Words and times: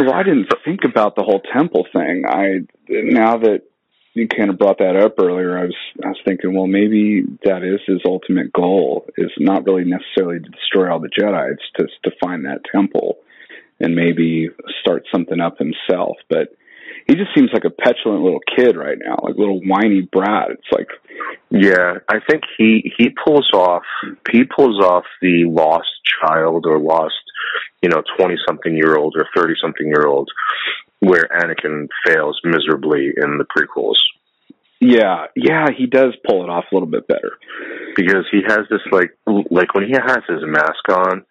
Well, 0.00 0.14
I 0.14 0.22
didn't 0.22 0.46
think 0.64 0.80
about 0.84 1.16
the 1.16 1.24
whole 1.24 1.40
temple 1.52 1.86
thing. 1.92 2.24
I 2.28 2.60
now 2.88 3.38
that 3.38 3.62
you 4.14 4.28
kind 4.28 4.50
of 4.50 4.58
brought 4.58 4.78
that 4.78 4.96
up 4.96 5.14
earlier, 5.18 5.58
I 5.58 5.64
was 5.64 5.76
I 6.04 6.08
was 6.08 6.20
thinking, 6.24 6.54
well, 6.54 6.66
maybe 6.66 7.24
that 7.44 7.62
is 7.62 7.80
his 7.86 8.00
ultimate 8.04 8.52
goal 8.52 9.06
is 9.16 9.30
not 9.38 9.64
really 9.66 9.84
necessarily 9.84 10.40
to 10.40 10.48
destroy 10.48 10.90
all 10.90 11.00
the 11.00 11.08
Jedi, 11.08 11.52
it's 11.52 11.62
to 11.76 12.10
to 12.10 12.16
find 12.22 12.44
that 12.44 12.62
temple 12.72 13.18
and 13.80 13.94
maybe 13.94 14.48
start 14.80 15.04
something 15.12 15.40
up 15.40 15.58
himself. 15.58 16.16
But 16.28 16.48
he 17.06 17.14
just 17.14 17.30
seems 17.34 17.50
like 17.52 17.64
a 17.64 17.70
petulant 17.70 18.22
little 18.22 18.40
kid 18.56 18.76
right 18.76 18.98
now, 19.00 19.16
like 19.22 19.34
a 19.34 19.38
little 19.38 19.60
whiny 19.60 20.02
brat. 20.02 20.50
It's 20.50 20.72
like, 20.72 20.88
yeah, 21.50 21.98
I 22.08 22.18
think 22.28 22.42
he 22.56 22.92
he 22.98 23.08
pulls 23.24 23.48
off 23.54 23.84
he 24.30 24.44
pulls 24.44 24.82
off 24.84 25.04
the 25.22 25.44
lost 25.48 25.88
child 26.20 26.66
or 26.66 26.78
lost, 26.78 27.14
you 27.82 27.88
know, 27.88 28.02
twenty 28.18 28.36
something 28.46 28.74
year 28.76 28.96
old 28.96 29.14
or 29.16 29.26
thirty 29.36 29.54
something 29.60 29.86
year 29.86 30.06
old, 30.06 30.30
where 31.00 31.28
Anakin 31.32 31.88
fails 32.06 32.40
miserably 32.44 33.12
in 33.16 33.38
the 33.38 33.44
prequels. 33.44 33.98
Yeah, 34.80 35.26
yeah, 35.34 35.66
he 35.76 35.86
does 35.86 36.14
pull 36.26 36.44
it 36.44 36.50
off 36.50 36.66
a 36.70 36.74
little 36.74 36.88
bit 36.88 37.08
better 37.08 37.32
because 37.96 38.26
he 38.30 38.42
has 38.46 38.60
this 38.70 38.80
like 38.92 39.10
like 39.50 39.74
when 39.74 39.84
he 39.84 39.92
has 39.92 40.22
his 40.28 40.42
mask 40.44 40.88
on 40.88 41.24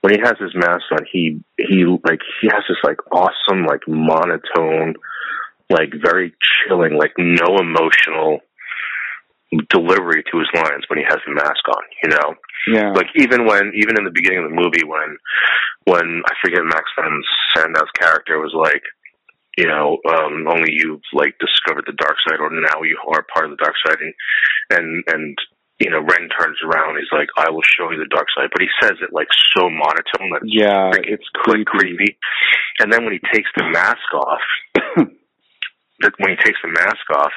when 0.00 0.14
he 0.14 0.20
has 0.20 0.34
his 0.40 0.54
mask 0.54 0.84
on, 0.92 1.04
he 1.10 1.40
he 1.58 1.84
like 1.84 2.20
he 2.40 2.48
has 2.52 2.64
this 2.68 2.78
like 2.84 2.98
awesome 3.12 3.66
like 3.66 3.82
monotone, 3.86 4.94
like 5.68 5.92
very 6.02 6.34
chilling, 6.40 6.96
like 6.96 7.12
no 7.18 7.58
emotional 7.58 8.40
delivery 9.68 10.24
to 10.30 10.38
his 10.38 10.48
lines 10.54 10.84
when 10.88 10.98
he 10.98 11.04
has 11.04 11.18
the 11.26 11.34
mask 11.34 11.68
on. 11.68 11.82
You 12.02 12.10
know, 12.10 12.34
yeah. 12.66 12.92
Like 12.92 13.08
even 13.16 13.46
when 13.46 13.72
even 13.74 13.98
in 13.98 14.04
the 14.04 14.14
beginning 14.14 14.44
of 14.44 14.50
the 14.50 14.56
movie 14.56 14.84
when 14.84 15.16
when 15.84 16.22
I 16.26 16.32
forget 16.44 16.64
Max 16.64 16.84
von 16.96 17.22
Sydow's 17.54 17.90
character 17.98 18.38
was 18.38 18.54
like. 18.54 18.82
You 19.58 19.66
know, 19.66 19.98
um, 20.08 20.46
only 20.48 20.72
you've 20.72 21.02
like 21.12 21.34
discovered 21.42 21.84
the 21.84 21.98
dark 21.98 22.16
side, 22.24 22.38
or 22.38 22.48
now 22.48 22.80
you 22.86 22.96
are 23.12 23.26
part 23.34 23.44
of 23.44 23.50
the 23.50 23.62
dark 23.62 23.74
side, 23.84 23.98
and 23.98 24.14
and 24.70 25.04
and 25.08 25.36
you 25.80 25.90
know, 25.90 25.98
Ren 26.00 26.28
turns 26.28 26.60
around. 26.62 26.96
He's 26.96 27.10
like, 27.10 27.28
"I 27.36 27.50
will 27.50 27.64
show 27.64 27.90
you 27.90 27.98
the 27.98 28.14
dark 28.14 28.28
side," 28.36 28.48
but 28.52 28.62
he 28.62 28.68
says 28.80 29.00
it 29.00 29.12
like 29.12 29.28
so 29.56 29.68
monotone 29.68 30.30
that 30.30 30.44
it's 30.44 30.54
yeah, 30.54 30.92
it's 30.94 31.28
creepy. 31.34 31.64
Like, 31.64 31.66
creepy. 31.66 32.16
And 32.78 32.92
then 32.92 33.04
when 33.04 33.12
he 33.12 33.20
takes 33.32 33.48
the 33.56 33.64
mask 33.64 34.08
off, 34.14 34.44
that 36.00 36.12
when 36.18 36.30
he 36.30 36.36
takes 36.36 36.60
the 36.62 36.68
mask 36.68 37.04
off, 37.16 37.32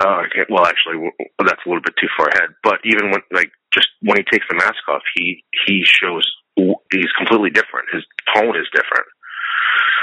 uh, 0.00 0.22
well, 0.48 0.64
actually, 0.64 1.10
that's 1.38 1.60
a 1.66 1.68
little 1.68 1.82
bit 1.82 1.94
too 2.00 2.08
far 2.16 2.28
ahead. 2.28 2.54
But 2.62 2.80
even 2.84 3.10
when, 3.10 3.20
like, 3.32 3.50
just 3.72 3.88
when 4.02 4.18
he 4.18 4.24
takes 4.30 4.46
the 4.48 4.56
mask 4.56 4.82
off, 4.88 5.02
he 5.14 5.44
he 5.66 5.82
shows 5.84 6.24
he's 6.56 7.12
completely 7.16 7.50
different. 7.50 7.88
His 7.92 8.04
tone 8.34 8.56
is 8.56 8.66
different. 8.74 9.06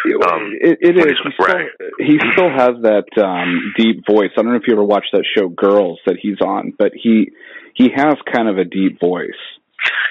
Um, 0.07 0.53
it, 0.61 0.77
it 0.81 0.97
is. 0.97 1.17
He 1.23 1.31
still, 1.33 1.57
he 1.99 2.19
still 2.33 2.49
has 2.49 2.79
that 2.83 3.09
um, 3.21 3.73
deep 3.77 4.05
voice. 4.07 4.29
I 4.37 4.41
don't 4.41 4.51
know 4.51 4.57
if 4.57 4.67
you 4.67 4.73
ever 4.73 4.83
watched 4.83 5.11
that 5.11 5.25
show 5.35 5.49
Girls 5.49 5.99
that 6.05 6.17
he's 6.21 6.39
on, 6.41 6.73
but 6.77 6.91
he 6.93 7.31
he 7.75 7.89
has 7.95 8.15
kind 8.31 8.47
of 8.47 8.57
a 8.57 8.63
deep 8.63 8.99
voice. 8.99 9.41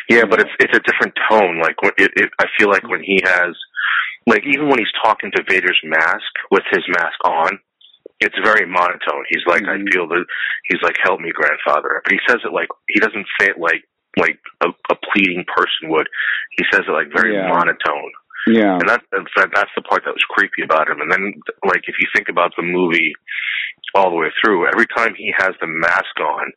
Yeah, 0.08 0.24
but 0.28 0.41
it's 0.41 0.50
it's 0.60 0.76
a 0.76 0.80
different 0.80 1.14
tone. 1.30 1.60
Like 1.60 1.76
it, 1.98 2.12
it, 2.16 2.30
I 2.38 2.46
feel 2.58 2.68
like 2.68 2.88
when 2.88 3.02
he 3.02 3.20
has, 3.24 3.56
like 4.26 4.42
even 4.46 4.68
when 4.68 4.78
he's 4.78 4.92
talking 5.02 5.30
to 5.34 5.42
Vader's 5.48 5.80
mask 5.84 6.32
with 6.50 6.62
his 6.70 6.84
mask 6.88 7.18
on, 7.24 7.58
it's 8.20 8.36
very 8.42 8.67
monotone. 8.67 9.25
He's 9.28 9.45
like, 9.47 9.62
mm-hmm. 9.62 9.86
I 9.86 9.92
feel 9.92 10.09
that 10.09 10.25
he's 10.64 10.83
like, 10.83 10.97
help 11.03 11.20
me, 11.20 11.33
grandfather. 11.33 12.00
But 12.05 12.12
he 12.12 12.20
says 12.28 12.41
it 12.45 12.53
like 12.53 12.69
he 12.89 13.00
doesn't 13.00 13.27
say 13.39 13.48
it 13.48 13.59
like 13.59 13.84
like 14.17 14.39
a, 14.62 14.69
a 14.91 14.97
pleading 15.12 15.45
person 15.45 15.91
would. 15.91 16.09
He 16.56 16.64
says 16.72 16.83
it 16.89 16.92
like 16.92 17.12
very 17.14 17.34
yeah. 17.34 17.48
monotone. 17.48 18.12
Yeah, 18.47 18.78
and 18.78 18.89
that, 18.89 19.03
that 19.11 19.50
that's 19.53 19.75
the 19.75 19.83
part 19.83 20.05
that 20.05 20.14
was 20.14 20.25
creepy 20.31 20.62
about 20.62 20.89
him. 20.89 21.00
And 21.00 21.11
then, 21.11 21.34
like, 21.67 21.83
if 21.89 21.97
you 21.98 22.06
think 22.14 22.28
about 22.28 22.53
the 22.56 22.62
movie 22.62 23.12
all 23.93 24.10
the 24.10 24.16
way 24.16 24.31
through, 24.41 24.69
every 24.69 24.87
time 24.97 25.15
he 25.16 25.34
has 25.37 25.50
the 25.60 25.66
mask 25.66 26.15
on, 26.21 26.53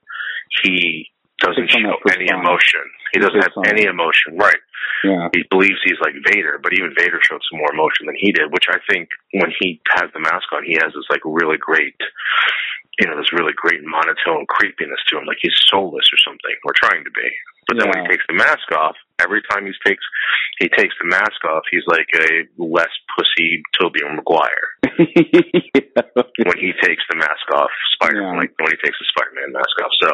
he 0.61 1.07
doesn't 1.39 1.69
show 1.71 1.95
any 2.13 2.27
emotion. 2.29 2.83
He 3.13 3.19
doesn't 3.19 3.41
have 3.41 3.55
any 3.65 3.85
emotion, 3.85 4.37
right? 4.37 4.59
Yeah. 5.03 5.29
He 5.33 5.43
believes 5.49 5.79
he's 5.83 5.99
like 6.01 6.13
Vader, 6.31 6.59
but 6.61 6.73
even 6.73 6.93
Vader 6.97 7.19
showed 7.23 7.41
some 7.49 7.59
more 7.59 7.71
emotion 7.73 8.05
than 8.05 8.15
he 8.19 8.31
did, 8.31 8.51
which 8.51 8.67
I 8.69 8.77
think 8.91 9.09
when 9.33 9.51
he 9.59 9.79
has 9.95 10.11
the 10.13 10.19
mask 10.19 10.51
on, 10.53 10.63
he 10.65 10.75
has 10.75 10.91
this 10.93 11.07
like 11.09 11.21
really 11.23 11.57
great, 11.57 11.95
you 12.99 13.07
know, 13.07 13.15
this 13.17 13.31
really 13.33 13.53
great 13.55 13.79
monotone 13.83 14.45
creepiness 14.47 14.99
to 15.07 15.17
him, 15.17 15.25
like 15.25 15.39
he's 15.41 15.55
soulless 15.71 16.07
or 16.11 16.19
something, 16.19 16.55
or 16.65 16.73
trying 16.75 17.03
to 17.03 17.11
be. 17.11 17.29
But 17.67 17.77
then 17.77 17.87
yeah. 17.87 18.01
when 18.01 18.03
he 18.09 18.17
takes 18.17 18.25
the 18.27 18.35
mask 18.35 18.65
off, 18.75 18.95
every 19.21 19.41
time 19.49 19.65
he 19.65 19.73
takes 19.85 20.03
he 20.59 20.67
takes 20.67 20.95
the 20.99 21.07
mask 21.07 21.39
off, 21.47 21.63
he's 21.71 21.85
like 21.87 22.09
a 22.19 22.43
less 22.57 22.91
pussy 23.15 23.63
Tobey 23.79 24.01
Maguire. 24.03 24.69
yeah. 24.99 26.03
When 26.43 26.57
he 26.59 26.73
takes 26.81 27.03
the 27.09 27.15
mask 27.15 27.45
off, 27.53 27.69
Spider 27.93 28.21
Yeah. 28.21 28.35
like 28.35 28.51
when 28.59 28.71
he 28.73 28.79
takes 28.83 28.97
the 28.99 29.07
Spider 29.13 29.31
Man 29.37 29.53
mask 29.53 29.75
off. 29.83 29.93
So 30.01 30.09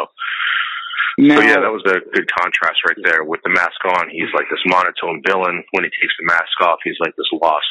Now, 1.17 1.37
so 1.37 1.41
yeah, 1.41 1.59
that 1.61 1.71
was 1.71 1.83
a 1.85 1.99
good 2.11 2.29
contrast 2.31 2.79
right 2.87 2.97
there. 3.03 3.23
With 3.23 3.41
the 3.43 3.49
mask 3.49 3.79
on, 3.85 4.09
he's 4.09 4.27
like 4.35 4.45
this 4.49 4.59
monotone 4.65 5.21
villain. 5.25 5.63
When 5.71 5.83
he 5.83 5.89
takes 5.89 6.13
the 6.19 6.25
mask 6.25 6.59
off, 6.61 6.79
he's 6.83 6.97
like 6.99 7.15
this 7.15 7.27
lost 7.41 7.65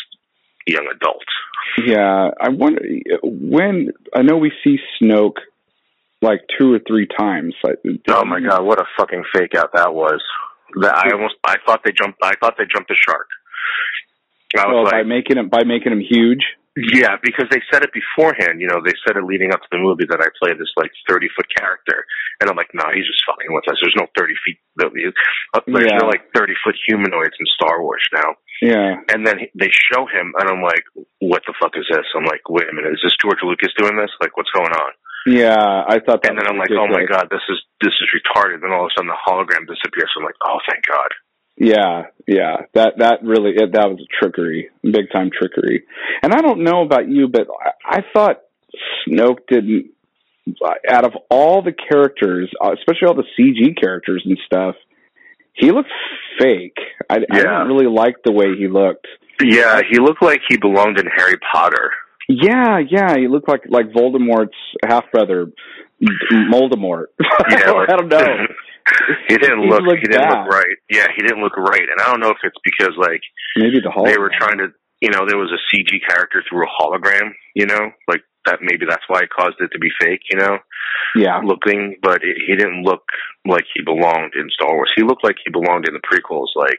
young 0.67 0.87
adult. 0.95 1.25
yeah, 1.85 2.31
I 2.41 2.49
wonder 2.49 2.81
when 3.23 3.91
I 4.15 4.23
know 4.23 4.39
we 4.39 4.51
see 4.63 4.79
Snoke 5.01 5.37
like 6.23 6.41
two 6.59 6.73
or 6.73 6.81
three 6.87 7.07
times. 7.07 7.55
Like, 7.63 7.77
Oh 8.09 8.25
my 8.25 8.41
god, 8.41 8.65
what 8.65 8.81
a 8.81 8.85
fucking 8.99 9.25
fake 9.35 9.55
out 9.55 9.73
that 9.75 9.93
was. 9.93 10.23
That 10.81 10.97
I 10.97 11.13
almost 11.13 11.35
I 11.45 11.57
thought 11.67 11.83
they 11.85 11.93
jumped 11.93 12.19
I 12.23 12.33
thought 12.41 12.55
they 12.57 12.65
jumped 12.73 12.89
the 12.89 12.97
shark. 12.97 13.27
I 14.57 14.67
was 14.67 14.85
Well, 14.85 14.91
by 14.91 15.03
making 15.03 15.37
him 15.37 15.49
by 15.49 15.65
making 15.65 15.93
him 15.93 16.01
huge. 16.01 16.45
Yeah, 16.77 17.15
because 17.23 17.47
they 17.55 17.63
said 17.71 17.83
it 17.87 17.95
beforehand. 17.95 18.59
You 18.61 18.67
know, 18.67 18.83
they 18.83 18.95
said 19.07 19.17
it 19.17 19.23
leading 19.25 19.53
up 19.55 19.63
to 19.63 19.71
the 19.71 19.79
movie 19.79 20.07
that 20.11 20.19
I 20.21 20.29
play 20.43 20.55
this 20.59 20.71
like 20.77 20.91
thirty 21.09 21.29
foot 21.37 21.47
character, 21.55 22.03
and 22.41 22.51
I'm 22.51 22.57
like, 22.59 22.75
no, 22.75 22.83
he's 22.91 23.07
just 23.07 23.23
fucking 23.27 23.55
with 23.55 23.67
us. 23.71 23.79
There's 23.79 23.95
no 23.99 24.07
thirty 24.19 24.35
feet. 24.43 24.59
Uh, 24.83 24.91
There's 25.71 25.87
Yeah. 25.91 25.99
no 26.03 26.11
like 26.11 26.27
thirty 26.35 26.55
foot 26.65 26.75
humanoids 26.87 27.39
in 27.39 27.47
Star 27.55 27.83
Wars 27.83 28.03
now. 28.13 28.35
Yeah, 28.63 28.97
And 29.13 29.27
then 29.27 29.39
they 29.55 29.69
show 29.71 30.07
him, 30.07 30.33
and 30.39 30.47
I'm 30.49 30.63
like, 30.63 30.83
what 31.19 31.43
the 31.47 31.55
fuck 31.61 31.75
is 31.77 31.85
this? 31.91 32.07
I'm 32.17 32.25
like, 32.25 32.43
wait 32.49 32.71
a 32.71 32.73
minute, 32.73 32.95
is 32.95 33.03
this 33.03 33.15
George 33.21 33.43
Lucas 33.43 33.75
doing 33.77 33.97
this? 33.99 34.11
Like, 34.23 34.37
what's 34.37 34.51
going 34.55 34.73
on? 34.73 34.93
yeah. 35.27 35.85
I 35.89 35.99
thought 36.05 36.23
that. 36.23 36.31
And 36.31 36.39
then 36.39 36.47
I'm 36.49 36.59
like, 36.59 36.71
oh 36.75 36.87
my 36.87 37.05
god, 37.09 37.29
this 37.31 37.43
is 37.49 37.59
this 37.81 37.95
is 38.03 38.09
retarded. 38.15 38.61
Then 38.63 38.73
all 38.73 38.87
of 38.87 38.91
a 38.91 38.95
sudden 38.99 39.09
the 39.11 39.21
hologram 39.27 39.65
disappears. 39.67 40.11
I'm 40.19 40.25
like, 40.25 40.39
oh 40.47 40.59
thank 40.69 40.85
God. 40.87 41.11
Yeah, 41.57 42.07
yeah. 42.27 42.57
That 42.75 42.95
that 42.99 43.23
really 43.23 43.51
it, 43.51 43.73
that 43.73 43.89
was 43.89 44.01
a 44.01 44.09
trickery, 44.19 44.71
big 44.83 45.11
time 45.13 45.31
trickery. 45.37 45.85
And 46.23 46.33
I 46.33 46.41
don't 46.41 46.65
know 46.65 46.83
about 46.83 47.09
you, 47.09 47.29
but 47.29 47.47
I, 47.85 47.99
I 47.99 48.05
thought 48.13 48.43
Snoke 49.07 49.47
didn't. 49.49 49.91
Out 50.91 51.07
of 51.07 51.13
all 51.31 51.63
the 51.63 51.73
characters, 51.73 52.51
uh, 52.63 52.73
especially 52.75 53.09
all 53.09 53.15
the 53.15 53.25
CG 53.39 53.81
characters 53.81 54.23
and 54.27 54.39
stuff, 54.45 54.75
he 55.55 55.71
looked 55.71 55.89
fake. 56.39 56.77
I, 57.09 57.17
I 57.31 57.37
didn't 57.37 57.67
really 57.67 57.87
like 57.87 58.17
the 58.25 58.33
way 58.33 58.55
he 58.59 58.69
looked. 58.69 59.07
Yeah, 59.41 59.81
he 59.91 59.99
looked 59.99 60.23
like 60.23 60.41
he 60.49 60.59
belonged 60.59 60.99
in 60.99 61.07
Harry 61.07 61.37
Potter. 61.51 61.93
Yeah, 62.29 62.79
yeah, 62.79 63.17
he 63.17 63.29
looked 63.29 63.49
like 63.49 63.63
like 63.69 63.91
Voldemort's 63.93 64.57
half 64.87 65.11
brother, 65.13 65.51
Moldemort. 66.51 67.07
Yeah, 67.51 67.71
like- 67.73 67.91
I 67.91 67.97
don't 67.97 68.09
know. 68.09 68.47
he 69.29 69.37
didn't 69.39 69.63
He 69.65 69.69
look. 69.69 69.83
He 69.97 70.07
didn't 70.09 70.29
bad. 70.29 70.45
look 70.45 70.53
right. 70.53 70.77
Yeah, 70.91 71.07
he 71.17 71.23
didn't 71.23 71.43
look 71.43 71.57
right. 71.57 71.81
And 71.83 72.01
I 72.01 72.11
don't 72.11 72.21
know 72.21 72.31
if 72.31 72.39
it's 72.43 72.57
because 72.65 72.95
like 72.99 73.23
Maybe 73.57 73.81
the 73.83 73.91
whole 73.91 74.05
they 74.05 74.19
were 74.19 74.31
trying 74.39 74.59
to, 74.59 74.69
you 75.01 75.11
know, 75.11 75.25
there 75.27 75.39
was 75.39 75.51
a 75.53 75.61
CG 75.75 75.89
character 76.09 76.43
through 76.49 76.65
a 76.65 76.71
hologram. 76.83 77.33
You 77.55 77.67
know, 77.67 77.91
like 78.09 78.21
that. 78.47 78.59
Maybe 78.61 78.85
that's 78.89 79.05
why 79.09 79.21
it 79.21 79.31
caused 79.31 79.57
it 79.61 79.71
to 79.73 79.79
be 79.79 79.89
fake. 80.01 80.21
You 80.31 80.39
know, 80.39 80.59
Yeah, 81.17 81.39
looking, 81.45 81.97
but 82.03 82.23
it, 82.23 82.37
he 82.47 82.57
didn't 82.57 82.83
look 82.85 83.03
like 83.47 83.65
he 83.75 83.83
belonged 83.83 84.33
in 84.37 84.49
Star 84.51 84.75
Wars. 84.75 84.93
He 84.97 85.03
looked 85.03 85.25
like 85.25 85.37
he 85.45 85.51
belonged 85.51 85.89
in 85.89 85.95
the 85.95 86.01
prequels, 86.05 86.49
like 86.55 86.79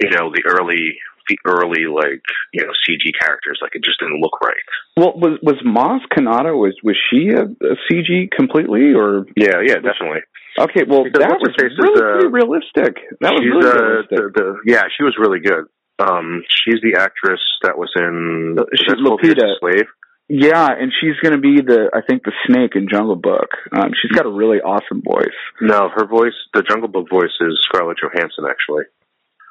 you 0.00 0.10
know, 0.10 0.30
the 0.30 0.42
early, 0.46 0.96
the 1.28 1.38
early 1.46 1.86
like 1.86 2.22
you 2.52 2.62
know 2.64 2.72
CG 2.88 3.12
characters. 3.20 3.58
Like 3.62 3.72
it 3.74 3.84
just 3.84 3.98
didn't 4.00 4.20
look 4.20 4.40
right. 4.42 4.64
Well, 4.96 5.12
was 5.16 5.38
was 5.42 5.56
Maz 5.66 6.00
Kanata 6.12 6.52
was 6.56 6.74
was 6.82 6.96
she 7.10 7.28
a, 7.30 7.44
a 7.44 7.76
CG 7.90 8.30
completely 8.30 8.92
or 8.94 9.26
Yeah, 9.36 9.60
yeah, 9.64 9.76
definitely. 9.82 10.20
okay? 10.58 10.82
Well, 10.88 11.04
Because 11.04 11.20
that 11.20 11.38
was 11.40 11.54
is, 11.58 11.78
really 11.78 12.26
uh, 12.26 12.30
realistic. 12.30 12.96
That 13.20 13.32
was 13.32 13.42
really 13.42 13.66
uh, 13.66 13.84
realistic. 13.84 14.18
the, 14.18 14.30
the 14.64 14.72
yeah, 14.72 14.82
she 14.96 15.02
was 15.04 15.14
really 15.18 15.40
good. 15.40 15.64
Um, 15.98 16.42
she's 16.48 16.80
the 16.82 16.98
actress 17.00 17.40
that 17.62 17.78
was 17.78 17.90
in 17.96 18.56
Uh, 18.58 18.64
she's 18.74 18.98
Lupita. 18.98 19.58
Slave. 19.60 19.86
yeah, 20.28 20.66
and 20.72 20.90
she's 21.00 21.14
going 21.22 21.34
to 21.34 21.40
be 21.40 21.60
the 21.60 21.90
I 21.94 22.00
think 22.02 22.24
the 22.24 22.32
snake 22.46 22.72
in 22.74 22.88
Jungle 22.90 23.14
Book. 23.16 23.50
Um, 23.72 23.90
she's 24.00 24.10
got 24.10 24.26
a 24.26 24.30
really 24.30 24.58
awesome 24.58 25.02
voice. 25.02 25.38
No, 25.60 25.88
her 25.94 26.06
voice, 26.06 26.34
the 26.52 26.62
Jungle 26.62 26.88
Book 26.88 27.08
voice, 27.10 27.34
is 27.40 27.60
Scarlett 27.68 27.98
Johansson. 28.02 28.44
Actually, 28.48 28.84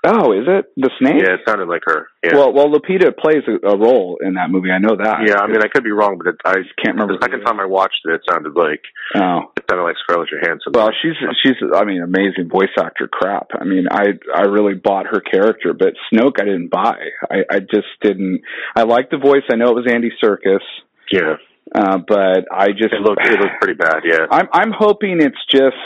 Oh, 0.05 0.33
is 0.33 0.43
it 0.47 0.65
the 0.75 0.89
snake? 0.99 1.15
Yeah, 1.23 1.35
it 1.35 1.47
sounded 1.47 1.69
like 1.69 1.83
her. 1.85 2.07
Yeah. 2.21 2.35
Well, 2.35 2.51
well, 2.51 2.67
Lupita 2.67 3.15
plays 3.15 3.43
a, 3.47 3.55
a 3.67 3.77
role 3.77 4.17
in 4.21 4.33
that 4.33 4.49
movie. 4.51 4.69
I 4.69 4.77
know 4.77 4.97
that. 4.97 5.23
yeah, 5.25 5.39
I 5.39 5.47
mean, 5.47 5.61
I 5.63 5.69
could 5.71 5.83
be 5.85 5.91
wrong, 5.91 6.17
but 6.17 6.27
it, 6.27 6.35
I 6.43 6.55
can't 6.83 6.99
remember. 6.99 7.15
The 7.15 7.23
second 7.23 7.41
time 7.45 7.59
I 7.61 7.65
watched 7.65 8.01
it, 8.03 8.11
it 8.11 8.21
sounded 8.29 8.53
like 8.53 8.81
Oh, 9.15 9.51
it 9.55 9.63
sounded 9.69 9.83
like 9.83 9.95
Scarlett 10.03 10.27
Johansson. 10.29 10.73
well, 10.75 10.89
she's 11.01 11.15
she's 11.41 11.55
I 11.73 11.85
mean, 11.85 12.01
amazing 12.03 12.49
voice 12.51 12.75
actor. 12.77 13.07
Crap. 13.07 13.51
I 13.59 13.63
mean, 13.63 13.87
I 13.89 14.19
I 14.35 14.41
really 14.41 14.73
bought 14.75 15.05
her 15.07 15.21
character, 15.21 15.71
but 15.73 15.93
Snoke 16.11 16.35
I 16.41 16.45
didn't 16.45 16.69
buy. 16.69 16.99
I 17.31 17.37
I 17.49 17.59
just 17.59 17.87
didn't. 18.01 18.41
I 18.75 18.83
liked 18.83 19.11
the 19.11 19.17
voice. 19.19 19.43
I 19.49 19.55
know 19.55 19.69
it 19.69 19.75
was 19.75 19.87
Andy 19.89 20.11
Serkis, 20.21 20.59
yeah, 21.11 21.35
uh, 21.73 21.99
but 22.05 22.43
I 22.51 22.67
just 22.75 22.91
it 22.93 22.99
looked 23.01 23.21
it 23.25 23.39
looked 23.39 23.61
pretty 23.61 23.77
bad. 23.79 24.01
Yeah. 24.03 24.27
I'm 24.29 24.47
I'm 24.51 24.71
hoping 24.77 25.21
it's 25.21 25.39
just 25.49 25.77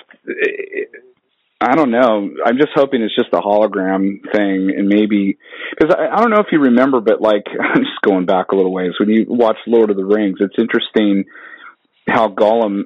I 1.59 1.75
don't 1.75 1.89
know. 1.89 2.29
I'm 2.45 2.57
just 2.57 2.69
hoping 2.75 3.01
it's 3.01 3.15
just 3.15 3.29
a 3.33 3.41
hologram 3.41 4.21
thing, 4.31 4.71
and 4.77 4.87
maybe 4.87 5.37
because 5.71 5.95
I, 5.97 6.15
I 6.15 6.21
don't 6.21 6.29
know 6.29 6.39
if 6.39 6.47
you 6.51 6.59
remember, 6.59 7.01
but 7.01 7.19
like 7.21 7.45
I'm 7.59 7.81
just 7.81 8.01
going 8.03 8.25
back 8.25 8.51
a 8.51 8.55
little 8.55 8.73
ways. 8.73 8.91
When 8.99 9.09
you 9.09 9.25
watch 9.27 9.57
Lord 9.65 9.89
of 9.89 9.97
the 9.97 10.05
Rings, 10.05 10.37
it's 10.39 10.55
interesting 10.59 11.25
how 12.07 12.27
Gollum 12.29 12.83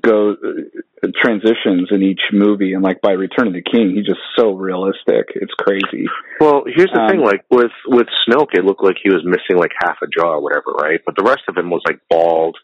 goes 0.00 0.38
uh, 0.42 1.08
transitions 1.20 1.88
in 1.92 2.02
each 2.02 2.20
movie, 2.32 2.72
and 2.72 2.82
like 2.82 3.00
by 3.00 3.12
Return 3.12 3.46
of 3.46 3.52
the 3.52 3.62
King, 3.62 3.92
he's 3.94 4.06
just 4.06 4.20
so 4.36 4.52
realistic. 4.54 5.28
It's 5.36 5.52
crazy. 5.58 6.06
Well, 6.40 6.64
here's 6.66 6.90
the 6.92 7.00
Um, 7.00 7.10
thing: 7.10 7.20
like 7.20 7.44
with 7.50 7.70
with 7.86 8.08
Snoke, 8.26 8.54
it 8.54 8.64
looked 8.64 8.82
like 8.82 8.96
he 9.02 9.10
was 9.10 9.22
missing 9.24 9.56
like 9.56 9.72
half 9.80 9.98
a 10.02 10.06
jaw 10.08 10.34
or 10.34 10.40
whatever, 10.42 10.72
right? 10.72 11.00
But 11.06 11.14
the 11.16 11.22
rest 11.24 11.42
of 11.48 11.56
him 11.56 11.70
was 11.70 11.82
like 11.86 12.00
bald. 12.10 12.56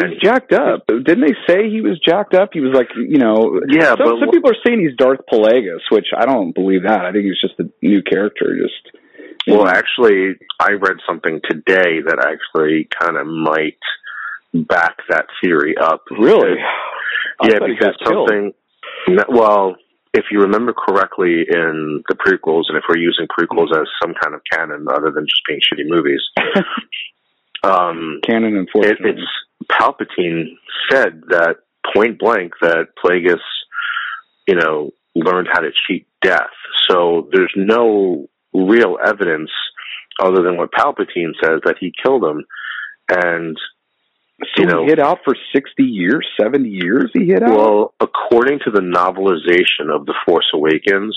Well, 0.00 0.10
he's 0.10 0.20
jacked 0.22 0.52
up. 0.52 0.86
Didn't 0.86 1.20
they 1.20 1.34
say 1.46 1.70
he 1.70 1.80
was 1.80 2.00
jacked 2.04 2.34
up? 2.34 2.50
He 2.52 2.60
was 2.60 2.74
like, 2.74 2.88
you 2.96 3.18
know, 3.18 3.60
Yeah, 3.68 3.90
Some, 3.90 3.98
but 3.98 4.20
some 4.20 4.30
people 4.30 4.50
are 4.50 4.62
saying 4.66 4.80
he's 4.80 4.96
Darth 4.96 5.20
Plagueis, 5.30 5.84
which 5.90 6.08
I 6.16 6.26
don't 6.26 6.54
believe 6.54 6.82
that. 6.82 7.04
I 7.04 7.12
think 7.12 7.24
he's 7.24 7.40
just 7.40 7.58
a 7.58 7.70
new 7.84 8.02
character. 8.02 8.56
Just 8.56 8.96
well, 9.46 9.64
know. 9.64 9.70
actually, 9.70 10.34
I 10.60 10.72
read 10.72 10.98
something 11.06 11.40
today 11.48 12.00
that 12.04 12.18
actually 12.18 12.88
kind 13.00 13.16
of 13.16 13.26
might 13.26 13.78
back 14.54 14.96
that 15.08 15.26
theory 15.42 15.76
up. 15.76 16.02
really, 16.10 16.56
yeah, 17.42 17.58
because 17.66 17.96
killed. 18.04 18.28
something. 18.28 18.52
Well, 19.28 19.76
if 20.14 20.26
you 20.30 20.40
remember 20.40 20.72
correctly 20.72 21.44
in 21.48 22.02
the 22.08 22.14
prequels, 22.14 22.64
and 22.68 22.78
if 22.78 22.84
we're 22.88 22.98
using 22.98 23.26
prequels 23.26 23.72
as 23.76 23.88
some 24.00 24.14
kind 24.22 24.34
of 24.34 24.40
canon 24.50 24.86
other 24.88 25.10
than 25.10 25.26
just 25.26 25.42
being 25.46 25.60
shitty 25.60 25.88
movies, 25.88 26.20
um, 27.64 28.20
canon, 28.24 28.54
it, 28.54 28.58
unfortunately. 28.60 29.10
it's 29.10 29.28
Palpatine 29.70 30.56
said 30.90 31.22
that 31.28 31.56
point 31.94 32.18
blank 32.18 32.52
that 32.60 32.88
Plagueis, 33.02 33.40
you 34.46 34.54
know, 34.56 34.90
learned 35.14 35.48
how 35.52 35.60
to 35.60 35.70
cheat 35.86 36.06
death. 36.22 36.50
So 36.88 37.28
there's 37.32 37.52
no 37.56 38.26
real 38.52 38.96
evidence 39.04 39.50
other 40.20 40.42
than 40.42 40.56
what 40.56 40.70
Palpatine 40.72 41.32
says 41.42 41.60
that 41.64 41.76
he 41.80 41.92
killed 42.04 42.24
him. 42.24 42.44
And 43.08 43.56
so 44.54 44.62
you 44.62 44.66
know- 44.66 44.82
he 44.82 44.90
hid 44.90 45.00
out 45.00 45.20
for 45.24 45.34
sixty 45.54 45.84
years, 45.84 46.26
seventy 46.40 46.70
years. 46.70 47.10
He 47.14 47.26
hid 47.26 47.42
out. 47.42 47.56
well, 47.56 47.94
according 48.00 48.60
to 48.64 48.70
the 48.70 48.80
novelization 48.80 49.94
of 49.94 50.06
The 50.06 50.14
Force 50.26 50.46
Awakens, 50.54 51.16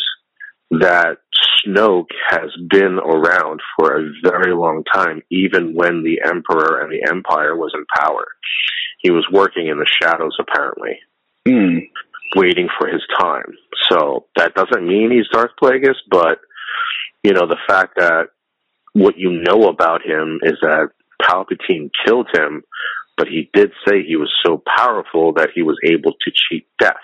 that 0.72 1.18
Snoke 1.66 2.12
has 2.30 2.50
been 2.70 3.00
around 3.00 3.62
for 3.78 3.98
a 3.98 4.12
very 4.24 4.54
long 4.54 4.84
time, 4.94 5.22
even 5.32 5.74
when 5.74 6.04
the 6.04 6.22
Emperor 6.26 6.82
and 6.82 6.92
the 6.92 7.10
Empire 7.10 7.56
was 7.56 7.72
in 7.74 7.86
power. 7.98 8.28
He 9.00 9.12
was 9.12 9.26
working 9.32 9.68
in 9.68 9.78
the 9.78 9.88
shadows, 10.02 10.36
apparently, 10.40 11.00
Hmm. 11.48 11.80
waiting 12.36 12.68
for 12.78 12.88
his 12.88 13.02
time. 13.20 13.58
So 13.90 14.26
that 14.36 14.54
doesn't 14.56 14.86
mean 14.86 15.12
he's 15.12 15.30
Darth 15.30 15.52
Plagueis, 15.62 15.96
but 16.10 16.40
you 17.24 17.34
know 17.34 17.48
the 17.48 17.60
fact 17.68 17.96
that 17.98 18.30
what 18.94 19.18
you 19.18 19.32
know 19.32 19.68
about 19.70 20.02
him 20.02 20.40
is 20.44 20.58
that 20.62 20.90
Palpatine 21.22 21.90
killed 22.06 22.28
him, 22.34 22.64
but 23.16 23.28
he 23.28 23.50
did 23.54 23.72
say 23.88 24.04
he 24.04 24.16
was 24.16 24.34
so 24.46 24.62
powerful 24.78 25.34
that 25.34 25.50
he 25.54 25.62
was 25.62 25.78
able 25.84 26.14
to 26.14 26.32
cheat 26.32 26.68
death. 26.80 26.96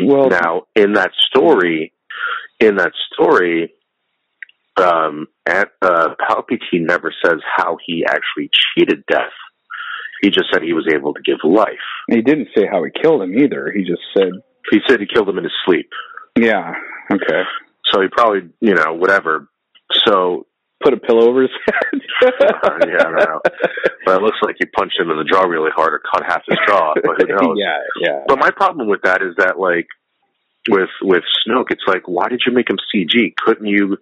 Well, 0.00 0.28
Now, 0.28 0.66
in 0.76 0.92
that 0.94 1.12
story, 1.28 1.92
in 2.60 2.76
that 2.76 2.92
story, 3.12 3.72
um, 4.76 5.26
at, 5.46 5.68
uh, 5.82 6.14
Palpatine 6.20 6.86
never 6.86 7.12
says 7.24 7.40
how 7.56 7.78
he 7.84 8.04
actually 8.08 8.50
cheated 8.76 9.04
death. 9.10 9.32
He 10.22 10.30
just 10.30 10.46
said 10.52 10.62
he 10.62 10.72
was 10.72 10.88
able 10.92 11.14
to 11.14 11.20
give 11.22 11.38
life. 11.44 11.78
he 12.08 12.22
didn't 12.22 12.48
say 12.56 12.66
how 12.70 12.82
he 12.84 12.90
killed 12.90 13.22
him 13.22 13.38
either. 13.38 13.72
He 13.74 13.84
just 13.84 14.02
said, 14.16 14.30
He 14.70 14.78
said 14.88 15.00
he 15.00 15.06
killed 15.06 15.28
him 15.28 15.38
in 15.38 15.44
his 15.44 15.52
sleep. 15.64 15.88
"Yeah, 16.36 16.74
okay." 17.12 17.42
So 17.92 18.00
he 18.00 18.08
probably, 18.08 18.50
you 18.60 18.74
know, 18.74 18.94
whatever. 18.94 19.48
So, 20.06 20.46
Put 20.80 20.94
a 20.94 20.96
pillow 20.96 21.28
over 21.28 21.42
his 21.42 21.50
head. 21.66 22.00
yeah, 22.22 23.00
I 23.00 23.02
don't 23.02 23.14
know. 23.16 23.40
But 24.06 24.16
it 24.16 24.22
looks 24.22 24.38
like 24.42 24.54
he 24.60 24.66
punched 24.66 24.96
him 24.96 25.10
in 25.10 25.16
the 25.18 25.24
jaw 25.24 25.42
really 25.42 25.70
hard 25.74 25.92
or 25.92 26.00
cut 26.14 26.22
half 26.24 26.42
his 26.48 26.56
jaw. 26.68 26.94
But 26.94 27.16
who 27.18 27.26
knows? 27.48 27.56
yeah, 27.58 27.78
yeah. 28.00 28.20
But 28.28 28.38
my 28.38 28.50
problem 28.52 28.86
with 28.86 29.02
that 29.02 29.20
is 29.20 29.34
that 29.38 29.58
like 29.58 29.88
with 30.68 30.90
with 31.02 31.22
Snoke, 31.46 31.70
it's 31.70 31.84
like 31.86 32.02
why 32.06 32.28
did 32.28 32.42
you 32.46 32.52
make 32.52 32.70
him 32.70 32.78
CG? 32.94 33.34
Couldn't 33.36 33.66
you 33.66 33.96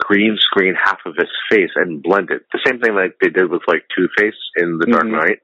green 0.00 0.36
screen 0.38 0.74
half 0.74 0.98
of 1.06 1.14
his 1.16 1.30
face 1.50 1.70
and 1.76 2.02
blend 2.02 2.30
it? 2.30 2.42
The 2.52 2.60
same 2.66 2.80
thing 2.80 2.94
like 2.94 3.16
they 3.20 3.28
did 3.28 3.50
with 3.50 3.62
like 3.68 3.84
Two 3.96 4.08
Face 4.18 4.34
in 4.56 4.78
The 4.78 4.86
Dark 4.86 5.04
Mhm. 5.04 5.12
Knight. 5.12 5.38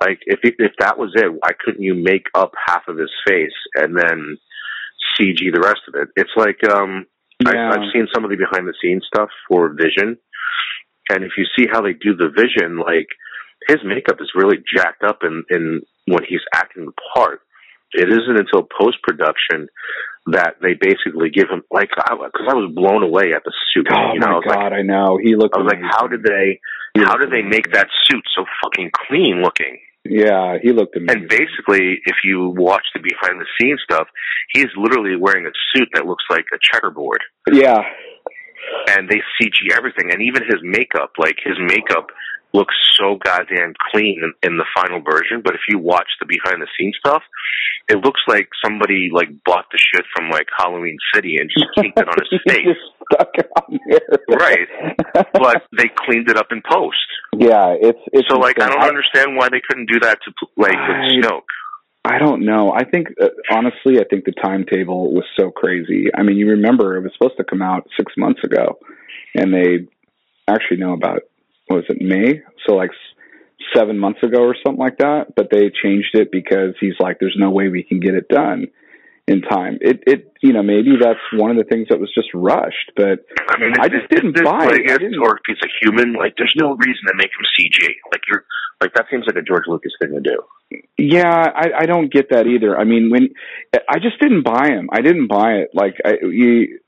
Like 0.00 0.20
if 0.26 0.40
if 0.42 0.72
that 0.78 0.98
was 0.98 1.12
it, 1.16 1.32
why 1.32 1.50
couldn't 1.58 1.82
you 1.82 1.94
make 1.94 2.26
up 2.34 2.52
half 2.66 2.88
of 2.88 2.96
his 2.98 3.12
face 3.26 3.54
and 3.74 3.96
then 3.96 4.36
CG 5.18 5.38
the 5.52 5.60
rest 5.60 5.80
of 5.88 5.94
it? 5.94 6.08
It's 6.16 6.34
like 6.36 6.58
um 6.72 7.06
yeah. 7.44 7.50
I, 7.70 7.74
I've 7.74 7.92
seen 7.92 8.06
some 8.14 8.24
of 8.24 8.30
the 8.30 8.36
behind 8.36 8.68
the 8.68 8.74
scenes 8.80 9.04
stuff 9.12 9.28
for 9.48 9.68
Vision, 9.74 10.16
and 11.10 11.24
if 11.24 11.32
you 11.36 11.44
see 11.56 11.66
how 11.70 11.80
they 11.80 11.92
do 11.92 12.14
the 12.14 12.28
Vision, 12.30 12.78
like 12.78 13.08
his 13.68 13.78
makeup 13.84 14.18
is 14.20 14.30
really 14.34 14.58
jacked 14.76 15.02
up 15.02 15.20
in, 15.22 15.42
in 15.50 15.80
when 16.06 16.22
he's 16.28 16.44
acting 16.54 16.84
the 16.86 16.92
part. 17.14 17.40
It 17.94 18.08
isn't 18.10 18.38
until 18.38 18.66
post 18.66 18.98
production 19.02 19.68
that 20.26 20.56
they 20.62 20.74
basically 20.74 21.30
give 21.30 21.48
him 21.48 21.62
like 21.70 21.90
because 21.90 22.48
I, 22.48 22.54
was 22.54 22.72
blown 22.74 23.02
away 23.02 23.32
at 23.34 23.44
the 23.44 23.52
suit. 23.72 23.86
Oh 23.90 24.12
you 24.14 24.20
know, 24.20 24.26
I 24.26 24.30
my 24.30 24.36
like, 24.36 24.58
god, 24.58 24.72
I 24.72 24.82
know. 24.82 25.18
He 25.20 25.36
looked. 25.36 25.54
I 25.54 25.60
was 25.60 25.70
like, 25.70 25.84
how 25.84 26.06
did 26.06 26.22
they 26.22 26.60
He 26.94 27.04
how 27.04 27.16
did 27.16 27.30
they 27.30 27.42
make 27.42 27.72
that 27.72 27.88
suit 28.08 28.24
so 28.34 28.44
fucking 28.62 28.90
clean 29.06 29.42
looking? 29.42 29.78
Yeah, 30.04 30.58
he 30.60 30.72
looked 30.72 30.96
amazing. 30.96 31.22
And 31.22 31.28
basically, 31.28 32.00
if 32.04 32.16
you 32.24 32.52
watch 32.56 32.84
the 32.94 33.00
behind 33.00 33.40
the 33.40 33.46
scenes 33.56 33.80
stuff, 33.84 34.08
he's 34.52 34.68
literally 34.76 35.16
wearing 35.16 35.46
a 35.46 35.54
suit 35.72 35.88
that 35.94 36.04
looks 36.04 36.24
like 36.28 36.44
a 36.52 36.58
checkerboard. 36.60 37.20
yeah, 37.50 37.80
and 38.90 39.08
they 39.08 39.20
CG 39.40 39.72
everything, 39.72 40.10
and 40.12 40.22
even 40.22 40.42
his 40.44 40.60
makeup. 40.62 41.12
Like 41.18 41.36
his 41.44 41.56
makeup 41.60 42.08
looks 42.54 42.74
so 42.96 43.18
goddamn 43.22 43.74
clean 43.92 44.20
in, 44.22 44.32
in 44.52 44.56
the 44.56 44.64
final 44.74 45.00
version. 45.02 45.42
But 45.44 45.54
if 45.54 45.60
you 45.68 45.78
watch 45.78 46.08
the 46.20 46.26
behind 46.26 46.62
the 46.62 46.68
scenes 46.78 46.96
stuff, 47.04 47.22
it 47.88 47.98
looks 47.98 48.20
like 48.28 48.48
somebody 48.64 49.10
like 49.12 49.28
bought 49.44 49.66
the 49.72 49.78
shit 49.78 50.04
from 50.16 50.30
like 50.30 50.46
Halloween 50.56 50.96
City 51.14 51.36
and 51.38 51.50
just 51.50 51.66
kinked 51.76 51.98
it 51.98 52.08
on 52.08 52.16
his 52.30 52.40
face. 52.48 52.76
stuck 53.12 53.28
it 53.34 53.50
on 53.60 53.78
there. 53.90 54.38
Right. 54.38 54.68
But 55.34 55.64
they 55.76 55.90
cleaned 56.06 56.30
it 56.30 56.36
up 56.38 56.46
in 56.52 56.62
post. 56.70 56.96
yeah, 57.36 57.74
it's 57.78 57.98
it's 58.12 58.28
So 58.30 58.38
like 58.38 58.58
I 58.62 58.68
don't 58.68 58.82
understand 58.88 59.36
why 59.36 59.48
they 59.50 59.60
couldn't 59.68 59.90
do 59.92 60.00
that 60.00 60.18
to 60.24 60.46
like 60.56 60.72
with 60.72 60.96
I- 60.96 61.28
Snoke. 61.28 61.42
I 62.06 62.18
don't 62.18 62.44
know. 62.44 62.70
I 62.70 62.84
think 62.84 63.08
uh, 63.20 63.28
honestly, 63.50 63.98
I 63.98 64.04
think 64.08 64.26
the 64.26 64.32
timetable 64.32 65.12
was 65.14 65.24
so 65.38 65.50
crazy. 65.50 66.08
I 66.14 66.22
mean, 66.22 66.36
you 66.36 66.48
remember 66.50 66.96
it 66.98 67.02
was 67.02 67.12
supposed 67.16 67.38
to 67.38 67.44
come 67.44 67.62
out 67.62 67.88
six 67.96 68.12
months 68.18 68.40
ago, 68.44 68.78
and 69.34 69.54
they 69.54 69.88
actually 70.46 70.76
know 70.76 70.92
about 70.92 71.20
was 71.68 71.84
it 71.88 72.00
May? 72.00 72.40
So 72.66 72.74
like 72.74 72.90
seven 73.74 73.98
months 73.98 74.22
ago 74.22 74.42
or 74.42 74.56
something 74.64 74.80
like 74.82 74.98
that. 74.98 75.34
But 75.36 75.48
they 75.50 75.70
changed 75.82 76.14
it 76.14 76.30
because 76.30 76.74
he's 76.80 76.94
like, 77.00 77.18
"There's 77.20 77.36
no 77.38 77.50
way 77.50 77.68
we 77.68 77.82
can 77.82 78.00
get 78.00 78.14
it 78.14 78.28
done 78.28 78.66
in 79.26 79.40
time." 79.42 79.78
It 79.80 80.02
it 80.06 80.32
you 80.42 80.52
know 80.52 80.62
maybe 80.62 80.92
that's 81.00 81.20
one 81.32 81.50
of 81.50 81.56
the 81.56 81.64
things 81.64 81.88
that 81.90 82.00
was 82.00 82.12
just 82.14 82.28
rushed, 82.34 82.92
but 82.96 83.24
I 83.48 83.58
mean, 83.58 83.72
I 83.80 83.88
just 83.88 84.08
didn't 84.10 84.36
this 84.36 84.44
buy 84.44 84.66
it. 84.66 84.90
I 84.90 84.98
didn't- 84.98 85.18
or 85.20 85.36
if 85.36 85.42
he's 85.46 85.56
a 85.64 85.70
human, 85.80 86.14
like 86.14 86.34
there's 86.36 86.54
no 86.56 86.76
reason 86.76 87.04
to 87.08 87.14
make 87.16 87.30
him 87.32 87.44
CG. 87.58 87.88
Like 88.12 88.22
you're 88.28 88.44
like 88.80 88.92
that 88.94 89.06
seems 89.10 89.24
like 89.26 89.36
a 89.36 89.42
George 89.42 89.64
Lucas 89.66 89.92
thing 90.00 90.12
to 90.12 90.20
do. 90.20 90.42
Yeah, 90.98 91.28
I, 91.54 91.82
I 91.82 91.86
don't 91.86 92.12
get 92.12 92.30
that 92.30 92.46
either. 92.46 92.76
I 92.78 92.84
mean, 92.84 93.10
when 93.10 93.28
I 93.88 93.98
just 93.98 94.18
didn't 94.20 94.42
buy 94.42 94.68
him, 94.68 94.88
I 94.92 95.00
didn't 95.00 95.28
buy 95.28 95.52
it. 95.62 95.70
Like 95.74 95.94
I, 96.04 96.14
you, 96.22 96.80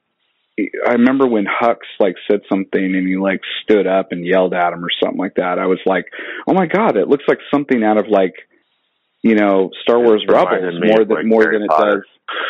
I 0.59 0.93
remember 0.93 1.27
when 1.27 1.45
Hux 1.45 1.79
like 2.01 2.15
said 2.31 2.41
something 2.49 2.83
and 2.83 3.07
he 3.07 3.17
like 3.17 3.41
stood 3.63 3.87
up 3.87 4.13
and 4.13 4.25
yelled 4.27 4.55
at 4.55 4.73
him 4.73 4.85
or 4.85 4.89
something 5.03 5.19
like 5.19 5.35
that. 5.37 5.59
I 5.59 5.67
was 5.67 5.81
like, 5.85 6.07
oh 6.49 6.55
my 6.55 6.67
god, 6.67 6.97
it 6.97 7.09
looks 7.09 7.25
like 7.29 7.39
something 7.53 7.85
out 7.85 7.99
of 7.99 8.07
like, 8.09 8.33
you 9.23 9.35
know, 9.35 9.71
Star 9.83 9.99
Wars 10.01 10.25
reminded 10.27 10.65
Rebels 10.65 10.81
more 10.81 11.05
than 11.05 11.17
like, 11.17 11.27
more 11.27 11.43
Harry 11.43 11.59
than 11.59 11.65
it 11.65 11.71
does. 11.71 12.03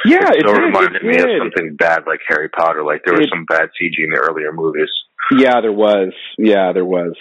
Yeah, 0.05 0.29
it 0.31 0.37
it 0.37 0.41
still 0.41 0.55
did, 0.55 0.63
reminded 0.63 1.03
it 1.03 1.05
me 1.05 1.17
of 1.17 1.31
something 1.39 1.77
bad 1.77 2.05
like 2.07 2.21
Harry 2.29 2.49
Potter. 2.49 2.85
Like 2.85 3.03
there 3.05 3.15
was 3.15 3.27
It- 3.27 3.31
some 3.31 3.45
bad 3.45 3.71
CG 3.81 4.05
in 4.05 4.11
the 4.11 4.19
earlier 4.21 4.53
movies. 4.53 4.91
Yeah, 5.37 5.61
there 5.61 5.73
was. 5.73 6.13
Yeah, 6.39 6.73
there 6.73 6.85
was. 6.85 7.15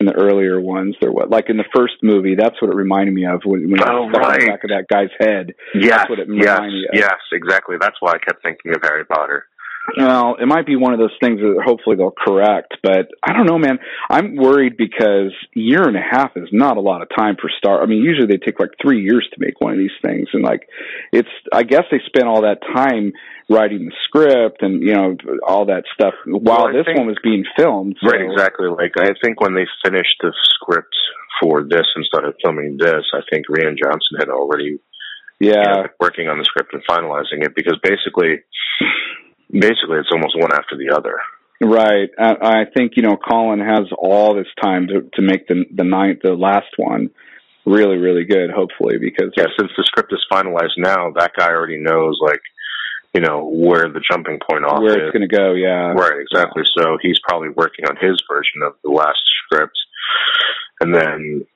In 0.00 0.06
the 0.06 0.14
earlier 0.14 0.60
ones, 0.60 0.96
there 1.00 1.12
was. 1.12 1.28
Like 1.30 1.48
in 1.48 1.56
the 1.56 1.64
first 1.72 1.94
movie, 2.02 2.34
that's 2.34 2.60
what 2.60 2.72
it 2.72 2.74
reminded 2.74 3.14
me 3.14 3.24
of 3.24 3.42
when, 3.44 3.70
when 3.70 3.78
he 3.78 3.84
Oh, 3.86 4.02
was 4.06 4.10
stuck 4.10 4.26
right. 4.26 4.40
the 4.40 4.46
back 4.48 4.64
of 4.64 4.70
that 4.70 4.86
guy's 4.90 5.14
head. 5.20 5.54
Yes, 5.78 6.08
what 6.10 6.18
it 6.18 6.26
yes, 6.28 6.58
me 6.60 6.86
of. 6.90 6.94
yes, 6.98 7.14
exactly. 7.32 7.76
That's 7.80 7.94
why 8.00 8.14
I 8.14 8.18
kept 8.18 8.42
thinking 8.42 8.74
of 8.74 8.82
Harry 8.82 9.04
Potter. 9.04 9.46
Well, 9.98 10.36
it 10.40 10.46
might 10.46 10.64
be 10.64 10.76
one 10.76 10.92
of 10.92 11.00
those 11.00 11.14
things 11.20 11.40
that 11.40 11.60
hopefully 11.64 11.96
they'll 11.96 12.12
correct, 12.16 12.74
but 12.84 13.08
I 13.22 13.32
don't 13.32 13.46
know, 13.46 13.58
man. 13.58 13.78
I'm 14.08 14.36
worried 14.36 14.76
because 14.76 15.32
year 15.54 15.82
and 15.82 15.96
a 15.96 16.00
half 16.00 16.36
is 16.36 16.48
not 16.52 16.76
a 16.76 16.80
lot 16.80 17.02
of 17.02 17.08
time 17.16 17.36
for 17.40 17.50
Star. 17.58 17.82
I 17.82 17.86
mean, 17.86 18.02
usually 18.02 18.28
they 18.28 18.36
take 18.38 18.60
like 18.60 18.70
three 18.80 19.02
years 19.02 19.28
to 19.32 19.40
make 19.40 19.60
one 19.60 19.72
of 19.72 19.78
these 19.78 19.90
things, 20.00 20.28
and 20.32 20.42
like, 20.44 20.68
it's. 21.12 21.28
I 21.52 21.64
guess 21.64 21.82
they 21.90 21.98
spent 22.06 22.26
all 22.28 22.42
that 22.42 22.62
time 22.62 23.12
writing 23.50 23.86
the 23.86 23.92
script 24.06 24.62
and 24.62 24.82
you 24.82 24.94
know 24.94 25.16
all 25.46 25.66
that 25.66 25.82
stuff 25.92 26.14
while 26.26 26.66
Well, 26.66 26.72
this 26.72 26.86
think- 26.86 26.98
one 26.98 27.08
was 27.08 27.18
being 27.22 27.44
filmed. 27.58 27.96
so- 28.00 28.08
Right, 28.08 28.22
exactly. 28.22 28.68
Like 28.68 28.92
I 28.98 29.10
think 29.22 29.40
when 29.40 29.54
they 29.54 29.66
finished 29.84 30.14
the 30.22 30.32
script 30.54 30.94
for 31.40 31.64
this 31.64 31.86
and 31.96 32.04
started 32.04 32.34
filming 32.42 32.76
this, 32.78 33.02
I 33.12 33.20
think 33.30 33.46
Rian 33.48 33.76
Johnson 33.76 34.18
had 34.20 34.28
already 34.28 34.78
you 35.40 35.50
know, 35.52 35.58
Yeah, 35.58 35.86
working 35.98 36.28
on 36.28 36.38
the 36.38 36.44
script 36.44 36.72
and 36.72 36.84
finalizing 36.86 37.44
it 37.44 37.54
because 37.56 37.76
basically, 37.82 38.42
basically 39.52 39.98
it's 39.98 40.10
almost 40.12 40.36
one 40.38 40.52
after 40.52 40.76
the 40.76 40.94
other. 40.96 41.18
right. 41.60 42.10
I, 42.18 42.62
I 42.62 42.64
think 42.74 42.92
you 42.96 43.02
know 43.02 43.16
Colin 43.16 43.60
has 43.60 43.86
all 43.96 44.34
this 44.34 44.48
time 44.60 44.88
to 44.88 45.08
to 45.14 45.22
make 45.22 45.46
the 45.46 45.64
the 45.74 45.84
ninth, 45.84 46.20
the 46.22 46.34
last 46.34 46.72
one, 46.76 47.10
really 47.64 47.96
really 47.96 48.24
good. 48.24 48.50
Hopefully, 48.50 48.98
because 48.98 49.32
Yeah, 49.36 49.46
since 49.58 49.70
the 49.76 49.84
script 49.84 50.12
is 50.12 50.24
finalized 50.32 50.78
now, 50.78 51.12
that 51.16 51.32
guy 51.38 51.50
already 51.50 51.78
knows 51.78 52.18
like, 52.20 52.40
you 53.14 53.20
know, 53.20 53.44
where 53.44 53.88
the 53.88 54.02
jumping 54.10 54.40
point 54.48 54.64
off 54.64 54.80
where 54.80 54.98
it's 54.98 55.12
going 55.16 55.28
to 55.28 55.36
go. 55.36 55.52
Yeah, 55.52 55.92
Right, 55.92 56.20
exactly. 56.20 56.64
So 56.76 56.98
he's 57.00 57.18
probably 57.26 57.50
working 57.50 57.84
on 57.84 57.96
his 58.00 58.22
version 58.28 58.62
of 58.66 58.74
the 58.82 58.90
last 58.90 59.20
script, 59.44 59.78
and 60.80 60.94
then 60.94 61.46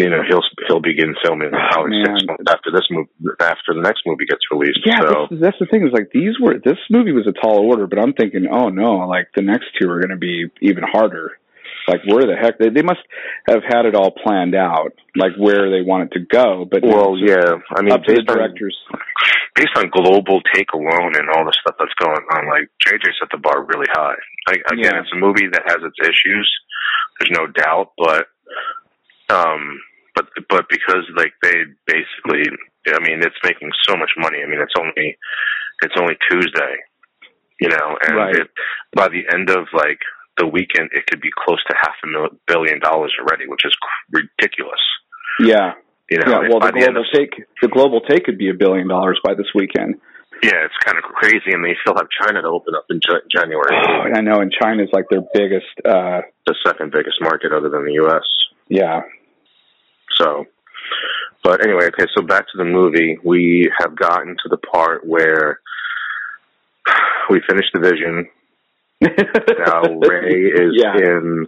you 0.00 0.08
know 0.10 0.22
he'll 0.28 0.42
he'll 0.66 0.80
begin 0.80 1.14
filming 1.22 1.50
probably 1.52 2.00
six 2.04 2.24
months 2.24 2.44
after 2.48 2.70
this 2.72 2.86
movie 2.90 3.10
after 3.40 3.76
the 3.76 3.82
next 3.84 4.02
movie 4.08 4.24
gets 4.24 4.40
released. 4.50 4.80
Yeah, 4.84 5.00
so 5.04 5.26
this, 5.30 5.40
that's 5.40 5.58
the 5.60 5.66
thing. 5.66 5.84
Is 5.86 5.92
like 5.92 6.08
these 6.12 6.40
were 6.40 6.56
this 6.58 6.80
movie 6.88 7.12
was 7.12 7.26
a 7.28 7.36
tall 7.36 7.68
order, 7.68 7.86
but 7.86 7.98
I'm 8.00 8.14
thinking, 8.14 8.48
oh 8.50 8.68
no, 8.70 9.04
like 9.06 9.28
the 9.36 9.42
next 9.42 9.66
two 9.78 9.88
are 9.90 10.00
going 10.00 10.16
to 10.16 10.20
be 10.20 10.48
even 10.62 10.84
harder. 10.84 11.36
Like 11.88 12.04
where 12.06 12.22
the 12.22 12.36
heck 12.36 12.58
they, 12.58 12.68
they 12.68 12.82
must 12.82 13.00
have 13.48 13.62
had 13.66 13.84
it 13.86 13.94
all 13.96 14.12
planned 14.12 14.54
out, 14.54 14.92
like 15.16 15.32
where 15.38 15.70
they 15.72 15.82
want 15.82 16.08
it 16.12 16.12
to 16.18 16.22
go. 16.24 16.64
But 16.70 16.82
well, 16.84 17.16
yeah. 17.18 17.56
I 17.74 17.82
mean, 17.82 17.92
up 17.92 18.04
to 18.04 18.12
the 18.14 18.20
based 18.20 18.30
on 18.30 18.36
directors. 18.36 18.76
based 19.56 19.74
on 19.76 19.90
global 19.90 20.40
take 20.54 20.70
alone 20.72 21.16
and 21.16 21.28
all 21.30 21.44
the 21.44 21.56
stuff 21.58 21.76
that's 21.80 21.96
going 21.98 22.20
on, 22.36 22.48
like 22.52 22.68
JJ 22.84 23.04
set 23.18 23.28
the 23.32 23.38
bar 23.42 23.64
really 23.64 23.88
high. 23.90 24.14
Like, 24.48 24.62
again, 24.70 24.92
Yeah. 24.92 25.00
it's 25.00 25.12
a 25.12 25.18
movie 25.18 25.48
that 25.50 25.62
has 25.66 25.80
its 25.82 25.96
issues. 26.04 26.46
There's 27.18 27.32
no 27.36 27.46
doubt, 27.48 27.92
but 27.98 28.28
um, 29.34 29.80
but 30.14 30.26
but 30.48 30.66
because 30.68 31.04
like 31.16 31.32
they 31.42 31.64
basically, 31.86 32.44
I 32.88 32.98
mean, 33.00 33.20
it's 33.22 33.36
making 33.44 33.70
so 33.88 33.96
much 33.96 34.10
money. 34.18 34.38
I 34.42 34.48
mean, 34.48 34.60
it's 34.60 34.74
only 34.78 35.16
it's 35.82 35.94
only 35.98 36.14
Tuesday, 36.30 36.74
you 37.60 37.68
know, 37.68 37.96
and 38.06 38.16
Right. 38.16 38.36
it, 38.36 38.48
by 38.94 39.08
the 39.08 39.24
end 39.32 39.50
of 39.50 39.66
like 39.72 40.00
the 40.38 40.46
weekend, 40.46 40.90
it 40.92 41.06
could 41.06 41.20
be 41.20 41.30
close 41.44 41.62
to 41.68 41.74
half 41.76 41.94
a 42.04 42.06
mil- 42.06 42.36
billion 42.46 42.80
dollars 42.80 43.12
already, 43.20 43.46
which 43.48 43.64
is 43.64 43.74
ridiculous. 44.12 44.80
Yeah, 45.40 45.72
You 46.10 46.18
know, 46.18 46.42
yeah. 46.42 46.48
Well, 46.48 46.60
the 46.60 46.72
the 46.72 46.80
global 46.84 47.00
of 47.00 47.06
take 47.14 47.32
the 47.62 47.68
global 47.68 48.00
take 48.02 48.24
could 48.24 48.38
be 48.38 48.50
a 48.50 48.54
billion 48.54 48.88
dollars 48.88 49.18
by 49.24 49.34
this 49.34 49.46
weekend. 49.54 50.00
Yeah, 50.42 50.64
it's 50.64 50.76
kind 50.84 50.96
of 50.96 51.04
crazy, 51.04 51.52
and 51.52 51.62
they 51.62 51.76
still 51.82 51.94
have 51.96 52.08
China 52.08 52.40
to 52.40 52.48
open 52.48 52.74
up 52.74 52.84
in 52.88 52.98
Ja- 53.06 53.20
January. 53.30 53.76
Oh, 53.76 54.08
I 54.16 54.20
know, 54.22 54.40
and 54.40 54.50
China's 54.50 54.88
like 54.92 55.04
their 55.10 55.20
biggest. 55.34 55.68
uh 55.84 56.22
the 56.46 56.54
second 56.66 56.90
biggest 56.92 57.20
market 57.20 57.52
other 57.52 57.68
than 57.68 57.84
the 57.84 57.92
U.S. 58.04 58.24
Yeah, 58.68 59.00
So, 60.20 60.44
but 61.42 61.64
anyway, 61.64 61.86
okay. 61.86 62.06
So 62.16 62.22
back 62.22 62.46
to 62.52 62.58
the 62.58 62.64
movie, 62.64 63.18
we 63.24 63.70
have 63.80 63.96
gotten 63.96 64.36
to 64.42 64.48
the 64.48 64.58
part 64.58 65.06
where 65.06 65.60
we 67.30 67.40
finished 67.48 67.70
the 67.72 67.80
vision. 67.80 68.28
Now 69.00 69.82
Rey 70.08 70.50
is 70.50 70.72
Yeah. 70.74 70.96
in. 70.96 71.46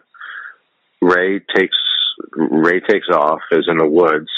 Rey 1.03 1.41
takes 1.55 1.77
Rey 2.37 2.81
takes 2.81 3.09
off. 3.09 3.41
Is 3.51 3.67
in 3.69 3.77
the 3.79 3.87
woods, 3.87 4.31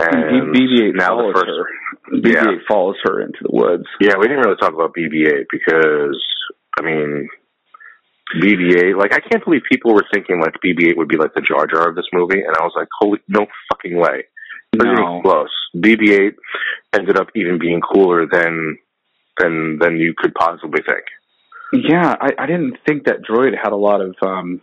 and 0.00 0.54
BB-8 0.54 0.94
now 0.94 1.16
the 1.16 1.32
first. 1.34 1.46
her. 1.46 1.66
BB-8 2.20 2.58
follows 2.68 2.96
her 3.04 3.20
into 3.20 3.38
the 3.42 3.50
woods. 3.52 3.84
Yeah, 4.00 4.14
we 4.18 4.28
didn't 4.28 4.44
really 4.44 4.56
talk 4.56 4.72
about 4.72 4.94
BB-8 4.94 5.46
because 5.50 6.22
I 6.78 6.82
mean, 6.82 7.28
BB-8. 8.36 8.96
Like, 8.98 9.12
I 9.12 9.20
can't 9.20 9.44
believe 9.44 9.62
people 9.70 9.94
were 9.94 10.04
thinking 10.12 10.40
like 10.40 10.54
BB-8 10.64 10.96
would 10.96 11.08
be 11.08 11.16
like 11.16 11.34
the 11.34 11.40
Jar 11.40 11.66
Jar 11.66 11.88
of 11.88 11.94
this 11.96 12.06
movie, 12.12 12.40
and 12.40 12.54
I 12.56 12.62
was 12.62 12.72
like, 12.76 12.88
holy, 13.00 13.20
no 13.28 13.46
fucking 13.72 13.96
way. 13.96 14.24
Wasn't 14.76 14.98
No. 14.98 15.02
even 15.08 15.22
close. 15.22 15.50
BB-8 15.76 16.34
ended 16.94 17.16
up 17.18 17.28
even 17.34 17.58
being 17.58 17.80
cooler 17.80 18.26
than 18.30 18.78
than 19.38 19.78
than 19.80 19.96
you 19.98 20.14
could 20.16 20.34
possibly 20.34 20.82
think. 20.86 21.04
Yeah, 21.72 22.14
I, 22.20 22.30
I 22.38 22.46
didn't 22.46 22.76
think 22.86 23.04
that 23.04 23.22
droid 23.22 23.52
had 23.56 23.72
a 23.72 23.76
lot 23.76 24.00
of 24.00 24.14
um 24.22 24.60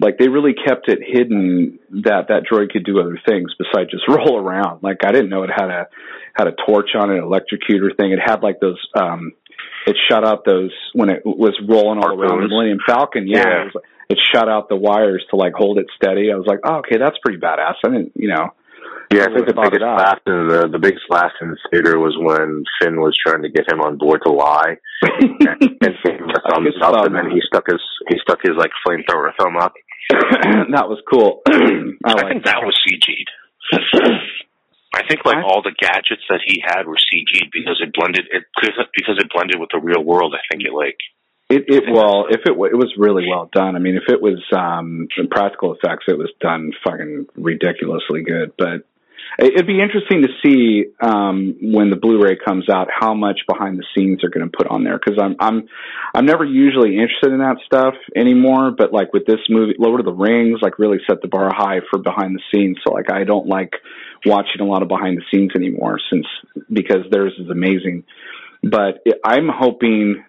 like 0.00 0.16
they 0.18 0.28
really 0.28 0.54
kept 0.54 0.88
it 0.88 0.98
hidden 1.06 1.78
that 2.02 2.28
that 2.28 2.44
droid 2.50 2.70
could 2.70 2.84
do 2.84 2.98
other 3.00 3.18
things 3.28 3.52
besides 3.58 3.90
just 3.90 4.04
roll 4.08 4.38
around. 4.38 4.82
Like 4.82 4.98
I 5.04 5.12
didn't 5.12 5.28
know 5.30 5.42
it 5.42 5.50
had 5.54 5.70
a 5.70 5.86
had 6.34 6.48
a 6.48 6.52
torch 6.66 6.90
on 6.98 7.10
it, 7.10 7.18
an 7.18 7.24
electrocutor 7.24 7.94
thing. 7.96 8.12
It 8.12 8.18
had 8.24 8.42
like 8.42 8.60
those 8.60 8.80
um 8.98 9.32
it 9.86 9.96
shut 10.10 10.24
out 10.24 10.44
those 10.44 10.72
when 10.92 11.10
it 11.10 11.22
was 11.24 11.58
rolling 11.68 11.98
all 11.98 12.12
around 12.18 12.42
the 12.42 12.48
Millennium 12.48 12.78
Falcon. 12.86 13.26
Yeah, 13.26 13.38
Yeah. 13.46 13.62
It, 13.66 13.74
was, 13.74 13.82
it 14.10 14.18
shut 14.34 14.48
out 14.48 14.68
the 14.68 14.76
wires 14.76 15.24
to 15.30 15.36
like 15.36 15.52
hold 15.54 15.78
it 15.78 15.86
steady. 15.94 16.32
I 16.32 16.36
was 16.36 16.46
like, 16.46 16.58
oh, 16.64 16.78
okay, 16.82 16.98
that's 16.98 17.16
pretty 17.22 17.38
badass. 17.38 17.74
I 17.84 17.88
didn't, 17.88 18.12
you 18.16 18.28
know. 18.28 18.50
Yeah, 19.12 19.22
I 19.22 19.26
Totally 19.26 19.46
think 19.46 19.56
the 19.56 19.62
biggest 19.70 19.82
laugh 19.82 20.18
in 20.26 20.46
the 20.46 20.68
the 20.70 20.78
biggest 20.78 21.04
laugh 21.10 21.32
in 21.42 21.50
the 21.50 21.58
theater 21.70 21.98
was 21.98 22.14
when 22.18 22.62
Finn 22.78 23.00
was 23.00 23.16
trying 23.18 23.42
to 23.42 23.48
get 23.50 23.66
him 23.70 23.80
on 23.80 23.98
board 23.98 24.20
to 24.24 24.30
lie, 24.32 24.76
and, 25.02 25.40
and 25.82 25.94
Finn 26.06 26.22
was 26.30 26.38
thumbs 26.46 26.74
His 26.74 26.82
up, 26.82 26.94
thumb. 26.94 27.06
and 27.06 27.14
then 27.16 27.30
he 27.30 27.40
stuck 27.46 27.66
his 27.66 27.82
he 28.08 28.16
stuck 28.22 28.38
his 28.42 28.54
like 28.56 28.70
flamethrower 28.86 29.30
thumb 29.38 29.56
up. 29.58 29.74
that 30.10 30.86
was 30.86 31.02
cool. 31.12 31.42
I, 31.50 31.54
I 32.06 32.12
like 32.14 32.28
think 32.30 32.44
that 32.46 32.62
was 32.62 32.78
CG'd. 32.86 33.30
I 34.92 35.06
think 35.06 35.24
like 35.24 35.44
all 35.44 35.62
the 35.62 35.74
gadgets 35.78 36.22
that 36.28 36.40
he 36.44 36.62
had 36.64 36.86
were 36.86 36.96
CG'd 36.96 37.50
because 37.52 37.80
it 37.80 37.94
blended 37.94 38.26
it 38.30 38.44
because 38.56 39.18
it 39.18 39.30
blended 39.32 39.60
with 39.60 39.70
the 39.72 39.78
real 39.78 40.02
world. 40.02 40.34
I 40.34 40.42
think 40.50 40.66
it 40.66 40.72
like 40.72 40.98
It, 41.48 41.64
it 41.68 41.84
well, 41.90 42.26
if 42.28 42.40
it 42.44 42.52
it 42.52 42.76
was 42.76 42.92
really 42.98 43.28
well 43.28 43.48
done. 43.52 43.76
I 43.76 43.78
mean, 43.78 43.96
if 43.96 44.08
it 44.08 44.20
was 44.20 44.42
um 44.56 45.06
in 45.16 45.28
practical 45.28 45.74
effects, 45.74 46.06
it 46.08 46.18
was 46.18 46.32
done 46.40 46.72
fucking 46.84 47.26
ridiculously 47.36 48.22
good. 48.22 48.52
But 48.58 48.86
it'd 49.38 49.66
be 49.66 49.80
interesting 49.80 50.22
to 50.22 50.28
see 50.42 50.86
um 51.00 51.56
when 51.60 51.90
the 51.90 51.96
Blu-ray 51.96 52.36
comes 52.44 52.68
out 52.68 52.88
how 52.90 53.14
much 53.14 53.40
behind 53.48 53.78
the 53.78 53.84
scenes 53.94 54.18
they're 54.20 54.30
going 54.30 54.48
to 54.48 54.56
put 54.56 54.66
on 54.66 54.84
there 54.84 54.98
because 54.98 55.18
I'm 55.22 55.36
I'm 55.38 55.68
I'm 56.14 56.26
never 56.26 56.44
usually 56.44 56.94
interested 56.94 57.32
in 57.32 57.38
that 57.38 57.56
stuff 57.64 57.94
anymore. 58.16 58.72
But 58.76 58.92
like 58.92 59.12
with 59.12 59.26
this 59.26 59.40
movie, 59.48 59.74
Lord 59.78 60.00
of 60.00 60.06
the 60.06 60.12
Rings, 60.12 60.60
like 60.62 60.78
really 60.78 60.98
set 61.08 61.22
the 61.22 61.28
bar 61.28 61.50
high 61.54 61.80
for 61.90 61.98
behind 61.98 62.36
the 62.36 62.42
scenes. 62.52 62.78
So 62.86 62.92
like 62.92 63.10
I 63.10 63.24
don't 63.24 63.46
like 63.46 63.72
watching 64.26 64.60
a 64.60 64.64
lot 64.64 64.82
of 64.82 64.88
behind 64.88 65.18
the 65.18 65.24
scenes 65.30 65.52
anymore 65.54 65.98
since 66.10 66.26
because 66.72 67.04
theirs 67.10 67.34
is 67.38 67.48
amazing. 67.48 68.04
But 68.62 69.00
it, 69.04 69.20
I'm 69.24 69.48
hoping 69.48 70.24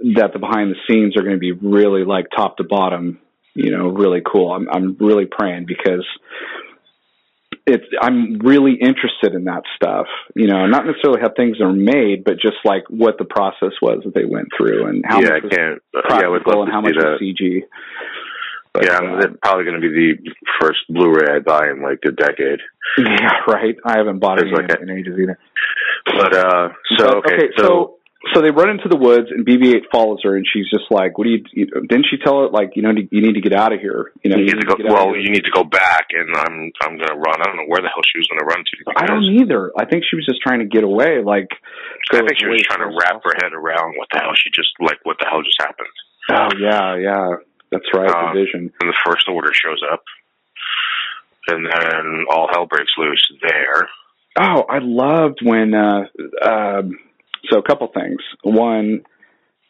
that 0.00 0.32
the 0.32 0.38
behind 0.38 0.70
the 0.70 0.78
scenes 0.88 1.16
are 1.16 1.22
going 1.22 1.34
to 1.34 1.40
be 1.40 1.52
really 1.52 2.04
like 2.04 2.26
top 2.34 2.58
to 2.58 2.64
bottom, 2.64 3.20
you 3.54 3.70
know, 3.70 3.88
really 3.88 4.20
cool. 4.20 4.52
I'm 4.52 4.68
I'm 4.68 4.96
really 5.00 5.26
praying 5.26 5.66
because 5.66 6.06
it's 7.68 7.84
I'm 8.00 8.38
really 8.38 8.74
interested 8.74 9.34
in 9.34 9.44
that 9.44 9.62
stuff. 9.76 10.06
You 10.34 10.46
know, 10.46 10.66
not 10.66 10.86
necessarily 10.86 11.20
how 11.20 11.30
things 11.36 11.60
are 11.60 11.72
made, 11.72 12.24
but 12.24 12.34
just 12.40 12.56
like 12.64 12.84
what 12.88 13.18
the 13.18 13.24
process 13.24 13.76
was 13.82 14.02
that 14.04 14.14
they 14.14 14.24
went 14.24 14.48
through 14.56 14.88
and 14.88 15.04
how 15.06 15.20
yeah, 15.20 15.30
much 15.30 15.42
was 15.44 15.52
yeah, 15.52 15.74
practical 16.02 16.62
and 16.62 16.72
how 16.72 16.80
much 16.80 16.94
was 16.96 17.20
CG. 17.20 17.62
But, 18.72 18.84
yeah, 18.84 18.98
uh, 18.98 19.18
it's 19.18 19.36
probably 19.42 19.64
going 19.64 19.80
to 19.80 19.88
be 19.88 19.88
the 19.88 20.34
first 20.60 20.80
Blu-ray 20.88 21.36
I 21.36 21.38
buy 21.40 21.70
in 21.70 21.82
like 21.82 22.00
a 22.06 22.12
decade. 22.12 22.60
yeah, 22.98 23.40
right. 23.48 23.76
I 23.84 23.98
haven't 23.98 24.18
bought 24.18 24.38
it 24.38 24.46
like 24.52 24.70
in, 24.80 24.88
in 24.88 24.98
ages 24.98 25.14
either. 25.18 25.38
But 26.06 26.36
uh, 26.36 26.68
so 26.96 27.06
But, 27.06 27.16
okay, 27.16 27.48
so, 27.56 27.64
so 27.64 27.97
so 28.34 28.42
they 28.42 28.50
run 28.50 28.68
into 28.68 28.90
the 28.90 28.98
woods 28.98 29.30
and 29.30 29.46
BB-8 29.46 29.94
follows 29.94 30.18
her 30.24 30.34
and 30.34 30.44
she's 30.44 30.66
just 30.68 30.90
like, 30.90 31.16
"What 31.16 31.24
do 31.24 31.30
you, 31.30 31.44
you 31.54 31.66
didn't 31.86 32.06
she 32.10 32.18
tell 32.18 32.44
it 32.46 32.52
like, 32.52 32.74
you 32.74 32.82
know, 32.82 32.90
you 32.90 33.22
need 33.22 33.38
to 33.38 33.40
get 33.40 33.54
out 33.54 33.72
of 33.72 33.78
here. 33.78 34.10
You 34.24 34.30
know, 34.34 34.38
you 34.42 34.50
need 34.58 34.58
to 34.58 34.66
go. 34.66 34.74
get 34.74 34.86
out 34.90 34.98
of 34.98 35.14
Well, 35.14 35.16
you 35.16 35.30
need 35.30 35.46
to 35.46 35.54
go 35.54 35.62
back, 35.62 36.10
and 36.10 36.26
I'm 36.34 36.72
I'm 36.82 36.98
going 36.98 37.14
to 37.14 37.14
run. 37.14 37.38
I 37.38 37.46
don't 37.46 37.56
know 37.62 37.70
where 37.70 37.78
the 37.80 37.86
hell 37.86 38.02
she 38.02 38.18
was 38.18 38.26
going 38.26 38.42
to 38.42 38.48
run 38.50 38.66
to. 38.66 38.74
I 38.98 39.06
don't 39.06 39.22
either. 39.38 39.70
I 39.78 39.86
think 39.86 40.02
she 40.02 40.16
was 40.16 40.26
just 40.26 40.42
trying 40.42 40.58
to 40.58 40.66
get 40.66 40.82
away. 40.82 41.22
Like, 41.22 41.46
I 42.10 42.18
think 42.18 42.42
she 42.42 42.50
was 42.50 42.62
trying 42.66 42.82
to 42.82 42.90
wrap 42.90 43.22
her 43.22 43.34
head 43.38 43.54
around 43.54 43.94
what 43.94 44.08
the 44.10 44.18
hell 44.18 44.34
she 44.34 44.50
just 44.50 44.74
like. 44.82 44.98
What 45.04 45.16
the 45.22 45.26
hell 45.30 45.42
just 45.46 45.62
happened? 45.62 45.94
Oh 46.34 46.50
yeah, 46.58 46.98
yeah, 46.98 47.28
that's 47.70 47.86
right. 47.94 48.10
The 48.10 48.34
vision. 48.34 48.72
And 48.82 48.90
the 48.90 48.98
first 49.06 49.30
order 49.30 49.54
shows 49.54 49.80
up, 49.92 50.02
and 51.46 51.64
then 51.64 52.26
all 52.28 52.48
hell 52.50 52.66
breaks 52.66 52.92
loose 52.98 53.30
there. 53.46 53.86
Oh, 54.36 54.66
I 54.68 54.78
loved 54.82 55.38
when. 55.42 55.72
uh 55.72 56.10
um 56.42 56.98
So 57.50 57.58
a 57.58 57.62
couple 57.62 57.88
things. 57.94 58.18
One, 58.42 59.02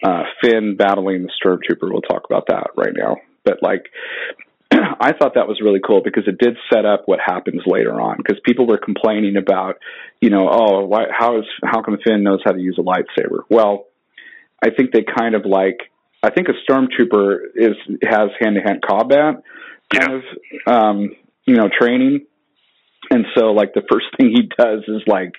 uh 0.05 0.23
Finn 0.43 0.77
battling 0.77 1.23
the 1.25 1.31
stormtrooper. 1.45 1.91
We'll 1.91 2.03
talk 2.03 2.23
about 2.29 2.47
that 2.49 2.71
right 2.77 2.93
now. 2.97 3.17
But 3.45 3.59
like, 3.63 3.87
I 4.71 5.13
thought 5.13 5.35
that 5.35 5.49
was 5.49 5.61
really 5.63 5.81
cool 5.85 6.03
because 6.05 6.25
it 6.27 6.39
did 6.39 6.57
set 6.73 6.85
up 6.85 7.03
what 7.07 7.19
happens 7.25 7.63
later 7.67 8.01
on. 8.01 8.17
Because 8.19 8.39
people 8.45 8.67
were 8.67 8.79
complaining 8.79 9.37
about, 9.37 9.77
you 10.21 10.31
know, 10.31 10.49
oh, 10.51 10.85
why, 10.85 11.05
how 11.11 11.39
is 11.39 11.45
how 11.65 11.83
come 11.83 11.99
Finn 12.05 12.23
knows 12.23 12.41
how 12.45 12.53
to 12.53 12.61
use 12.61 12.79
a 12.79 12.83
lightsaber? 12.83 13.41
Well, 13.49 13.87
I 14.63 14.71
think 14.71 14.93
they 14.93 15.05
kind 15.05 15.35
of 15.35 15.45
like. 15.47 15.79
I 16.21 16.31
think 16.31 16.49
a 16.49 16.71
stormtrooper 16.71 17.39
is 17.55 17.77
has 18.03 18.31
hand 18.41 18.57
to 18.57 18.61
hand 18.61 18.83
combat 18.87 19.43
kind 19.95 20.11
Yeah. 20.11 20.17
of 20.17 20.75
um, 20.95 21.11
you 21.47 21.55
know 21.55 21.69
training, 21.81 22.27
and 23.11 23.25
so 23.37 23.47
like 23.53 23.75
the 23.75 23.83
first 23.91 24.07
thing 24.17 24.31
he 24.31 24.43
does 24.59 24.85
is 24.89 25.03
like 25.07 25.35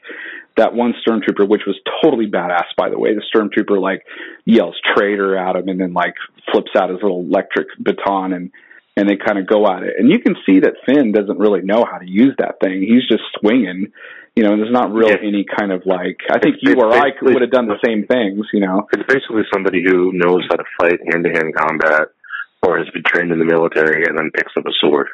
that 0.58 0.74
one 0.74 0.94
stormtrooper, 1.08 1.48
which 1.48 1.62
was 1.66 1.80
totally 2.04 2.28
badass 2.28 2.66
by 2.78 2.90
the 2.90 3.00
way. 3.00 3.12
The 3.14 3.24
stormtrooper 3.34 3.80
like 3.82 4.04
yells 4.46 4.76
traitor 4.96 5.38
at 5.38 5.56
him 5.56 5.68
and 5.70 5.80
then 5.80 5.94
like 5.94 6.16
flips 6.52 6.72
out 6.78 6.90
his 6.90 7.00
little 7.02 7.22
electric 7.22 7.68
baton 7.80 8.34
and 8.34 8.52
and 8.98 9.08
they 9.08 9.16
kind 9.16 9.40
of 9.40 9.48
go 9.48 9.66
at 9.68 9.84
it. 9.84 9.94
And 9.98 10.10
you 10.12 10.20
can 10.20 10.36
see 10.46 10.60
that 10.60 10.74
Finn 10.86 11.14
doesn't 11.14 11.40
really 11.40 11.62
know 11.62 11.86
how 11.90 12.00
to 12.00 12.10
use 12.10 12.36
that 12.40 12.60
thing. 12.62 12.82
He's 12.82 13.08
just 13.08 13.24
swinging, 13.40 13.94
you 14.36 14.44
know. 14.44 14.52
And 14.52 14.60
there's 14.62 14.74
not 14.74 14.92
really 14.92 15.12
Yeah. 15.16 15.26
any 15.30 15.46
kind 15.46 15.72
of 15.72 15.86
like. 15.86 16.18
I 16.30 16.40
think 16.40 16.58
It's- 16.58 16.64
you 16.64 16.72
it's 16.74 16.84
or 16.84 16.92
I 16.92 17.14
would 17.22 17.42
have 17.42 17.52
done 17.52 17.68
the 17.68 17.80
same 17.86 18.04
things, 18.08 18.46
you 18.52 18.60
know. 18.60 18.90
It's 18.92 19.04
basically 19.08 19.44
somebody 19.54 19.84
who 19.88 20.12
knows 20.12 20.44
how 20.50 20.58
to 20.58 20.66
fight 20.82 21.00
hand 21.14 21.24
to 21.24 21.30
hand 21.32 21.56
combat 21.56 22.10
or 22.62 22.78
has 22.78 22.90
been 22.90 23.04
trained 23.04 23.32
in 23.32 23.40
the 23.40 23.46
military 23.46 24.04
and 24.04 24.18
then 24.18 24.32
picks 24.36 24.52
up 24.58 24.66
a 24.68 24.74
sword. 24.82 25.08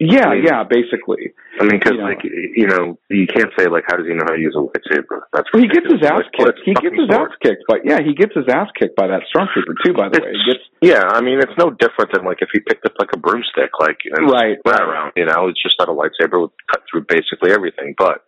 Yeah, 0.00 0.30
I 0.30 0.34
mean- 0.38 0.44
yeah, 0.46 0.62
basically. 0.62 1.34
I 1.58 1.64
mean, 1.66 1.78
because 1.82 1.98
You 1.98 1.98
know. 1.98 2.04
like 2.06 2.22
you 2.22 2.66
know, 2.70 2.98
you 3.10 3.26
can't 3.26 3.50
say 3.58 3.66
like, 3.66 3.82
how 3.90 3.96
does 3.96 4.06
he 4.06 4.14
know 4.14 4.22
how 4.26 4.34
to 4.34 4.40
use 4.40 4.54
a 4.54 4.62
lightsaber? 4.62 5.26
That's 5.32 5.50
Well, 5.52 5.62
he 5.62 5.68
gets 5.68 5.90
his 5.90 6.02
ass 6.06 6.22
kicked. 6.38 6.54
it's 6.54 6.62
He 6.64 6.74
gets 6.74 6.94
his 6.94 7.10
sword. 7.10 7.30
ass 7.30 7.36
kicked, 7.42 7.64
but 7.66 7.82
yeah, 7.84 7.98
he 8.00 8.14
gets 8.14 8.30
his 8.34 8.46
ass 8.46 8.68
kicked 8.78 8.94
by 8.94 9.08
that 9.08 9.22
stormtrooper 9.34 9.74
too. 9.84 9.92
By 9.94 10.08
the 10.08 10.22
way, 10.22 10.30
he 10.32 10.52
gets 10.54 10.64
Yeah, 10.80 11.02
I 11.02 11.20
mean, 11.20 11.38
it's 11.42 11.56
no 11.58 11.70
different 11.70 12.12
than 12.14 12.24
like 12.24 12.38
if 12.42 12.48
he 12.52 12.60
picked 12.60 12.86
up 12.86 12.94
like 12.98 13.10
a 13.12 13.18
broomstick, 13.18 13.70
like 13.80 13.98
and 14.06 14.30
right. 14.30 14.58
went 14.64 14.80
around. 14.80 15.12
You 15.16 15.26
know, 15.26 15.48
it's 15.48 15.60
just 15.62 15.74
that 15.80 15.88
a 15.88 15.92
lightsaber 15.92 16.40
would 16.46 16.54
cut 16.70 16.82
through 16.90 17.06
basically 17.08 17.50
everything. 17.50 17.94
But 17.98 18.22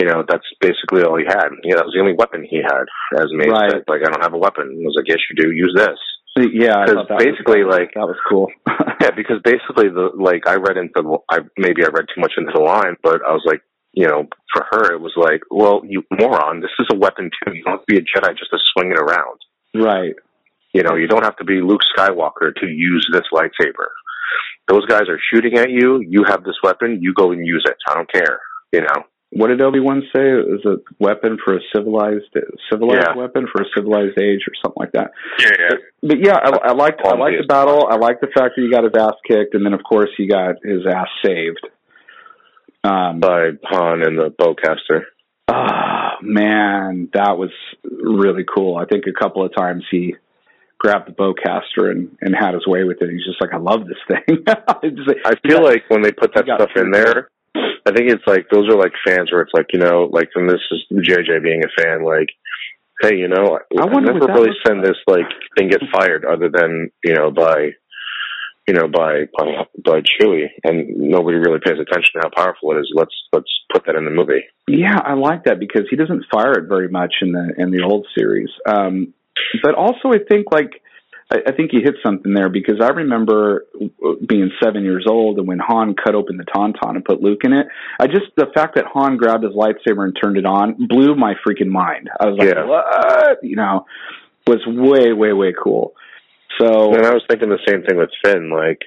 you 0.00 0.06
know, 0.08 0.24
that's 0.26 0.48
basically 0.64 1.02
all 1.04 1.18
he 1.20 1.26
had. 1.28 1.52
Yeah, 1.62 1.76
that 1.76 1.84
was 1.84 1.92
the 1.92 2.00
only 2.00 2.16
weapon 2.16 2.40
he 2.48 2.56
had. 2.64 2.88
As 3.20 3.28
Mace 3.36 3.52
Right. 3.52 3.70
said, 3.70 3.84
like 3.86 4.00
I 4.00 4.08
don't 4.08 4.22
have 4.24 4.32
a 4.32 4.38
weapon. 4.40 4.64
I 4.80 4.86
was 4.88 4.96
like, 4.96 5.08
yes, 5.08 5.20
you 5.28 5.36
do. 5.36 5.52
Use 5.52 5.74
this. 5.76 6.00
Yeah, 6.36 6.78
I 6.78 6.86
'Cause 6.86 6.94
thought 6.94 7.08
that 7.08 7.18
basically, 7.18 7.64
was, 7.64 7.74
like- 7.76 7.92
that 7.94 8.06
was 8.06 8.16
cool. 8.28 8.48
Yeah, 9.00 9.10
because 9.16 9.40
basically 9.42 9.88
the 9.88 10.10
like 10.14 10.46
I 10.46 10.56
read 10.56 10.76
into 10.76 10.92
the 11.00 11.18
I 11.30 11.38
maybe 11.56 11.82
I 11.84 11.88
read 11.88 12.04
too 12.14 12.20
much 12.20 12.32
into 12.36 12.52
the 12.54 12.60
line, 12.60 12.96
but 13.02 13.22
I 13.26 13.32
was 13.32 13.42
like, 13.46 13.62
you 13.92 14.06
know, 14.06 14.28
for 14.52 14.66
her 14.70 14.92
it 14.92 15.00
was 15.00 15.14
like, 15.16 15.40
well, 15.50 15.80
you 15.88 16.04
moron, 16.12 16.60
this 16.60 16.70
is 16.78 16.86
a 16.92 16.96
weapon 16.96 17.30
too. 17.42 17.54
You 17.54 17.64
don't 17.64 17.78
have 17.78 17.86
to 17.86 17.92
be 17.92 17.96
a 17.96 18.02
Jedi 18.02 18.36
just 18.36 18.50
to 18.50 18.58
swing 18.74 18.90
it 18.92 18.98
around. 18.98 19.40
right. 19.74 20.14
You 20.74 20.82
know, 20.84 20.94
you 20.96 21.08
don't 21.08 21.24
have 21.24 21.36
to 21.38 21.44
be 21.44 21.60
Luke 21.62 21.80
Skywalker 21.96 22.54
to 22.60 22.66
use 22.68 23.08
this 23.10 23.24
lightsaber. 23.32 23.88
Those 24.68 24.84
guys 24.86 25.08
are 25.08 25.18
shooting 25.32 25.58
at 25.58 25.70
you. 25.70 25.98
You 26.06 26.22
have 26.28 26.44
this 26.44 26.54
weapon. 26.62 26.98
You 27.02 27.12
go 27.12 27.32
and 27.32 27.44
use 27.44 27.64
it. 27.66 27.76
I 27.88 27.94
don't 27.94 28.12
care. 28.12 28.38
You 28.72 28.82
know. 28.82 29.02
What 29.32 29.46
did 29.48 29.62
Obi 29.62 29.78
Wan 29.78 30.02
say? 30.14 30.22
It 30.28 30.48
was 30.48 30.64
a 30.66 30.76
weapon 30.98 31.38
for 31.44 31.54
a 31.56 31.60
civilized 31.74 32.24
civilized 32.70 33.06
Yeah. 33.10 33.16
weapon 33.16 33.46
for 33.52 33.62
a 33.62 33.66
civilized 33.76 34.18
age 34.18 34.40
or 34.48 34.52
something 34.60 34.76
like 34.80 34.92
that. 34.92 35.12
Yeah, 35.38 35.50
yeah. 35.58 35.76
But 36.02 36.18
yeah, 36.18 36.36
I, 36.36 36.70
I 36.70 36.72
liked 36.72 37.00
I 37.04 37.14
liked 37.16 37.36
the 37.40 37.46
battle. 37.46 37.86
I 37.88 37.96
liked 37.96 38.22
the 38.22 38.26
fact 38.34 38.54
that 38.56 38.62
he 38.62 38.70
got 38.70 38.82
his 38.84 38.92
ass 38.98 39.14
kicked, 39.28 39.54
and 39.54 39.64
then 39.64 39.72
of 39.72 39.82
course 39.84 40.10
he 40.16 40.26
got 40.26 40.56
his 40.64 40.84
ass 40.84 41.06
saved. 41.24 41.60
Um, 42.82 43.20
By 43.20 43.50
Han 43.64 44.02
and 44.02 44.18
the 44.18 44.30
bowcaster. 44.30 45.02
Ah, 45.48 46.16
man, 46.22 47.08
that 47.14 47.36
was 47.38 47.50
really 47.84 48.44
cool. 48.44 48.76
I 48.76 48.84
think 48.86 49.04
a 49.06 49.12
couple 49.12 49.44
of 49.44 49.54
times 49.54 49.84
he 49.90 50.14
grabbed 50.78 51.06
the 51.08 51.12
bowcaster 51.12 51.90
and 51.90 52.16
and 52.20 52.34
had 52.34 52.54
his 52.54 52.66
way 52.66 52.84
with 52.84 52.98
it. 53.02 53.10
He's 53.10 53.24
just 53.24 53.40
like, 53.40 53.52
I 53.52 53.58
love 53.58 53.82
this 53.86 53.98
thing. 54.08 54.38
Just 54.96 55.08
like- 55.08 55.18
I 55.26 55.34
feel 55.46 55.62
like 55.62 55.84
when 55.88 56.02
they 56.02 56.10
put 56.12 56.34
that 56.34 56.46
stuff 56.46 56.70
in 56.76 56.90
there, 56.90 57.28
I 57.90 57.92
think 57.92 58.10
it's 58.10 58.26
like 58.26 58.46
those 58.50 58.68
are 58.68 58.78
like 58.78 58.92
fans 59.04 59.32
where 59.32 59.42
it's 59.42 59.54
like 59.54 59.66
you 59.72 59.80
know, 59.80 60.08
like 60.12 60.30
and 60.34 60.48
this 60.48 60.60
is 60.70 60.84
JJ 60.92 61.42
being 61.42 61.62
a 61.64 61.82
fan, 61.82 62.04
like, 62.04 62.28
hey, 63.00 63.16
you 63.16 63.28
know, 63.28 63.58
I, 63.58 63.82
I 63.82 63.86
wonder 63.86 64.12
never 64.12 64.32
really 64.32 64.56
seen 64.66 64.80
this 64.80 64.96
like 65.06 65.26
thing 65.56 65.68
get 65.68 65.80
fired 65.92 66.24
other 66.24 66.48
than 66.48 66.90
you 67.02 67.14
know 67.14 67.30
by, 67.30 67.70
you 68.68 68.74
know, 68.74 68.86
by 68.86 69.26
by, 69.36 69.66
by 69.84 70.00
Chewie, 70.00 70.46
and 70.62 70.88
nobody 70.96 71.38
really 71.38 71.58
pays 71.58 71.80
attention 71.80 72.10
to 72.14 72.20
how 72.22 72.30
powerful 72.44 72.72
it 72.72 72.80
is. 72.80 72.92
Let's 72.94 73.14
let's 73.32 73.50
put 73.72 73.86
that 73.86 73.96
in 73.96 74.04
the 74.04 74.10
movie. 74.10 74.44
Yeah, 74.68 74.98
I 75.04 75.14
like 75.14 75.44
that 75.44 75.58
because 75.58 75.86
he 75.90 75.96
doesn't 75.96 76.26
fire 76.32 76.52
it 76.52 76.68
very 76.68 76.88
much 76.88 77.14
in 77.22 77.32
the 77.32 77.54
in 77.58 77.72
the 77.72 77.82
old 77.82 78.06
series. 78.16 78.50
Um, 78.66 79.14
but 79.62 79.74
also, 79.74 80.10
I 80.12 80.18
think 80.28 80.46
like 80.52 80.80
I, 81.30 81.36
I 81.48 81.52
think 81.52 81.72
you 81.72 81.80
hit 81.82 81.94
something 82.04 82.34
there 82.34 82.48
because 82.48 82.80
I 82.82 82.88
remember 82.88 83.66
being 84.26 84.50
seven 84.62 84.84
years 84.84 85.06
old 85.08 85.38
and 85.38 85.46
when 85.46 85.58
Han 85.58 85.94
cut 85.94 86.14
open 86.14 86.36
the 86.36 86.44
tauntaun 86.44 86.96
and 86.96 87.04
put 87.04 87.20
Luke 87.22 87.40
in 87.44 87.52
it. 87.52 87.66
I 88.00 88.06
just 88.06 88.26
the 88.36 88.46
fact 88.54 88.74
that 88.76 88.84
Han 88.92 89.16
grabbed 89.16 89.44
his 89.44 89.52
lightsaber 89.52 90.04
and 90.04 90.16
turned 90.20 90.36
it 90.36 90.46
on 90.46 90.86
blew 90.88 91.14
my 91.14 91.34
freaking 91.46 91.68
mind. 91.68 92.08
I 92.20 92.26
was 92.26 92.38
like, 92.38 92.54
Yeah. 92.54 92.64
what? 92.64 93.38
You 93.42 93.56
know, 93.56 93.86
was 94.46 94.60
way 94.66 95.12
way 95.12 95.32
way 95.32 95.52
cool. 95.62 95.94
So 96.60 96.92
And 96.94 97.06
I 97.06 97.14
was 97.14 97.22
thinking 97.28 97.48
the 97.48 97.58
same 97.66 97.82
thing 97.84 97.96
with 97.96 98.10
Finn. 98.24 98.50
Like, 98.50 98.80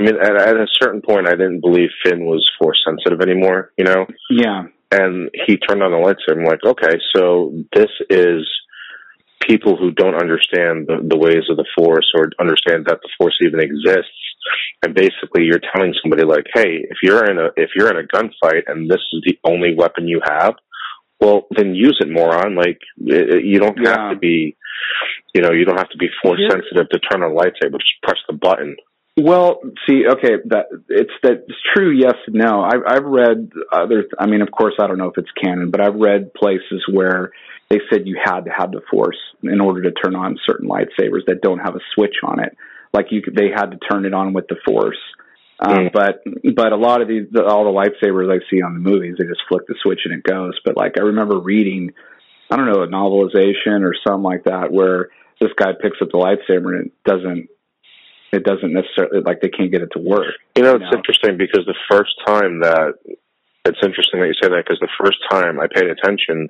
I 0.00 0.04
mean, 0.04 0.16
at, 0.16 0.34
at 0.36 0.56
a 0.56 0.66
certain 0.80 1.02
point, 1.02 1.28
I 1.28 1.32
didn't 1.32 1.60
believe 1.60 1.90
Finn 2.04 2.24
was 2.24 2.48
force 2.58 2.82
sensitive 2.84 3.20
anymore. 3.20 3.72
You 3.76 3.84
know, 3.84 4.06
yeah, 4.30 4.64
and 4.90 5.30
he 5.46 5.56
turned 5.58 5.82
on 5.82 5.92
the 5.92 5.98
lightsaber. 5.98 6.38
I'm 6.38 6.44
like, 6.44 6.64
okay, 6.64 6.98
so 7.14 7.52
this 7.74 7.90
is 8.10 8.48
people 9.46 9.76
who 9.76 9.90
don't 9.90 10.14
understand 10.14 10.86
the, 10.86 10.98
the 11.08 11.16
ways 11.16 11.44
of 11.50 11.56
the 11.56 11.66
force 11.76 12.10
or 12.16 12.30
understand 12.40 12.86
that 12.86 13.00
the 13.02 13.08
force 13.18 13.36
even 13.42 13.60
exists. 13.60 14.12
And 14.82 14.94
basically, 14.94 15.44
you're 15.44 15.60
telling 15.74 15.94
somebody 16.02 16.24
like, 16.24 16.46
hey, 16.52 16.84
if 16.90 16.98
you're 17.02 17.24
in 17.30 17.38
a 17.38 17.48
if 17.56 17.70
you're 17.74 17.90
in 17.90 17.96
a 18.04 18.06
gunfight 18.08 18.62
and 18.66 18.90
this 18.90 19.00
is 19.12 19.22
the 19.24 19.38
only 19.44 19.74
weapon 19.74 20.06
you 20.06 20.20
have, 20.28 20.54
well, 21.20 21.46
then 21.56 21.74
use 21.74 21.98
it, 22.00 22.10
moron. 22.10 22.54
Like, 22.54 22.78
you 22.96 23.58
don't 23.58 23.78
Yeah. 23.80 23.90
have 23.96 24.10
to 24.12 24.18
be, 24.18 24.56
you 25.34 25.40
know, 25.40 25.52
you 25.52 25.64
don't 25.64 25.78
have 25.78 25.90
to 25.90 25.98
be 25.98 26.08
force 26.22 26.40
sensitive 26.50 26.88
to 26.90 26.98
turn 26.98 27.22
on 27.22 27.30
a 27.30 27.34
lightsaber. 27.34 27.78
Just 27.80 28.02
press 28.02 28.18
the 28.28 28.34
button. 28.34 28.76
Well, 29.16 29.60
see, 29.88 30.02
okay, 30.08 30.42
that 30.46 30.66
it's 30.88 31.12
that 31.22 31.44
it's 31.46 31.58
true. 31.74 31.92
Yes, 31.92 32.16
no. 32.28 32.62
I've 32.62 32.82
I've 32.84 33.04
read 33.04 33.52
other. 33.72 34.06
I 34.18 34.26
mean, 34.26 34.42
of 34.42 34.50
course, 34.50 34.74
I 34.80 34.88
don't 34.88 34.98
know 34.98 35.08
if 35.08 35.18
it's 35.18 35.30
canon, 35.40 35.70
but 35.70 35.80
I've 35.80 35.94
read 35.94 36.34
places 36.34 36.84
where 36.90 37.30
they 37.70 37.78
said 37.90 38.08
you 38.08 38.18
had 38.22 38.40
to 38.42 38.50
have 38.50 38.72
the 38.72 38.80
Force 38.90 39.18
in 39.42 39.60
order 39.60 39.82
to 39.82 39.92
turn 39.92 40.16
on 40.16 40.36
certain 40.44 40.68
lightsabers 40.68 41.26
that 41.28 41.42
don't 41.42 41.60
have 41.60 41.76
a 41.76 41.80
switch 41.94 42.16
on 42.24 42.42
it. 42.42 42.56
Like 42.92 43.06
you, 43.10 43.22
they 43.32 43.50
had 43.54 43.66
to 43.66 43.78
turn 43.88 44.04
it 44.04 44.14
on 44.14 44.32
with 44.32 44.48
the 44.48 44.56
Force. 44.66 44.98
Um. 45.60 45.90
But 45.92 46.24
but 46.56 46.72
a 46.72 46.76
lot 46.76 47.00
of 47.00 47.06
these, 47.06 47.26
the, 47.30 47.44
all 47.44 47.64
the 47.64 47.70
lightsabers 47.70 48.32
I 48.32 48.40
see 48.50 48.62
on 48.62 48.74
the 48.74 48.80
movies, 48.80 49.14
they 49.16 49.26
just 49.26 49.42
flick 49.48 49.68
the 49.68 49.76
switch 49.80 50.00
and 50.06 50.14
it 50.14 50.24
goes. 50.24 50.58
But 50.64 50.76
like 50.76 50.98
I 50.98 51.02
remember 51.02 51.38
reading, 51.38 51.92
I 52.50 52.56
don't 52.56 52.66
know, 52.66 52.82
a 52.82 52.88
novelization 52.88 53.86
or 53.86 53.94
something 54.04 54.24
like 54.24 54.44
that, 54.44 54.72
where 54.72 55.10
this 55.40 55.52
guy 55.56 55.70
picks 55.80 55.98
up 56.02 56.08
the 56.10 56.18
lightsaber 56.18 56.76
and 56.76 56.86
it 56.86 56.92
doesn't 57.04 57.48
it 58.34 58.44
doesn't 58.44 58.72
necessarily 58.72 59.20
like 59.22 59.40
they 59.40 59.48
can't 59.48 59.70
get 59.70 59.82
it 59.82 59.90
to 59.92 59.98
work. 60.00 60.34
You 60.56 60.62
know, 60.62 60.74
it's 60.76 60.90
No. 60.90 60.98
interesting 60.98 61.36
because 61.36 61.64
the 61.66 61.78
first 61.90 62.14
time 62.26 62.60
that 62.60 62.94
it's 63.64 63.78
interesting 63.82 64.20
that 64.20 64.26
you 64.28 64.34
say 64.42 64.48
that 64.50 64.64
because 64.66 64.80
the 64.80 64.92
first 65.00 65.18
time 65.30 65.58
I 65.60 65.66
paid 65.72 65.88
attention, 65.88 66.48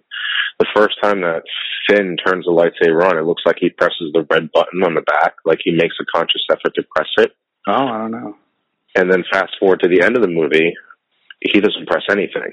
the 0.58 0.66
first 0.74 0.96
time 1.02 1.20
that 1.20 1.42
Finn 1.88 2.16
turns 2.24 2.44
the 2.46 2.50
lightsaber 2.52 3.04
on, 3.08 3.18
it 3.18 3.22
looks 3.22 3.42
like 3.46 3.56
he 3.60 3.70
presses 3.70 4.10
the 4.12 4.26
red 4.30 4.50
button 4.52 4.82
on 4.82 4.94
the 4.94 5.02
back, 5.02 5.34
like 5.44 5.58
he 5.62 5.70
makes 5.72 5.94
a 6.00 6.04
conscious 6.16 6.42
effort 6.50 6.74
to 6.74 6.82
press 6.94 7.08
it. 7.18 7.32
Oh, 7.68 7.72
I 7.86 7.98
don't 7.98 8.10
know. 8.10 8.36
And 8.96 9.10
then 9.10 9.24
fast 9.32 9.52
forward 9.60 9.80
to 9.80 9.88
the 9.88 10.02
end 10.02 10.16
of 10.16 10.22
the 10.22 10.28
movie, 10.28 10.74
he 11.40 11.60
doesn't 11.60 11.86
press 11.86 12.02
anything. 12.10 12.50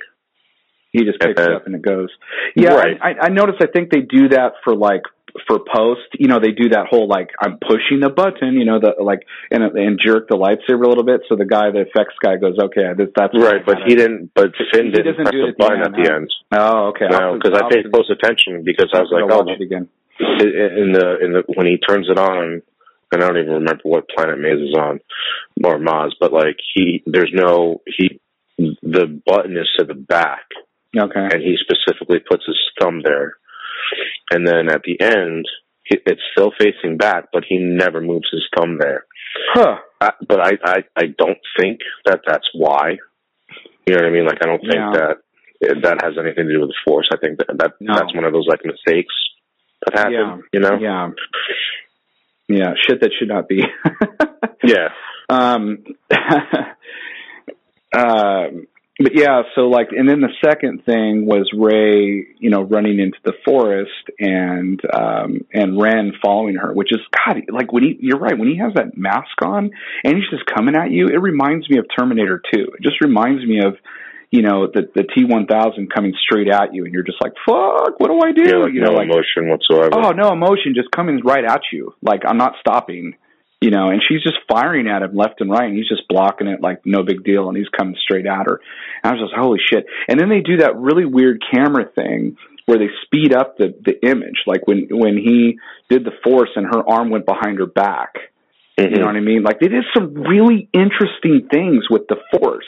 He 0.92 1.06
just 1.06 1.20
picks 1.20 1.40
Uh, 1.40 1.44
it 1.44 1.54
up 1.56 1.66
and 1.66 1.76
it 1.76 1.82
goes. 1.82 2.10
Yeah, 2.56 2.74
right. 2.74 2.98
I, 3.02 3.12
I, 3.12 3.16
I 3.26 3.30
noticed. 3.30 3.62
I 3.64 3.68
think 3.68 3.90
they 3.92 4.02
do 4.02 4.30
that 4.30 4.54
for 4.64 4.76
like 4.76 5.04
for 5.48 5.60
post. 5.60 6.08
You 6.20 6.28
know, 6.28 6.40
they 6.40 6.52
do 6.52 6.70
that 6.70 6.88
whole 6.90 7.08
like 7.08 7.30
I'm 7.42 7.58
pushing 7.58 8.00
the 8.02 8.10
button. 8.10 8.54
You 8.54 8.66
know, 8.66 8.80
the 8.80 9.02
like 9.04 9.22
and 9.50 9.64
and 9.64 10.00
jerk 10.04 10.28
the 10.30 10.38
lightsaber 10.38 10.86
a 10.86 10.90
little 10.90 11.06
bit, 11.06 11.22
so 11.30 11.36
the 11.36 11.46
guy, 11.46 11.72
the 11.72 11.82
effects 11.82 12.16
guy, 12.24 12.38
goes, 12.38 12.58
okay, 12.60 12.94
this, 12.98 13.10
that's 13.16 13.34
Right, 13.38 13.66
but 13.66 13.78
he 13.86 13.96
didn't. 13.96 14.32
But 14.34 14.52
Finn 14.72 14.88
He 14.88 14.92
didn't 14.92 15.16
press 15.16 15.32
do 15.32 15.46
it 15.46 15.46
the 15.46 15.48
at 15.50 15.58
the 15.58 15.64
button 15.64 15.82
end, 15.84 15.96
at 15.96 16.04
the 16.04 16.14
end. 16.14 16.30
Oh, 16.52 16.88
okay. 16.96 17.08
No, 17.10 17.38
because 17.38 17.58
I 17.58 17.70
paid 17.70 17.92
close 17.92 18.10
attention 18.10 18.64
because 18.64 18.90
I 18.94 19.00
was 19.00 19.10
like, 19.12 19.26
oh, 19.30 19.48
it 19.52 19.62
again. 19.62 19.88
in 20.20 20.92
the 20.94 21.18
in 21.24 21.34
the 21.34 21.44
when 21.56 21.66
he 21.68 21.78
turns 21.78 22.08
it 22.10 22.18
on, 22.20 22.62
and 23.12 23.24
I 23.24 23.28
don't 23.28 23.38
even 23.38 23.54
remember 23.54 23.82
what 23.84 24.10
planet 24.10 24.40
Maze 24.40 24.70
is 24.70 24.76
on, 24.78 25.00
or 25.64 25.78
Maz, 25.80 26.12
but 26.20 26.32
like 26.32 26.58
he, 26.74 27.04
there's 27.06 27.32
no 27.34 27.82
he, 27.86 28.20
the 28.58 29.22
button 29.26 29.58
is 29.58 29.68
to 29.80 29.86
the 29.86 29.96
back, 29.96 30.46
Okay. 30.98 31.20
and 31.20 31.42
he 31.42 31.58
specifically 31.60 32.20
puts 32.20 32.46
his 32.46 32.58
thumb 32.80 33.02
there, 33.04 33.34
and 34.32 34.48
then 34.48 34.70
at 34.70 34.82
the 34.84 35.00
end, 35.00 35.46
it's 35.86 36.22
still 36.32 36.52
facing 36.58 36.98
back, 36.98 37.26
but 37.34 37.44
he 37.48 37.58
never 37.58 38.02
moves 38.02 38.30
his 38.32 38.44
thumb 38.56 38.78
there. 38.80 39.06
Huh. 39.54 39.76
I, 40.00 40.12
but 40.28 40.40
I, 40.40 40.52
I 40.64 40.78
I 40.96 41.04
don't 41.18 41.38
think 41.60 41.80
that 42.06 42.22
that's 42.26 42.48
why. 42.54 42.98
You 43.86 43.96
know 43.96 44.02
what 44.04 44.06
I 44.06 44.12
mean? 44.12 44.26
Like 44.26 44.40
I 44.42 44.46
don't 44.48 44.62
think 44.62 44.74
that 44.94 45.18
that 45.84 46.02
has 46.04 46.14
anything 46.20 46.48
to 46.48 46.54
do 46.54 46.62
with 46.62 46.70
the 46.70 46.76
force. 46.86 47.10
I 47.14 47.18
think 47.18 47.38
that, 47.40 47.48
that 47.58 47.72
No. 47.80 47.94
that's 47.96 48.14
one 48.16 48.24
of 48.24 48.34
those 48.34 48.48
like 48.48 48.62
mistakes 48.66 49.14
that 49.86 49.98
happen. 49.98 50.14
Yeah. 50.14 50.38
You 50.54 50.60
know? 50.60 50.78
Yeah. 50.80 51.10
Yeah. 52.48 52.74
Shit 52.88 53.02
that 53.02 53.12
should 53.18 53.28
not 53.30 53.48
be. 53.48 53.64
Yeah. 54.64 54.90
Um, 55.30 55.86
um, 57.98 58.68
but 59.04 59.16
yeah, 59.16 59.44
so 59.56 59.62
like, 59.62 59.90
and 59.92 60.08
then 60.08 60.22
the 60.22 60.34
second 60.44 60.86
thing 60.86 61.26
was 61.26 61.50
Rey, 61.58 62.28
you 62.40 62.50
know, 62.50 62.62
running 62.62 63.00
into 63.00 63.18
the 63.24 63.34
forest 63.46 63.92
and 64.20 64.80
um 64.94 65.46
and 65.54 65.80
Ren 65.80 66.14
following 66.24 66.56
her, 66.56 66.74
which 66.74 66.92
is 66.92 67.00
God, 67.26 67.44
like 67.50 67.72
when 67.72 67.84
he, 67.84 67.98
you're 68.00 68.20
right, 68.20 68.38
when 68.38 68.50
he 68.50 68.58
has 68.58 68.74
that 68.76 68.98
mask 68.98 69.42
on 69.44 69.72
and 70.04 70.16
he's 70.16 70.30
just 70.30 70.46
coming 70.46 70.76
at 70.76 70.92
you, 70.92 71.08
it 71.08 71.22
reminds 71.22 71.70
me 71.70 71.78
of 71.78 71.86
Terminator 71.98 72.42
2. 72.54 72.62
It 72.62 72.82
just 72.82 73.02
reminds 73.02 73.46
me 73.46 73.60
of, 73.66 73.78
you 74.30 74.42
know, 74.42 74.68
the 74.68 74.90
the 74.96 75.04
T1000 75.04 75.88
coming 75.94 76.14
straight 76.24 76.48
at 76.48 76.74
you, 76.74 76.86
and 76.86 76.94
you're 76.94 77.04
just 77.04 77.22
like, 77.22 77.34
fuck, 77.46 78.00
what 78.00 78.08
do 78.08 78.20
I 78.24 78.32
do? 78.32 78.50
Yeah, 78.50 78.64
like 78.64 78.74
you 78.74 78.82
no 78.82 78.92
know, 78.92 78.98
like, 78.98 79.10
emotion 79.10 79.50
whatsoever. 79.50 79.90
oh, 79.94 80.12
no 80.12 80.32
emotion, 80.32 80.74
just 80.76 80.92
coming 80.92 81.22
right 81.24 81.44
at 81.44 81.62
you. 81.72 81.94
Like 82.02 82.22
I'm 82.28 82.38
not 82.38 82.54
stopping 82.60 83.16
you 83.62 83.70
know, 83.70 83.90
and 83.90 84.02
she's 84.06 84.24
just 84.24 84.38
firing 84.50 84.88
at 84.88 85.04
him 85.04 85.16
left 85.16 85.40
and 85.40 85.50
right, 85.52 85.70
and 85.70 85.78
he's 85.78 85.88
just 85.88 86.08
blocking 86.10 86.48
it 86.48 86.62
like 86.62 86.82
no 86.84 87.04
big 87.04 87.24
deal, 87.24 87.48
and 87.48 87.56
he's 87.56 87.70
coming 87.70 87.96
straight 88.02 88.26
at 88.26 88.48
her. 88.48 88.60
And 89.04 89.12
I 89.12 89.14
was 89.14 89.22
just 89.30 89.40
holy 89.40 89.60
shit. 89.64 89.86
And 90.10 90.20
then 90.20 90.30
they 90.30 90.42
do 90.42 90.58
that 90.58 90.76
really 90.78 91.06
weird 91.06 91.42
camera 91.54 91.86
thing 91.94 92.38
where 92.66 92.80
they 92.80 92.90
speed 93.06 93.34
up 93.34 93.58
the 93.58 93.74
the 93.86 94.04
image, 94.06 94.42
like 94.48 94.68
when 94.68 94.88
when 94.90 95.16
he 95.16 95.60
did 95.90 96.04
the 96.04 96.12
force 96.24 96.50
and 96.56 96.66
her 96.66 96.82
arm 96.90 97.10
went 97.12 97.26
behind 97.26 97.60
her 97.60 97.68
back. 97.68 98.16
Mhm. 98.80 98.92
You 98.92 98.98
know 99.00 99.06
what 99.06 99.16
I 99.16 99.20
mean? 99.20 99.44
Like 99.44 99.60
they 99.60 99.68
did 99.68 99.84
some 99.96 100.14
really 100.16 100.68
interesting 100.74 101.48
things 101.52 101.86
with 101.90 102.08
the 102.08 102.18
force. 102.34 102.66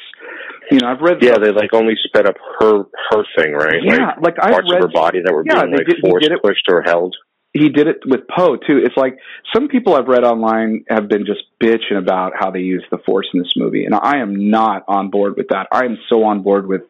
You 0.70 0.80
know, 0.80 0.90
I've 0.90 1.02
read 1.02 1.18
Yeah, 1.24 1.38
they 1.42 1.52
like 1.52 1.74
only 1.74 1.96
sped 2.06 2.28
up 2.28 2.36
her 2.60 2.84
her 3.12 3.24
thing, 3.38 3.54
right? 3.54 3.82
yeah, 3.84 4.14
like, 4.22 4.36
I've 4.40 4.52
parts 4.52 4.70
read 4.72 4.84
of 4.84 4.90
her 4.90 4.94
body 4.94 5.22
that 5.24 5.34
were 5.34 5.44
Yeah, 5.46 5.62
being 5.66 5.76
like 5.76 5.88
did- 5.88 6.00
forced, 6.02 6.30
pushed, 6.44 6.66
or 6.70 6.82
held. 6.84 7.16
He 7.54 7.70
did 7.70 7.88
it 7.88 7.98
with 8.06 8.22
Poe 8.28 8.56
too. 8.58 8.82
It's 8.84 8.98
like 8.98 9.18
some 9.54 9.68
people 9.68 9.96
I've 9.96 10.08
read 10.08 10.24
online 10.24 10.86
have 10.90 11.08
been 11.08 11.26
just 11.26 11.44
bitching 11.62 11.98
about 11.98 12.34
how 12.38 12.50
they 12.52 12.60
use 12.62 12.84
the 12.92 12.98
Force 13.06 13.28
in 13.34 13.40
this 13.40 13.54
movie, 13.56 13.86
and 13.86 13.94
I 13.96 14.18
am 14.18 14.50
not 14.50 14.84
on 14.88 15.10
board 15.10 15.36
with 15.38 15.48
that. 15.50 15.68
I 15.72 15.86
am 15.86 15.98
so 16.10 16.24
on 16.24 16.42
board 16.42 16.68
with 16.68 16.82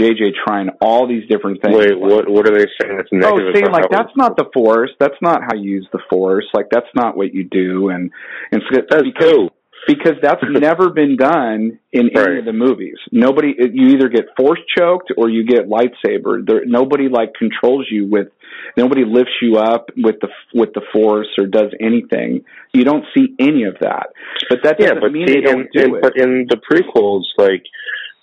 JJ 0.00 0.32
trying 0.46 0.68
all 0.80 1.08
these 1.08 1.26
different 1.28 1.62
things. 1.62 1.76
Wait, 1.76 1.98
what? 1.98 2.28
What 2.28 2.48
are 2.48 2.52
they 2.56 2.66
saying? 2.80 2.96
That's 2.98 3.08
Oh, 3.12 3.16
negative. 3.36 3.54
saying 3.54 3.72
like 3.72 3.90
that's 3.90 4.14
not 4.16 4.36
the 4.36 4.44
Force. 4.54 4.90
That's 5.00 5.16
not 5.22 5.42
how 5.42 5.54
you 5.56 5.70
use 5.70 5.88
the 5.92 6.00
Force. 6.10 6.46
Like 6.54 6.66
that's 6.70 6.88
not 6.94 7.16
what 7.16 7.34
you 7.34 7.44
do, 7.44 7.88
and 7.88 8.10
and 8.52 8.62
so 8.70 8.80
That's 8.88 9.02
because 9.02 9.32
cool. 9.32 9.50
Because 9.86 10.14
that's 10.22 10.42
never 10.48 10.90
been 10.90 11.16
done 11.16 11.78
in 11.92 12.10
any 12.16 12.38
of 12.38 12.44
the 12.44 12.52
movies. 12.52 12.96
Nobody, 13.12 13.54
you 13.58 13.88
either 13.90 14.08
get 14.08 14.26
force 14.36 14.60
choked 14.76 15.12
or 15.16 15.28
you 15.28 15.44
get 15.46 15.68
lightsaber. 15.68 16.44
There, 16.46 16.64
nobody 16.66 17.08
like 17.08 17.34
controls 17.34 17.86
you 17.90 18.06
with, 18.08 18.28
nobody 18.76 19.04
lifts 19.04 19.34
you 19.40 19.56
up 19.56 19.90
with 19.96 20.16
the 20.20 20.28
with 20.54 20.70
the 20.74 20.82
force 20.92 21.28
or 21.38 21.46
does 21.46 21.72
anything. 21.80 22.44
You 22.72 22.84
don't 22.84 23.04
see 23.16 23.34
any 23.38 23.64
of 23.64 23.76
that. 23.80 24.08
But 24.48 24.58
that 24.64 24.76
Yeah, 24.78 24.88
doesn't 24.94 25.00
but 25.02 25.12
mean 25.12 25.28
see, 25.28 25.34
they 25.34 25.40
don't 25.40 25.60
in, 25.62 25.68
do 25.72 25.84
in, 25.84 25.94
it. 25.96 26.02
but 26.02 26.16
in 26.16 26.46
the 26.48 26.56
prequels, 26.56 27.24
like 27.38 27.62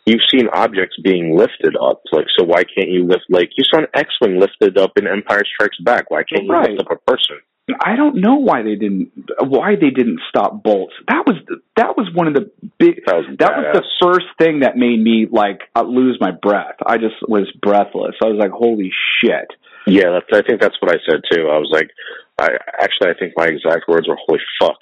you've 0.06 0.22
seen 0.30 0.48
objects 0.54 0.98
being 1.04 1.36
lifted 1.38 1.76
up. 1.82 2.02
Like, 2.12 2.26
so 2.38 2.44
why 2.46 2.64
can't 2.64 2.90
you 2.90 3.06
lift? 3.06 3.24
Like 3.30 3.50
you 3.58 3.64
saw 3.64 3.80
an 3.80 3.88
X-wing 3.94 4.40
lifted 4.40 4.78
up 4.78 4.92
in 4.98 5.08
Empire 5.08 5.44
Strikes 5.56 5.78
Back. 5.80 6.12
Why 6.12 6.24
can't 6.24 6.44
you 6.46 6.52
Right. 6.52 6.72
lift 6.72 6.82
up 6.82 6.92
a 6.92 7.12
person? 7.12 7.38
I 7.70 7.96
don't 7.96 8.18
know 8.18 8.36
why 8.36 8.62
they 8.62 8.76
didn't 8.76 9.12
why 9.40 9.76
they 9.80 9.90
didn't 9.90 10.20
stop 10.28 10.64
bolts. 10.64 10.94
That 11.08 11.24
was 11.26 11.38
that 11.78 11.96
was 11.96 12.10
one 12.14 12.28
of 12.28 12.34
the 12.34 12.52
big 12.78 13.00
That 13.06 13.16
was 13.16 13.26
that 13.40 13.52
was 13.56 13.68
the 13.74 13.84
first 14.04 14.26
thing 14.38 14.60
that 14.60 14.76
made 14.76 15.02
me 15.02 15.28
like 15.32 15.62
uh, 15.74 15.84
lose 15.84 16.18
my 16.20 16.32
breath. 16.32 16.76
I 16.86 16.98
just 16.98 17.16
was 17.26 17.50
breathless. 17.62 18.16
I 18.22 18.28
was 18.28 18.38
like, 18.38 18.52
"Holy 18.52 18.92
shit!" 19.20 19.48
Yeah, 19.88 20.12
that's, 20.12 20.28
I 20.34 20.46
think 20.46 20.60
that's 20.60 20.76
what 20.82 20.92
I 20.92 21.00
said 21.10 21.22
too. 21.32 21.48
I 21.48 21.58
was 21.58 21.70
like, 21.72 21.90
I 22.38 22.50
actually 22.82 23.12
I 23.12 23.14
think 23.18 23.34
my 23.38 23.46
exact 23.46 23.88
words 23.88 24.10
were 24.10 24.18
"Holy 24.28 24.42
fuck." 24.60 24.78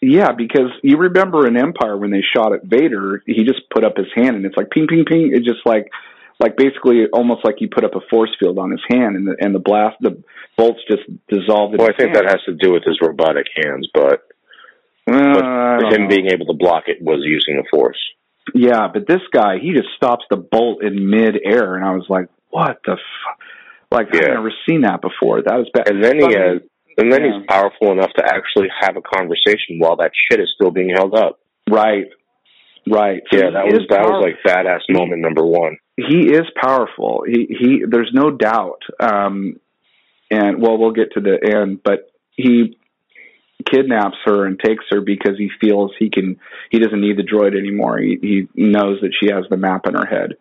Yeah, 0.00 0.32
because 0.32 0.72
you 0.82 0.96
remember 0.96 1.46
in 1.46 1.56
Empire 1.56 1.96
when 1.96 2.10
they 2.10 2.24
shot 2.34 2.52
at 2.52 2.64
Vader, 2.64 3.22
he 3.24 3.44
just 3.44 3.68
put 3.70 3.84
up 3.84 3.96
his 3.96 4.08
hand 4.16 4.34
and 4.34 4.44
it's 4.44 4.56
like 4.56 4.70
ping, 4.70 4.88
ping, 4.88 5.04
ping. 5.04 5.30
It's 5.32 5.46
just 5.46 5.64
like, 5.64 5.92
like 6.42 6.56
basically 6.56 7.06
almost 7.12 7.44
like 7.44 7.54
he 7.58 7.68
put 7.68 7.84
up 7.84 7.94
a 7.94 8.00
force 8.10 8.34
field 8.40 8.58
on 8.58 8.70
his 8.72 8.80
hand 8.90 9.14
and 9.16 9.26
the 9.28 9.36
and 9.40 9.54
the 9.54 9.60
blast, 9.60 9.96
the 10.00 10.20
bolts 10.58 10.80
just 10.90 11.04
dissolved. 11.28 11.78
Well, 11.78 11.88
I 11.88 11.96
think 11.96 12.14
hand. 12.14 12.16
that 12.16 12.26
has 12.26 12.42
to 12.46 12.54
do 12.54 12.72
with 12.74 12.82
his 12.84 12.98
robotic 13.00 13.46
hands, 13.56 13.88
but, 13.94 14.26
Uh, 15.08 15.78
but 15.80 15.92
him 15.94 16.02
know. 16.02 16.08
being 16.08 16.28
able 16.30 16.46
to 16.46 16.52
block 16.54 16.84
it 16.88 16.98
was 17.00 17.20
using 17.24 17.56
the 17.56 17.64
force. 17.70 17.98
Yeah, 18.54 18.88
but 18.92 19.06
this 19.06 19.22
guy, 19.32 19.58
he 19.62 19.72
just 19.72 19.88
stops 19.96 20.24
the 20.30 20.36
bolt 20.36 20.82
in 20.82 21.08
mid-air, 21.08 21.76
and 21.76 21.84
I 21.84 21.92
was 21.94 22.06
like, 22.08 22.26
"What 22.50 22.78
the? 22.84 22.92
F-? 22.92 23.38
Like 23.90 24.08
Yeah. 24.12 24.20
I've 24.22 24.34
never 24.34 24.52
seen 24.68 24.80
that 24.82 25.00
before. 25.00 25.42
That 25.42 25.56
was 25.58 25.68
bad." 25.72 25.88
And 25.88 26.02
then 26.02 26.16
he 26.16 26.26
But 26.26 26.34
has, 26.36 26.60
and 26.98 27.12
then 27.12 27.24
yeah. 27.24 27.38
he's 27.38 27.46
powerful 27.48 27.92
enough 27.92 28.12
to 28.14 28.24
actually 28.24 28.68
have 28.80 28.96
a 28.96 29.02
conversation 29.02 29.78
while 29.78 29.96
that 29.96 30.10
shit 30.30 30.40
is 30.40 30.50
still 30.54 30.70
being 30.72 30.90
held 30.90 31.14
up. 31.14 31.38
right, 31.70 32.06
right. 32.88 33.22
So 33.32 33.38
Yeah, 33.38 33.50
that 33.50 33.64
was 33.66 33.86
that 33.88 34.02
power- 34.02 34.12
was 34.20 34.24
like 34.24 34.36
badass 34.46 34.80
moment 34.90 35.20
number 35.22 35.44
one. 35.44 35.76
he 35.96 36.32
is 36.32 36.46
powerful. 36.60 37.24
He 37.26 37.46
he. 37.48 37.84
There's 37.88 38.10
no 38.12 38.30
doubt. 38.30 38.82
Um, 39.00 39.56
and 40.30 40.62
well, 40.62 40.78
we'll 40.78 40.92
get 40.92 41.12
to 41.12 41.20
the 41.20 41.38
end, 41.54 41.82
but 41.84 42.10
he 42.34 42.78
kidnaps 43.70 44.16
her 44.24 44.46
and 44.46 44.58
takes 44.58 44.84
her 44.90 45.00
because 45.00 45.36
he 45.38 45.50
feels 45.60 45.92
he 45.98 46.10
can. 46.10 46.38
He 46.70 46.78
doesn't 46.78 47.00
need 47.00 47.16
the 47.16 47.22
droid 47.22 47.56
anymore. 47.56 47.98
He 47.98 48.18
he 48.20 48.48
knows 48.56 49.00
that 49.02 49.12
she 49.20 49.30
has 49.32 49.44
the 49.50 49.56
map 49.56 49.86
in 49.86 49.94
her 49.94 50.06
head, 50.06 50.36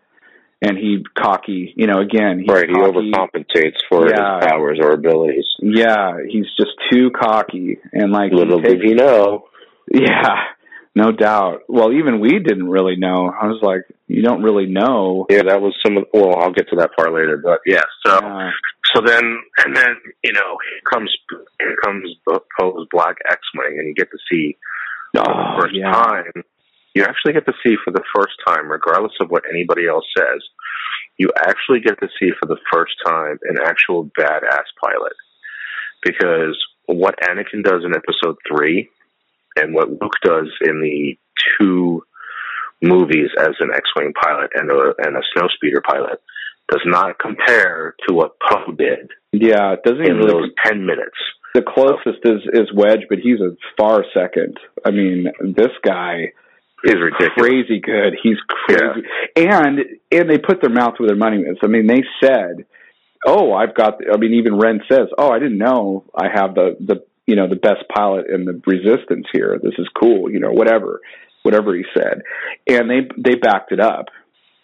and 0.62 0.78
he 0.78 1.04
cocky. 1.18 1.74
You 1.76 1.88
know, 1.88 2.00
again, 2.00 2.40
he's 2.40 2.48
right, 2.50 2.68
he 2.70 2.76
overcompensates 2.76 3.78
for 3.90 4.10
Yeah. 4.10 4.38
his 4.40 4.46
powers 4.48 4.80
or 4.82 4.92
abilities. 4.92 5.46
Yeah, 5.60 6.18
he's 6.28 6.48
just 6.58 6.72
too 6.92 7.12
cocky, 7.12 7.78
and 7.92 8.12
like 8.12 8.32
Little 8.32 8.60
did 8.62 8.82
he 8.82 8.94
know. 8.94 9.46
Yeah, 9.94 10.36
no 10.96 11.12
doubt. 11.12 11.62
Well, 11.70 11.94
even 11.94 12.20
we 12.20 12.40
didn't 12.40 12.70
really 12.70 12.96
know. 12.98 13.32
I 13.32 13.48
was 13.48 13.60
like, 13.62 13.84
you 14.08 14.22
don't 14.24 14.44
really 14.44 14.66
know. 14.66 15.26
Yeah, 15.30 15.44
that 15.48 15.62
was 15.62 15.74
some. 15.86 15.98
Of, 15.98 16.06
well, 16.14 16.36
I'll 16.38 16.52
get 16.54 16.68
to 16.70 16.76
that 16.78 16.92
part 16.98 17.14
later, 17.14 17.38
but 17.44 17.60
yeah. 17.66 17.84
So, 18.06 18.20
Yeah. 18.22 18.52
So 18.94 19.02
then, 19.06 19.24
and 19.64 19.74
then, 19.76 19.96
you 20.22 20.34
know, 20.34 20.58
here 20.68 20.82
comes 20.92 21.10
here 21.62 21.78
comes 21.84 22.10
Poe's 22.60 22.88
Black 22.92 23.16
X-wing, 23.30 23.78
and 23.80 23.88
you 23.88 23.94
get 23.94 24.10
to 24.12 24.18
see 24.30 24.58
oh, 25.16 25.24
for 25.24 25.32
the 25.32 25.40
Oh, 25.40 25.62
first 25.62 25.76
yeah. 25.76 25.92
time. 25.92 26.44
You 26.94 27.04
actually 27.06 27.32
get 27.34 27.46
to 27.46 27.54
see 27.66 27.76
for 27.86 27.92
the 27.92 28.04
first 28.14 28.34
time, 28.46 28.70
regardless 28.70 29.14
of 29.22 29.30
what 29.30 29.44
anybody 29.50 29.88
else 29.88 30.04
says, 30.18 30.44
you 31.18 31.30
actually 31.48 31.80
get 31.80 32.00
to 32.02 32.08
see 32.20 32.32
for 32.38 32.48
the 32.48 32.58
first 32.74 32.96
time 33.06 33.40
an 33.44 33.58
actual 33.66 34.10
badass 34.20 34.68
pilot. 34.84 35.14
Because 36.04 36.58
what 36.88 37.16
Anakin 37.24 37.64
does 37.64 37.86
in 37.86 37.96
Episode 37.96 38.36
Three, 38.46 38.90
and 39.56 39.74
what 39.74 39.90
Luke 39.90 40.16
does 40.24 40.50
in 40.62 40.82
the 40.82 41.18
two 41.60 42.04
movies 42.82 43.30
as 43.40 43.52
an 43.60 43.70
X-wing 43.74 44.14
pilot 44.14 44.50
and 44.56 44.70
a 44.72 44.94
and 45.00 45.16
a 45.16 45.22
snowspeeder 45.36 45.84
pilot, 45.84 46.20
does 46.70 46.82
not 46.86 47.20
compare 47.20 47.96
to 48.08 48.14
what 48.14 48.38
Poe 48.40 48.72
did 48.72 49.12
Yeah, 49.32 49.74
it 49.74 49.84
doesn't 49.84 50.02
even 50.02 50.18
in 50.18 50.18
really. 50.26 50.32
those 50.48 50.50
ten 50.66 50.86
minutes. 50.86 51.18
The 51.54 51.62
closest 51.62 52.24
is 52.24 52.42
is 52.54 52.72
Wedge, 52.74 53.06
but 53.10 53.20
he's 53.20 53.40
a 53.42 53.56
far 53.78 54.06
second. 54.14 54.58
I 54.86 54.92
mean, 54.92 55.26
this 55.42 55.72
guy 55.86 56.32
Is 56.84 56.96
ridiculous. 56.96 57.34
crazy 57.38 57.80
good. 57.82 58.14
He's 58.24 58.38
crazy, 58.48 59.06
and 59.36 59.80
and 60.12 60.30
they 60.30 60.38
put 60.38 60.62
their 60.62 60.70
mouth 60.72 60.94
where 60.98 61.08
their 61.08 61.18
money 61.18 61.42
is. 61.42 61.58
I 61.62 61.68
mean, 61.68 61.88
they 61.88 62.04
said, 62.24 62.66
"Oh, 63.28 63.54
I've 63.54 63.76
got." 63.76 64.00
I 64.12 64.18
mean, 64.18 64.34
even 64.36 64.58
Ren 64.58 64.80
says, 64.90 65.10
"Oh, 65.18 65.30
I 65.30 65.40
didn't 65.40 65.58
know 65.58 66.06
I 66.16 66.28
have 66.34 66.56
the 66.56 66.78
the 66.80 67.04
you 67.32 67.38
know 67.38 67.48
the 67.48 67.56
best 67.70 67.84
pilot 67.96 68.26
in 68.28 68.44
the 68.44 68.60
Resistance 68.68 69.28
here. 69.32 69.58
This 69.64 69.78
is 69.80 69.88
cool." 70.00 70.30
You 70.30 70.40
know, 70.44 70.52
whatever, 70.52 71.00
whatever 71.44 71.74
he 71.74 71.86
said, 71.96 72.22
and 72.68 72.90
they 72.92 73.08
they 73.18 73.36
backed 73.36 73.72
it 73.72 73.80
up. 73.80 74.06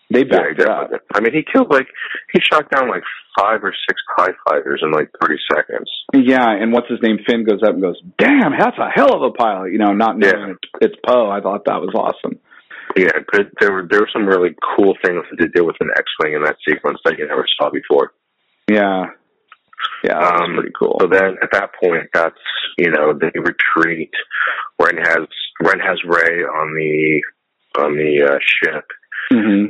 They 0.09 0.19
Yeah, 0.27 0.37
backed 0.37 0.59
it 0.61 0.67
up. 0.67 0.91
I 1.15 1.19
mean, 1.21 1.33
he 1.33 1.43
killed 1.51 1.71
like 1.71 1.87
he 2.33 2.39
shot 2.41 2.69
down 2.69 2.89
like 2.89 3.03
five 3.39 3.63
or 3.63 3.73
six 3.87 4.01
TIE 4.17 4.33
fighters 4.47 4.81
in 4.83 4.91
like 4.91 5.09
thirty 5.21 5.39
seconds. 5.53 5.89
Yeah, 6.13 6.49
and 6.49 6.71
what's 6.73 6.89
his 6.89 6.99
name? 7.01 7.19
Finn 7.27 7.45
goes 7.45 7.61
up 7.63 7.73
and 7.73 7.81
goes, 7.81 7.99
"Damn, 8.17 8.51
that's 8.59 8.77
a 8.77 8.89
hell 8.93 9.13
of 9.15 9.21
a 9.23 9.31
pilot." 9.31 9.71
You 9.71 9.79
know, 9.79 9.93
not 9.93 10.17
knowing 10.17 10.47
Yeah. 10.47 10.53
it's, 10.53 10.69
it's 10.93 10.95
Poe. 11.07 11.29
I 11.29 11.39
thought 11.41 11.65
that 11.65 11.81
was 11.81 11.93
awesome. 11.95 12.39
Yeah, 12.95 13.11
but 13.31 13.47
there 13.59 13.71
were 13.73 13.85
there 13.89 13.99
were 14.01 14.09
some 14.13 14.25
really 14.25 14.55
cool 14.75 14.93
things 15.05 15.23
that 15.29 15.37
they 15.39 15.47
did 15.53 15.65
with 15.65 15.75
an 15.81 15.89
X-wing 15.95 16.33
in 16.35 16.43
that 16.43 16.55
sequence 16.67 16.99
that 17.05 17.17
you 17.19 17.27
never 17.27 17.45
saw 17.59 17.69
before. 17.69 18.11
Yeah, 18.69 19.07
yeah, 20.03 20.19
that 20.19 20.33
was 20.33 20.41
Um, 20.49 20.53
pretty 20.55 20.73
cool. 20.77 20.97
So 21.01 21.07
then, 21.07 21.37
at 21.41 21.51
that 21.51 21.71
point, 21.81 22.07
that's 22.13 22.35
you 22.77 22.91
know 22.91 23.13
they 23.13 23.31
retreat. 23.39 24.11
Ren 24.81 24.97
has 24.97 25.27
Ren 25.61 25.79
has 25.79 25.97
Rey 26.05 26.43
on 26.43 26.73
the 26.75 27.21
on 27.81 27.95
the 27.95 28.23
uh, 28.33 28.39
ship, 28.41 28.85
hmm 29.31 29.65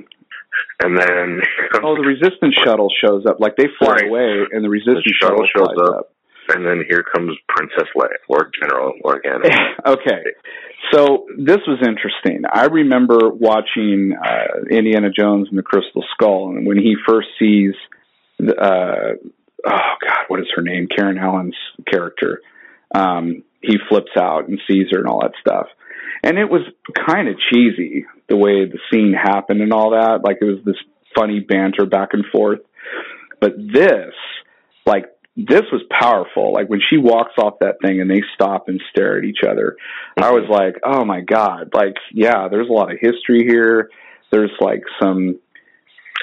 and 0.80 0.98
then 0.98 1.41
Oh, 1.84 1.96
the 1.96 2.02
resistance 2.08 2.56
shuttle 2.63 2.91
shows 3.04 3.26
up. 3.28 3.39
Like 3.39 3.56
they 3.58 3.67
fly 3.80 3.93
Right. 3.96 4.08
away, 4.08 4.46
and 4.52 4.63
the 4.63 4.70
resistance 4.70 5.04
The 5.06 5.13
shuttle 5.22 5.46
shuttle, 5.54 5.74
shows 5.76 5.89
up. 5.89 5.96
up. 6.00 6.56
and 6.56 6.65
then 6.65 6.84
here 6.89 7.04
comes 7.04 7.36
Princess 7.50 7.88
Leia 7.96 8.17
or 8.30 8.50
General 8.62 8.93
Organa. 9.04 9.50
okay, 9.86 10.24
so 10.93 11.26
this 11.38 11.58
was 11.67 11.80
interesting. 11.86 12.43
I 12.52 12.65
remember 12.65 13.30
watching 13.30 14.13
uh, 14.13 14.63
Indiana 14.72 15.10
Jones 15.12 15.48
and 15.50 15.58
the 15.58 15.63
Crystal 15.63 16.04
Skull, 16.13 16.50
and 16.56 16.65
when 16.67 16.78
he 16.78 16.96
first 17.08 17.28
sees, 17.39 17.74
the, 18.39 18.56
uh, 18.56 19.13
oh 19.68 19.94
God, 20.02 20.26
what 20.30 20.40
is 20.40 20.48
her 20.56 20.62
name? 20.62 20.88
Karen 20.88 21.18
Allen's 21.18 21.56
character. 21.92 22.42
Um, 22.96 23.44
he 23.62 23.78
flips 23.90 24.12
out 24.18 24.48
and 24.48 24.60
sees 24.68 24.88
her 24.92 25.00
and 25.00 25.08
all 25.08 25.22
that 25.22 25.34
stuff. 25.40 25.68
and 26.24 26.38
it 26.38 26.50
was 26.50 26.62
kind 27.08 27.28
of 27.28 27.36
cheesy 27.52 28.06
the 28.30 28.38
way 28.38 28.66
the 28.66 28.80
scene 28.92 29.14
happened 29.14 29.62
and 29.62 29.74
all 29.74 29.92
that. 29.92 30.22
Like 30.24 30.38
it 30.42 30.46
was 30.46 30.64
this 30.66 30.76
funny 31.16 31.40
banter 31.40 31.86
back 31.86 32.10
and 32.14 32.26
forth. 32.32 32.60
But 33.40 33.54
this, 33.58 34.14
like 34.86 35.06
this 35.36 35.64
was 35.72 35.84
powerful. 35.90 36.54
Like 36.54 36.70
when 36.70 36.82
she 36.90 36.98
walks 36.98 37.34
off 37.38 37.60
that 37.60 37.76
thing 37.86 38.02
and 38.02 38.10
they 38.10 38.22
stop 38.34 38.68
and 38.68 38.82
stare 38.90 39.18
at 39.18 39.24
each 39.26 39.44
other, 39.48 39.78
I 40.18 40.32
was 40.32 40.46
like, 40.50 40.76
oh 40.84 41.06
my 41.06 41.22
god! 41.22 41.70
Like 41.74 41.96
yeah, 42.14 42.48
there's 42.50 42.70
a 42.70 42.74
lot 42.74 42.92
of 42.92 42.98
history 43.00 43.46
here. 43.48 43.90
There's 44.32 44.52
like 44.60 44.82
some 45.02 45.40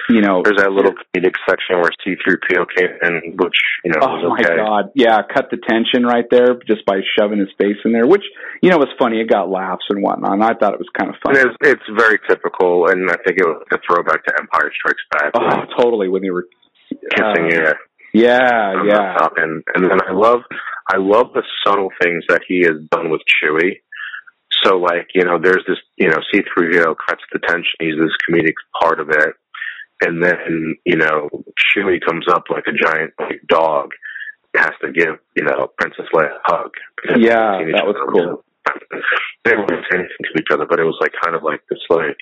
you 0.08 0.20
know, 0.20 0.42
there's 0.44 0.58
that 0.58 0.72
little 0.72 0.92
comedic 0.92 1.34
section 1.48 1.80
where 1.80 1.90
C3PO 2.04 2.66
came 2.76 2.92
in, 3.02 3.36
which 3.36 3.56
you 3.84 3.92
know, 3.92 4.00
oh 4.02 4.16
was 4.16 4.40
okay. 4.40 4.56
my 4.56 4.64
god, 4.64 4.90
yeah, 4.94 5.20
cut 5.22 5.48
the 5.50 5.56
tension 5.56 6.04
right 6.04 6.26
there 6.30 6.54
just 6.66 6.84
by 6.84 7.00
shoving 7.16 7.38
his 7.38 7.48
face 7.58 7.76
in 7.84 7.92
there, 7.92 8.06
which 8.06 8.24
you 8.62 8.70
know 8.70 8.78
was 8.78 8.92
funny. 8.98 9.20
It 9.20 9.30
got 9.30 9.48
laughs 9.48 9.84
and 9.88 10.02
whatnot. 10.02 10.32
And 10.32 10.44
I 10.44 10.54
thought 10.54 10.74
it 10.74 10.80
was 10.80 10.90
kind 10.98 11.10
of 11.10 11.16
funny. 11.24 11.40
It's, 11.40 11.56
it's 11.60 11.88
very 11.96 12.18
typical, 12.28 12.88
and 12.88 13.10
I 13.10 13.16
think 13.24 13.38
it 13.38 13.46
was 13.46 13.64
a 13.72 13.78
throwback 13.86 14.24
to 14.24 14.34
Empire 14.38 14.70
Strikes 14.76 15.04
Back. 15.10 15.32
Oh, 15.34 15.82
totally. 15.82 16.08
When 16.08 16.22
they 16.22 16.30
were 16.30 16.46
kissing, 16.90 17.52
uh, 17.52 17.74
yeah, 18.12 18.74
yeah, 18.82 18.84
yeah. 18.84 19.28
And 19.36 19.62
and 19.74 19.84
then 19.90 20.00
I 20.06 20.12
love, 20.12 20.40
I 20.88 20.98
love 20.98 21.32
the 21.34 21.42
subtle 21.64 21.90
things 22.02 22.24
that 22.28 22.42
he 22.46 22.62
has 22.62 22.76
done 22.90 23.10
with 23.10 23.22
Chewie. 23.24 23.80
So 24.62 24.76
like 24.76 25.08
you 25.14 25.24
know, 25.24 25.38
there's 25.42 25.64
this 25.66 25.78
you 25.96 26.08
know, 26.08 26.18
C3PO 26.32 26.94
cuts 27.08 27.22
the 27.32 27.38
tension. 27.38 27.72
He's 27.80 27.96
this 27.96 28.12
comedic 28.28 28.54
part 28.80 29.00
of 29.00 29.08
it 29.08 29.34
and 30.00 30.22
then 30.22 30.76
you 30.84 30.96
know 30.96 31.28
Chewie 31.58 32.04
comes 32.04 32.26
up 32.28 32.44
like 32.50 32.64
a 32.66 32.72
giant 32.72 33.12
like 33.18 33.42
dog, 33.46 33.90
has 34.56 34.72
to 34.82 34.92
give 34.92 35.18
you 35.36 35.44
know 35.44 35.70
Princess 35.78 36.06
Leia 36.14 36.36
a 36.36 36.40
hug. 36.44 36.70
Yeah, 37.18 37.58
that 37.72 37.86
was 37.86 37.96
cool. 38.12 38.44
They 39.44 39.50
didn't 39.50 39.70
really 39.70 39.82
say 39.90 39.98
anything 39.98 40.16
to 40.22 40.40
each 40.40 40.48
other, 40.52 40.66
but 40.68 40.80
it 40.80 40.84
was 40.84 40.96
like 41.00 41.12
kind 41.22 41.36
of 41.36 41.42
like 41.42 41.62
this 41.68 41.80
like 41.90 42.18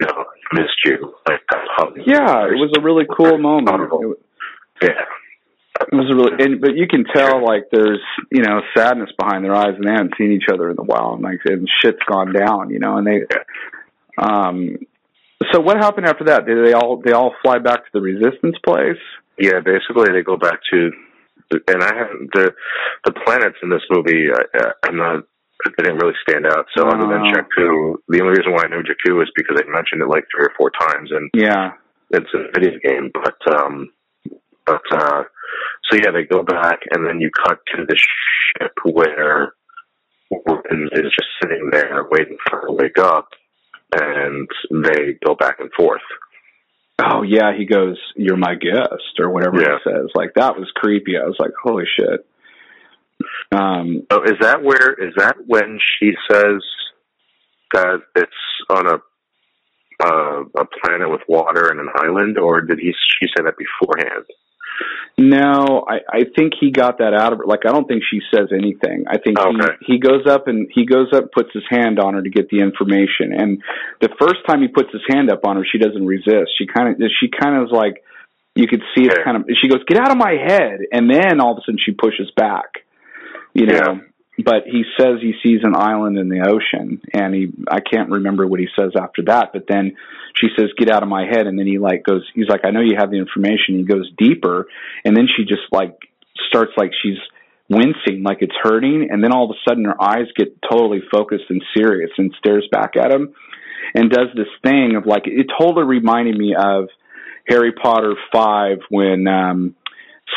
you 0.00 0.06
know 0.06 0.24
missed 0.52 0.84
you 0.84 1.14
like 1.28 1.40
hug. 1.50 1.98
Yeah, 2.04 2.46
it 2.46 2.58
was 2.58 2.72
a 2.76 2.80
really 2.80 3.06
cool 3.16 3.38
moment. 3.38 3.90
Was, 3.90 4.16
yeah. 4.82 5.04
It 5.80 5.94
was 5.94 6.10
a 6.10 6.14
really, 6.16 6.44
and, 6.44 6.60
but 6.60 6.74
you 6.74 6.86
can 6.88 7.04
tell 7.04 7.44
like 7.44 7.64
there's 7.70 8.00
you 8.32 8.42
know 8.42 8.60
sadness 8.76 9.10
behind 9.18 9.44
their 9.44 9.54
eyes, 9.54 9.74
and 9.76 9.84
they 9.84 9.92
haven't 9.92 10.14
seen 10.18 10.32
each 10.32 10.48
other 10.52 10.70
in 10.70 10.78
a 10.78 10.82
while, 10.82 11.14
and 11.14 11.22
like 11.22 11.40
and 11.44 11.68
shit's 11.80 12.02
gone 12.08 12.32
down, 12.32 12.70
you 12.70 12.78
know, 12.78 12.96
and 12.96 13.06
they, 13.06 13.22
um, 14.18 14.78
so 15.52 15.60
what 15.60 15.76
happened 15.76 16.06
after 16.06 16.24
that? 16.24 16.46
Did 16.46 16.64
they 16.64 16.72
all 16.72 17.00
they 17.04 17.12
all 17.12 17.34
fly 17.42 17.58
back 17.58 17.84
to 17.84 17.90
the 17.92 18.00
resistance 18.00 18.56
place? 18.64 19.00
Yeah, 19.38 19.60
basically 19.60 20.12
they 20.12 20.22
go 20.22 20.36
back 20.36 20.60
to, 20.72 20.90
and 21.68 21.82
I 21.82 21.94
haven't 21.94 22.30
the 22.32 22.54
the 23.04 23.12
planets 23.12 23.56
in 23.62 23.70
this 23.70 23.82
movie. 23.90 24.28
I, 24.32 24.72
I'm 24.84 24.96
not. 24.96 25.24
They 25.64 25.84
didn't 25.84 25.98
really 25.98 26.14
stand 26.28 26.46
out. 26.46 26.66
So 26.76 26.86
other 26.86 27.08
than 27.08 27.32
Jakku, 27.32 27.96
the 28.08 28.20
only 28.20 28.38
reason 28.38 28.52
why 28.52 28.64
I 28.64 28.68
know 28.68 28.82
Jakku 28.82 29.22
is 29.22 29.30
because 29.34 29.56
they 29.56 29.68
mentioned 29.68 30.02
it 30.02 30.08
like 30.08 30.24
three 30.30 30.46
or 30.46 30.52
four 30.56 30.70
times, 30.70 31.10
and 31.10 31.30
yeah, 31.34 31.72
it's 32.10 32.30
a 32.34 32.52
video 32.54 32.78
game. 32.84 33.10
But 33.12 33.38
um, 33.56 33.90
but 34.64 34.82
uh, 34.92 35.24
so 35.90 35.98
yeah, 35.98 36.12
they 36.12 36.24
go 36.24 36.42
back, 36.42 36.80
and 36.92 37.06
then 37.06 37.20
you 37.20 37.30
cut 37.30 37.58
to 37.74 37.84
the 37.86 37.96
ship 37.96 38.72
where 38.84 39.54
Warden 40.30 40.88
is 40.92 41.12
just 41.12 41.28
sitting 41.42 41.70
there 41.72 42.04
waiting 42.10 42.36
for 42.48 42.60
her 42.60 42.66
to 42.68 42.72
wake 42.72 42.98
up 42.98 43.28
and 43.92 44.48
they 44.70 45.18
go 45.24 45.34
back 45.34 45.60
and 45.60 45.70
forth. 45.72 46.02
Oh 46.98 47.22
yeah, 47.22 47.52
he 47.56 47.66
goes, 47.66 47.98
"You're 48.16 48.36
my 48.36 48.54
guest," 48.54 49.20
or 49.20 49.30
whatever 49.30 49.60
yeah. 49.60 49.78
he 49.84 49.90
says. 49.90 50.10
Like 50.14 50.34
that 50.34 50.56
was 50.56 50.70
creepy. 50.74 51.16
I 51.16 51.26
was 51.26 51.36
like, 51.38 51.52
"Holy 51.62 51.84
shit!" 51.98 52.26
Um, 53.52 54.06
oh, 54.10 54.22
is 54.24 54.38
that 54.40 54.62
where? 54.62 54.92
Is 54.94 55.14
that 55.16 55.36
when 55.46 55.78
she 55.98 56.12
says 56.30 56.62
that 57.72 58.00
it's 58.14 58.32
on 58.70 58.86
a 58.86 58.98
uh, 60.02 60.44
a 60.58 60.64
planet 60.82 61.10
with 61.10 61.22
water 61.28 61.68
and 61.70 61.80
an 61.80 61.88
island, 61.96 62.38
or 62.38 62.60
did 62.60 62.78
he? 62.78 62.92
She 62.92 63.28
say 63.28 63.44
that 63.44 63.54
beforehand? 63.56 64.24
No, 65.18 65.84
I, 65.88 66.00
I 66.10 66.24
think 66.36 66.52
he 66.60 66.70
got 66.70 66.98
that 66.98 67.14
out 67.14 67.32
of 67.32 67.38
her. 67.38 67.46
Like, 67.46 67.66
I 67.66 67.72
don't 67.72 67.88
think 67.88 68.02
she 68.10 68.20
says 68.34 68.48
anything. 68.52 69.04
I 69.08 69.18
think 69.18 69.38
okay. 69.38 69.76
he, 69.80 69.94
he 69.94 69.98
goes 69.98 70.26
up 70.28 70.46
and 70.46 70.68
he 70.72 70.84
goes 70.84 71.08
up, 71.14 71.32
puts 71.32 71.50
his 71.54 71.64
hand 71.70 71.98
on 71.98 72.14
her 72.14 72.22
to 72.22 72.30
get 72.30 72.50
the 72.50 72.60
information. 72.60 73.32
And 73.32 73.62
the 74.00 74.10
first 74.20 74.44
time 74.46 74.60
he 74.60 74.68
puts 74.68 74.90
his 74.92 75.02
hand 75.08 75.30
up 75.30 75.44
on 75.44 75.56
her, 75.56 75.64
she 75.70 75.78
doesn't 75.78 76.04
resist. 76.04 76.52
She 76.58 76.66
kind 76.66 76.90
of, 76.90 77.10
she 77.18 77.28
kind 77.28 77.56
of 77.56 77.68
is 77.68 77.72
like, 77.72 78.04
you 78.54 78.66
could 78.66 78.82
see 78.94 79.04
it 79.04 79.18
kind 79.24 79.36
of, 79.36 79.44
she 79.60 79.68
goes, 79.68 79.84
get 79.88 79.98
out 79.98 80.10
of 80.10 80.18
my 80.18 80.32
head. 80.32 80.80
And 80.92 81.10
then 81.10 81.40
all 81.40 81.52
of 81.52 81.58
a 81.58 81.60
sudden 81.62 81.78
she 81.84 81.92
pushes 81.92 82.30
back, 82.36 82.84
you 83.54 83.66
know. 83.66 84.00
But 84.44 84.64
he 84.66 84.84
says 84.98 85.18
he 85.20 85.34
sees 85.42 85.60
an 85.62 85.74
island 85.74 86.18
in 86.18 86.28
the 86.28 86.46
ocean 86.46 87.00
and 87.12 87.34
he 87.34 87.52
I 87.70 87.80
can't 87.80 88.10
remember 88.10 88.46
what 88.46 88.60
he 88.60 88.68
says 88.78 88.92
after 88.98 89.22
that 89.26 89.52
but 89.52 89.64
then 89.68 89.96
she 90.34 90.48
says 90.56 90.66
get 90.78 90.90
out 90.90 91.02
of 91.02 91.08
my 91.08 91.24
head 91.24 91.46
and 91.46 91.58
then 91.58 91.66
he 91.66 91.78
like 91.78 92.04
goes 92.04 92.22
he's 92.34 92.48
like 92.48 92.60
I 92.64 92.70
know 92.70 92.80
you 92.80 92.96
have 92.98 93.10
the 93.10 93.18
information 93.18 93.78
he 93.78 93.84
goes 93.84 94.10
deeper 94.18 94.66
and 95.04 95.16
then 95.16 95.26
she 95.34 95.44
just 95.44 95.62
like 95.72 95.96
starts 96.48 96.72
like 96.76 96.90
she's 97.02 97.18
wincing 97.68 98.22
like 98.22 98.38
it's 98.40 98.54
hurting 98.62 99.08
and 99.10 99.24
then 99.24 99.32
all 99.32 99.44
of 99.44 99.50
a 99.50 99.68
sudden 99.68 99.84
her 99.84 100.00
eyes 100.00 100.26
get 100.36 100.56
totally 100.62 101.00
focused 101.10 101.46
and 101.48 101.62
serious 101.76 102.10
and 102.18 102.32
stares 102.38 102.68
back 102.70 102.96
at 102.96 103.10
him 103.10 103.34
and 103.94 104.10
does 104.10 104.28
this 104.36 104.46
thing 104.62 104.96
of 104.96 105.06
like 105.06 105.26
it 105.26 105.46
totally 105.58 105.84
reminded 105.84 106.36
me 106.36 106.54
of 106.54 106.88
Harry 107.48 107.72
Potter 107.72 108.14
5 108.32 108.78
when 108.90 109.26
um 109.26 109.74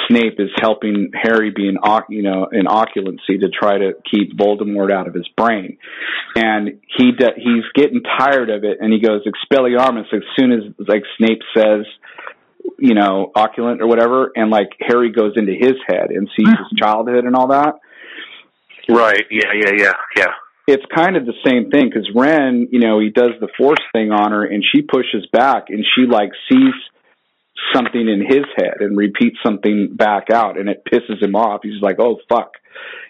Snape 0.07 0.39
is 0.39 0.49
helping 0.59 1.11
Harry 1.19 1.51
be 1.51 1.67
an 1.67 1.77
you 2.09 2.21
know 2.21 2.47
an 2.51 2.65
Occlumency 2.65 3.39
to 3.39 3.49
try 3.49 3.77
to 3.77 3.93
keep 4.09 4.37
Voldemort 4.37 4.91
out 4.91 5.07
of 5.07 5.13
his 5.13 5.27
brain, 5.35 5.77
and 6.35 6.79
he 6.97 7.11
de- 7.11 7.35
he's 7.37 7.63
getting 7.73 8.01
tired 8.03 8.49
of 8.49 8.63
it, 8.63 8.77
and 8.79 8.93
he 8.93 8.99
goes 8.99 9.21
Expelliarmus 9.25 10.13
as 10.13 10.21
soon 10.37 10.51
as 10.51 10.87
like 10.87 11.03
Snape 11.17 11.41
says, 11.57 11.85
you 12.77 12.93
know, 12.93 13.31
oculant 13.35 13.81
or 13.81 13.87
whatever, 13.87 14.31
and 14.35 14.51
like 14.51 14.69
Harry 14.79 15.11
goes 15.11 15.33
into 15.35 15.53
his 15.53 15.75
head 15.87 16.11
and 16.11 16.29
sees 16.37 16.49
his 16.49 16.77
childhood 16.79 17.25
and 17.25 17.35
all 17.35 17.47
that. 17.47 17.75
Right. 18.87 19.25
Yeah. 19.31 19.51
Yeah. 19.53 19.71
Yeah. 19.75 19.93
Yeah. 20.17 20.31
It's 20.67 20.85
kind 20.95 21.17
of 21.17 21.25
the 21.25 21.33
same 21.43 21.71
thing 21.71 21.89
because 21.89 22.07
Ren, 22.13 22.67
you 22.71 22.79
know, 22.79 22.99
he 22.99 23.09
does 23.09 23.31
the 23.39 23.47
force 23.57 23.81
thing 23.91 24.11
on 24.11 24.31
her, 24.31 24.45
and 24.45 24.63
she 24.63 24.83
pushes 24.83 25.25
back, 25.31 25.65
and 25.69 25.83
she 25.95 26.05
like 26.05 26.29
sees 26.47 26.75
something 27.73 28.07
in 28.07 28.21
his 28.21 28.45
head 28.57 28.77
and 28.79 28.97
repeats 28.97 29.37
something 29.43 29.95
back 29.95 30.29
out, 30.31 30.57
and 30.59 30.69
it 30.69 30.83
pisses 30.85 31.21
him 31.21 31.35
off. 31.35 31.61
He's 31.63 31.81
like, 31.81 31.97
"Oh 31.99 32.19
fuck," 32.29 32.53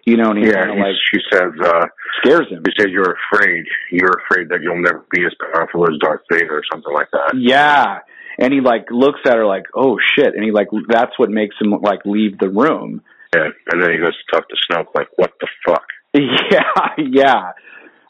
you 0.05 0.17
know, 0.17 0.29
and 0.29 0.39
he's 0.39 0.47
yeah, 0.47 0.65
kind 0.65 0.71
of 0.71 0.77
like 0.77 0.95
she 1.11 1.19
says, 1.31 1.51
uh, 1.63 1.85
scares 2.21 2.47
him. 2.49 2.63
She 2.65 2.73
says, 2.81 2.91
"You're 2.91 3.17
afraid. 3.31 3.65
You're 3.91 4.21
afraid 4.25 4.49
that 4.49 4.61
you'll 4.61 4.81
never 4.81 5.05
be 5.11 5.25
as 5.25 5.33
powerful 5.53 5.83
as 5.83 5.97
Darth 5.99 6.21
Vader, 6.31 6.57
or 6.57 6.63
something 6.71 6.93
like 6.93 7.09
that." 7.11 7.33
Yeah, 7.37 7.99
and 8.37 8.53
he 8.53 8.61
like 8.61 8.87
looks 8.91 9.19
at 9.25 9.35
her 9.35 9.45
like, 9.45 9.65
"Oh 9.75 9.97
shit," 10.15 10.33
and 10.35 10.43
he 10.43 10.51
like 10.51 10.67
that's 10.87 11.17
what 11.17 11.29
makes 11.29 11.55
him 11.59 11.71
like 11.81 11.99
leave 12.05 12.37
the 12.39 12.49
room. 12.49 13.01
Yeah, 13.35 13.49
and 13.71 13.81
then 13.81 13.91
he 13.91 13.97
goes 13.97 14.15
to 14.15 14.35
talk 14.35 14.49
to 14.49 14.55
Snoke 14.69 14.87
like, 14.95 15.09
"What 15.15 15.33
the 15.39 15.47
fuck?" 15.65 15.85
Yeah, 16.13 16.95
yeah, 16.97 17.51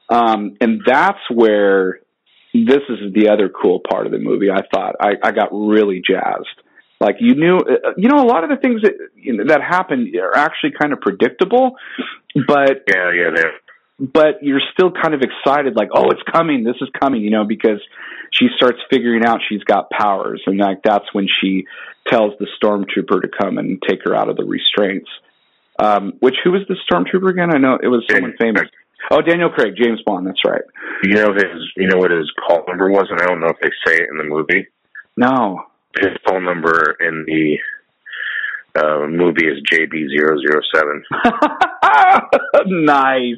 um, 0.10 0.56
and 0.62 0.82
that's 0.86 1.20
where 1.30 2.00
this 2.54 2.84
is 2.90 3.14
the 3.14 3.30
other 3.30 3.50
cool 3.50 3.80
part 3.90 4.06
of 4.06 4.12
the 4.12 4.20
movie. 4.20 4.50
I 4.50 4.62
thought 4.74 4.96
I, 5.00 5.14
I 5.24 5.32
got 5.32 5.50
really 5.52 6.02
jazzed. 6.06 6.48
Like 7.00 7.16
you 7.20 7.36
knew, 7.36 7.58
uh, 7.58 7.94
you 7.96 8.10
know, 8.10 8.22
a 8.22 8.28
lot 8.28 8.44
of 8.44 8.50
the 8.50 8.58
things 8.58 8.82
that 8.82 8.94
you 9.16 9.38
know, 9.38 9.46
that 9.48 9.62
happen 9.62 10.12
are 10.22 10.36
actually 10.36 10.72
kind 10.80 10.92
of 10.92 11.00
predictable, 11.00 11.78
but 12.48 12.84
yeah, 12.88 13.12
yeah, 13.14 13.30
they're 13.34 13.54
but 14.00 14.42
you're 14.42 14.62
still 14.74 14.92
kind 14.92 15.14
of 15.14 15.22
excited, 15.22 15.76
like, 15.76 15.90
oh, 15.94 16.10
it's 16.10 16.22
coming, 16.32 16.64
this 16.64 16.78
is 16.80 16.88
coming, 17.00 17.22
you 17.22 17.32
know, 17.32 17.44
because 17.44 17.82
she 18.32 18.48
starts 18.56 18.80
figuring 18.90 19.26
out 19.26 19.42
she's 19.48 19.64
got 19.66 19.90
powers, 19.90 20.42
and 20.46 20.58
like 20.58 20.82
that's 20.84 21.14
when 21.14 21.28
she 21.42 21.66
tells 22.08 22.34
the 22.40 22.48
stormtrooper 22.62 23.22
to 23.22 23.28
come 23.28 23.58
and 23.58 23.82
take 23.88 24.00
her 24.06 24.16
out 24.16 24.30
of 24.30 24.38
the 24.38 24.46
restraints. 24.46 25.10
Um, 25.78 26.14
which 26.20 26.36
who 26.44 26.52
was 26.52 26.62
the 26.68 26.76
stormtrooper 26.90 27.30
again? 27.30 27.54
I 27.54 27.58
know 27.58 27.78
it 27.82 27.88
was 27.88 28.04
someone 28.10 28.36
famous. 28.40 28.64
Oh, 29.12 29.22
Daniel 29.22 29.50
Craig, 29.50 29.74
James 29.78 30.02
Bond. 30.06 30.28
That's 30.28 30.44
right. 30.46 30.62
You 31.04 31.16
know 31.16 31.34
his. 31.34 31.72
You 31.78 31.88
know 31.88 31.98
what 31.98 32.12
his 32.12 32.32
call 32.48 32.64
number 32.68 32.90
was, 32.90 33.08
and 33.10 33.20
I 33.20 33.26
don't 33.26 33.40
know 33.40 33.50
if 33.50 33.60
they 33.62 33.72
say 33.86 33.96
it 33.98 34.10
in 34.12 34.18
the 34.18 34.24
movie. 34.24 34.68
No. 35.18 35.64
His 36.00 36.12
phone 36.26 36.46
number 36.46 36.96
in 37.00 37.26
the 37.26 37.58
uh, 38.80 39.08
movie 39.08 39.48
is 39.48 39.62
JB007. 39.72 41.02
nice. 42.86 43.36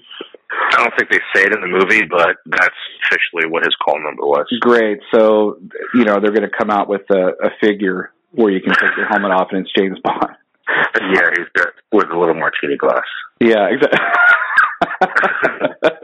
I 0.73 0.83
don't 0.83 0.93
think 0.97 1.09
they 1.09 1.19
say 1.33 1.43
it 1.43 1.55
in 1.55 1.61
the 1.61 1.67
movie, 1.67 2.03
but 2.09 2.37
that's 2.45 2.75
officially 3.05 3.49
what 3.49 3.63
his 3.63 3.75
call 3.83 4.03
number 4.03 4.23
was. 4.23 4.45
Great. 4.59 4.99
So, 5.13 5.57
you 5.93 6.03
know, 6.03 6.19
they're 6.21 6.33
going 6.33 6.49
to 6.49 6.57
come 6.57 6.69
out 6.69 6.89
with 6.89 7.03
a, 7.09 7.31
a 7.41 7.49
figure 7.61 8.11
where 8.31 8.51
you 8.51 8.61
can 8.61 8.73
take 8.73 8.95
your 8.97 9.07
helmet 9.07 9.31
off 9.31 9.47
and 9.51 9.65
it's 9.65 9.71
James 9.77 9.97
Bond. 10.03 10.35
yeah, 10.67 11.29
he's 11.35 11.47
got 11.55 11.69
with 11.91 12.09
a 12.11 12.17
little 12.17 12.35
martini 12.35 12.77
glass. 12.77 13.03
Yeah, 13.39 13.67
exactly. 13.71 13.99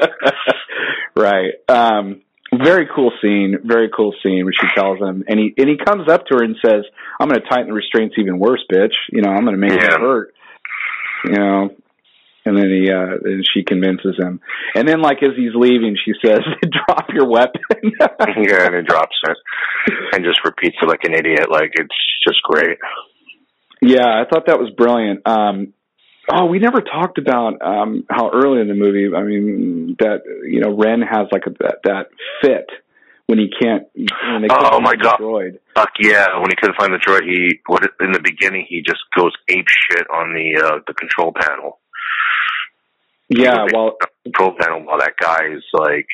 right. 1.15 1.51
Um, 1.67 2.21
very 2.53 2.87
cool 2.95 3.11
scene. 3.21 3.57
Very 3.63 3.89
cool 3.95 4.13
scene 4.23 4.45
where 4.45 4.53
she 4.53 4.67
tells 4.75 4.99
him, 4.99 5.23
and 5.27 5.39
he 5.39 5.53
and 5.57 5.69
he 5.69 5.77
comes 5.77 6.09
up 6.09 6.25
to 6.27 6.35
her 6.37 6.43
and 6.43 6.55
says, 6.65 6.83
"I'm 7.19 7.27
going 7.27 7.41
to 7.41 7.47
tighten 7.47 7.67
the 7.67 7.73
restraints 7.73 8.15
even 8.17 8.39
worse, 8.39 8.63
bitch. 8.71 8.93
You 9.11 9.21
know, 9.21 9.31
I'm 9.31 9.43
going 9.43 9.59
to 9.59 9.59
make 9.59 9.71
Yeah. 9.71 9.95
it 9.95 9.99
hurt." 10.01 10.33
You 11.25 11.33
know, 11.33 11.69
and 12.45 12.57
then 12.57 12.69
he 12.69 12.89
uh 12.91 13.17
and 13.23 13.43
she 13.53 13.63
convinces 13.63 14.15
him 14.17 14.39
and 14.75 14.87
then 14.87 15.01
like 15.01 15.21
as 15.23 15.31
he's 15.35 15.53
leaving 15.55 15.97
she 16.05 16.13
says 16.23 16.39
drop 16.87 17.07
your 17.11 17.27
weapon 17.27 17.59
yeah, 17.83 18.07
and 18.19 18.75
he 18.75 18.81
drops 18.83 19.15
it 19.27 19.37
and 20.13 20.23
just 20.23 20.39
repeats 20.45 20.77
it 20.81 20.87
like 20.87 21.03
an 21.03 21.13
idiot. 21.15 21.49
Like 21.51 21.71
it's 21.73 21.95
just 22.25 22.41
great. 22.43 22.77
yeah 23.81 24.05
i 24.07 24.23
thought 24.29 24.45
that 24.45 24.59
was 24.59 24.69
brilliant 24.77 25.27
um 25.27 25.73
oh 26.31 26.45
we 26.45 26.59
never 26.59 26.81
talked 26.81 27.17
about 27.17 27.61
um 27.61 28.03
how 28.09 28.29
early 28.33 28.61
in 28.61 28.67
the 28.67 28.73
movie 28.73 29.13
i 29.15 29.23
mean 29.23 29.95
that 29.99 30.21
you 30.45 30.59
know 30.61 30.75
ren 30.75 31.01
has 31.01 31.27
like 31.31 31.43
a, 31.47 31.51
that 31.59 31.79
that 31.83 32.07
fit 32.41 32.69
when 33.27 33.39
he 33.39 33.49
can't 33.61 33.83
when 33.93 34.41
they 34.41 34.47
Oh, 34.49 34.79
my 34.79 34.95
God. 34.95 35.19
droid 35.19 35.59
Fuck 35.75 35.89
yeah! 35.99 36.39
When 36.39 36.49
he 36.49 36.55
couldn't 36.55 36.77
find 36.79 36.91
the 36.93 36.97
droid, 36.97 37.23
he 37.23 37.59
what 37.67 37.83
in 37.99 38.11
the 38.11 38.21
beginning 38.23 38.65
he 38.67 38.81
just 38.81 39.01
goes 39.17 39.31
ape 39.49 39.67
shit 39.67 40.07
on 40.09 40.33
the 40.33 40.61
uh 40.63 40.79
the 40.87 40.93
control 40.93 41.33
panel. 41.37 41.79
yeah 43.29 43.65
well 43.73 43.97
Control 44.23 44.53
panel 44.59 44.83
while 44.85 44.97
that 44.99 45.13
guy 45.21 45.47
is 45.55 45.63
like, 45.73 46.07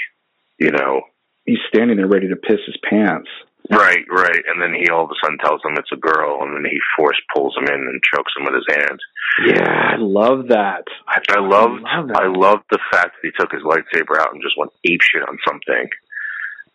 you 0.60 0.72
know, 0.72 1.02
he's 1.46 1.58
standing 1.74 1.98
there 1.98 2.08
ready 2.08 2.28
to 2.30 2.36
piss 2.36 2.60
his 2.66 2.78
pants 2.90 3.30
right, 3.70 4.06
right, 4.10 4.44
and 4.48 4.62
then 4.62 4.74
he 4.74 4.90
all 4.90 5.06
of 5.06 5.12
a 5.12 5.18
sudden 5.24 5.38
tells 5.40 5.62
him 5.64 5.78
it's 5.78 5.92
a 5.92 5.98
girl, 5.98 6.42
and 6.42 6.56
then 6.56 6.66
he 6.70 6.80
force 6.98 7.20
pulls 7.36 7.56
him 7.58 7.68
in 7.68 7.82
and 7.88 8.02
chokes 8.14 8.34
him 8.38 8.46
with 8.46 8.56
his 8.56 8.76
hand. 8.76 9.00
yeah 9.48 9.94
i 9.94 9.96
love 9.98 10.48
that 10.50 10.84
I, 11.08 11.20
I 11.30 11.40
loved, 11.40 11.82
love 11.82 12.08
that. 12.08 12.18
I 12.18 12.28
loved 12.28 12.66
the 12.70 12.80
fact 12.92 13.16
that 13.16 13.24
he 13.24 13.32
took 13.40 13.52
his 13.52 13.64
lightsaber 13.64 14.20
out 14.20 14.34
and 14.34 14.42
just 14.44 14.58
went 14.58 14.72
ape 14.84 15.02
shit 15.02 15.28
on 15.28 15.38
something. 15.48 15.88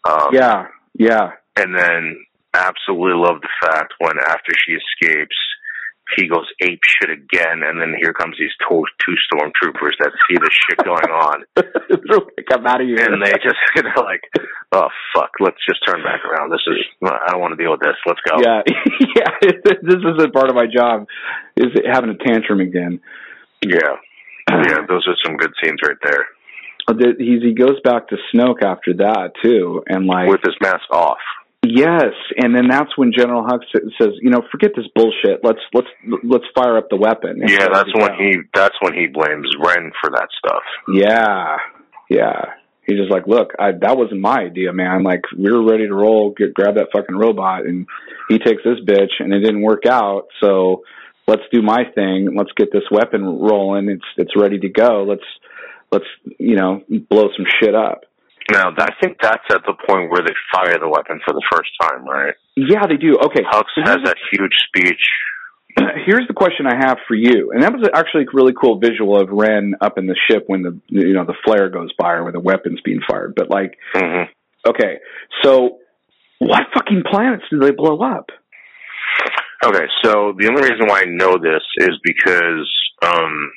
Um, 0.09 0.29
yeah 0.33 0.67
yeah 0.99 1.33
and 1.57 1.77
then 1.77 2.25
absolutely 2.55 3.19
love 3.19 3.41
the 3.43 3.55
fact 3.61 3.95
when 3.99 4.17
after 4.19 4.53
she 4.57 4.73
escapes, 4.73 5.37
he 6.17 6.29
goes 6.29 6.47
ape 6.63 6.81
shit 6.85 7.11
again, 7.11 7.61
and 7.63 7.81
then 7.81 7.95
here 8.01 8.13
comes 8.13 8.37
these 8.39 8.55
two, 8.69 8.85
two 9.05 9.17
stormtroopers 9.29 9.97
that 10.01 10.13
see 10.29 10.37
the 10.37 10.51
shit 10.51 10.79
going 10.85 11.11
on, 11.13 11.45
I'm 11.57 12.67
out 12.67 12.81
of 12.81 12.87
here. 12.87 13.05
and 13.13 13.23
they 13.23 13.31
just 13.43 13.61
they're 13.75 14.05
like, 14.05 14.23
"Oh 14.73 14.89
fuck, 15.15 15.33
let's 15.41 15.61
just 15.69 15.81
turn 15.87 16.03
back 16.03 16.25
around. 16.25 16.51
This 16.51 16.65
is 16.67 16.79
I 17.05 17.33
don't 17.33 17.41
want 17.41 17.57
to 17.57 17.63
deal 17.63 17.73
with 17.73 17.81
this. 17.81 17.97
Let's 18.07 18.21
go." 18.25 18.41
yeah, 18.41 18.63
yeah. 19.17 19.33
This 19.83 20.01
is 20.01 20.25
a 20.25 20.29
part 20.29 20.49
of 20.49 20.57
my 20.57 20.67
job 20.67 21.07
is 21.57 21.73
having 21.85 22.11
a 22.11 22.17
tantrum 22.17 22.61
again. 22.61 23.01
yeah, 23.65 24.01
yeah. 24.51 24.87
Those 24.89 25.07
are 25.07 25.17
some 25.25 25.37
good 25.37 25.53
scenes 25.63 25.81
right 25.85 25.99
there 26.03 26.25
He's 26.97 27.43
he 27.43 27.55
goes 27.55 27.79
back 27.85 28.09
to 28.09 28.17
Snoke 28.33 28.63
after 28.63 28.95
that 28.95 29.33
too, 29.43 29.83
and 29.87 30.07
like 30.07 30.29
with 30.29 30.41
his 30.43 30.55
mask 30.61 30.91
off. 30.91 31.19
Yes, 31.65 32.13
and 32.37 32.55
then 32.55 32.69
that's 32.69 32.97
when 32.97 33.13
General 33.17 33.43
Hux 33.45 33.61
says, 34.01 34.15
you 34.21 34.31
know, 34.31 34.43
forget 34.51 34.71
this 34.77 34.87
bullshit. 34.95 35.41
Let's 35.43 35.61
let's 35.73 35.89
let's 36.25 36.45
fire 36.55 36.77
up 36.77 36.89
the 36.91 36.97
weapon. 36.97 37.43
Yeah, 37.47 37.69
that's 37.73 37.93
when 37.95 38.15
he 38.19 38.37
that's 38.55 38.77
when 38.81 38.95
he 38.95 39.07
blames 39.07 39.51
Ren 39.59 39.93
for 40.01 40.11
that 40.11 40.29
stuff. 40.39 40.63
Yeah, 40.93 41.57
yeah. 42.09 42.55
He's 42.87 42.97
just 42.97 43.13
like, 43.13 43.27
look, 43.27 43.53
I, 43.59 43.73
that 43.73 43.99
wasn't 43.99 44.23
my 44.23 44.39
idea, 44.39 44.73
man. 44.73 45.03
Like, 45.05 45.21
we 45.37 45.53
were 45.53 45.63
ready 45.63 45.87
to 45.87 45.95
roll, 45.95 46.33
get 46.35 46.55
grab 46.55 46.77
that 46.77 46.89
fucking 46.91 47.15
robot, 47.15 47.67
and 47.67 47.87
he 48.31 48.39
takes 48.39 48.63
this 48.65 48.81
bitch, 48.83 49.13
and 49.19 49.35
it 49.35 49.41
didn't 49.41 49.61
work 49.61 49.85
out. 49.85 50.29
So 50.43 50.85
let's 51.27 51.43
do 51.53 51.61
my 51.61 51.85
thing. 51.95 52.35
Let's 52.35 52.53
get 52.57 52.73
this 52.73 52.85
weapon 52.91 53.23
rolling. 53.25 53.91
It's 53.91 54.05
it's 54.17 54.33
ready 54.35 54.59
to 54.61 54.69
go. 54.71 55.05
Let's 55.07 55.23
let's 55.93 56.07
you 56.39 56.57
know 56.57 56.83
blow 57.11 57.29
some 57.37 57.47
shit 57.61 57.75
up. 57.75 58.05
Now, 58.51 58.73
I 58.77 58.93
think 59.03 59.19
that's 59.21 59.45
at 59.51 59.63
the 59.67 59.75
point 59.75 60.11
where 60.11 60.23
they 60.23 60.33
fire 60.53 60.79
the 60.81 60.89
weapon 60.89 61.21
for 61.25 61.35
the 61.35 61.45
first 61.53 61.71
time, 61.83 62.09
right? 62.09 62.35
Yeah, 62.57 62.87
they 62.89 62.97
do. 62.97 63.17
Okay, 63.17 63.43
Hux 63.45 63.65
so 63.75 63.83
has 63.85 63.99
that 64.05 64.17
huge 64.33 64.55
speech. 64.69 65.03
here's 66.07 66.27
the 66.27 66.35
question 66.35 66.67
I 66.67 66.77
have 66.77 66.99
for 67.07 67.15
you, 67.15 67.53
and 67.53 67.63
that 67.63 67.73
was 67.73 67.89
actually 67.95 68.25
a 68.25 68.33
really 68.33 68.55
cool 68.59 68.79
visual 68.79 69.21
of 69.21 69.29
Ren 69.31 69.75
up 69.81 69.99
in 69.99 70.07
the 70.07 70.17
ship 70.31 70.45
when 70.47 70.63
the 70.63 70.81
you 70.89 71.13
know 71.13 71.25
the 71.25 71.37
flare 71.45 71.69
goes 71.69 71.91
by 71.99 72.13
or 72.13 72.25
when 72.25 72.33
the 72.33 72.41
weapon's 72.41 72.81
being 72.85 73.01
fired. 73.09 73.35
But 73.37 73.51
like, 73.51 73.77
hmm 73.95 74.25
okay, 74.67 74.99
so 75.43 75.79
what 76.39 76.63
fucking 76.75 77.03
planets 77.11 77.45
do 77.51 77.59
they 77.59 77.71
blow 77.71 78.01
up? 78.01 78.31
Okay, 79.65 79.87
so 80.05 80.35
the 80.39 80.49
only 80.49 80.63
reason 80.63 80.87
why 80.87 81.03
I 81.03 81.07
know 81.07 81.37
this 81.37 81.63
is 81.79 81.99
because 82.05 82.71
um, 83.03 83.51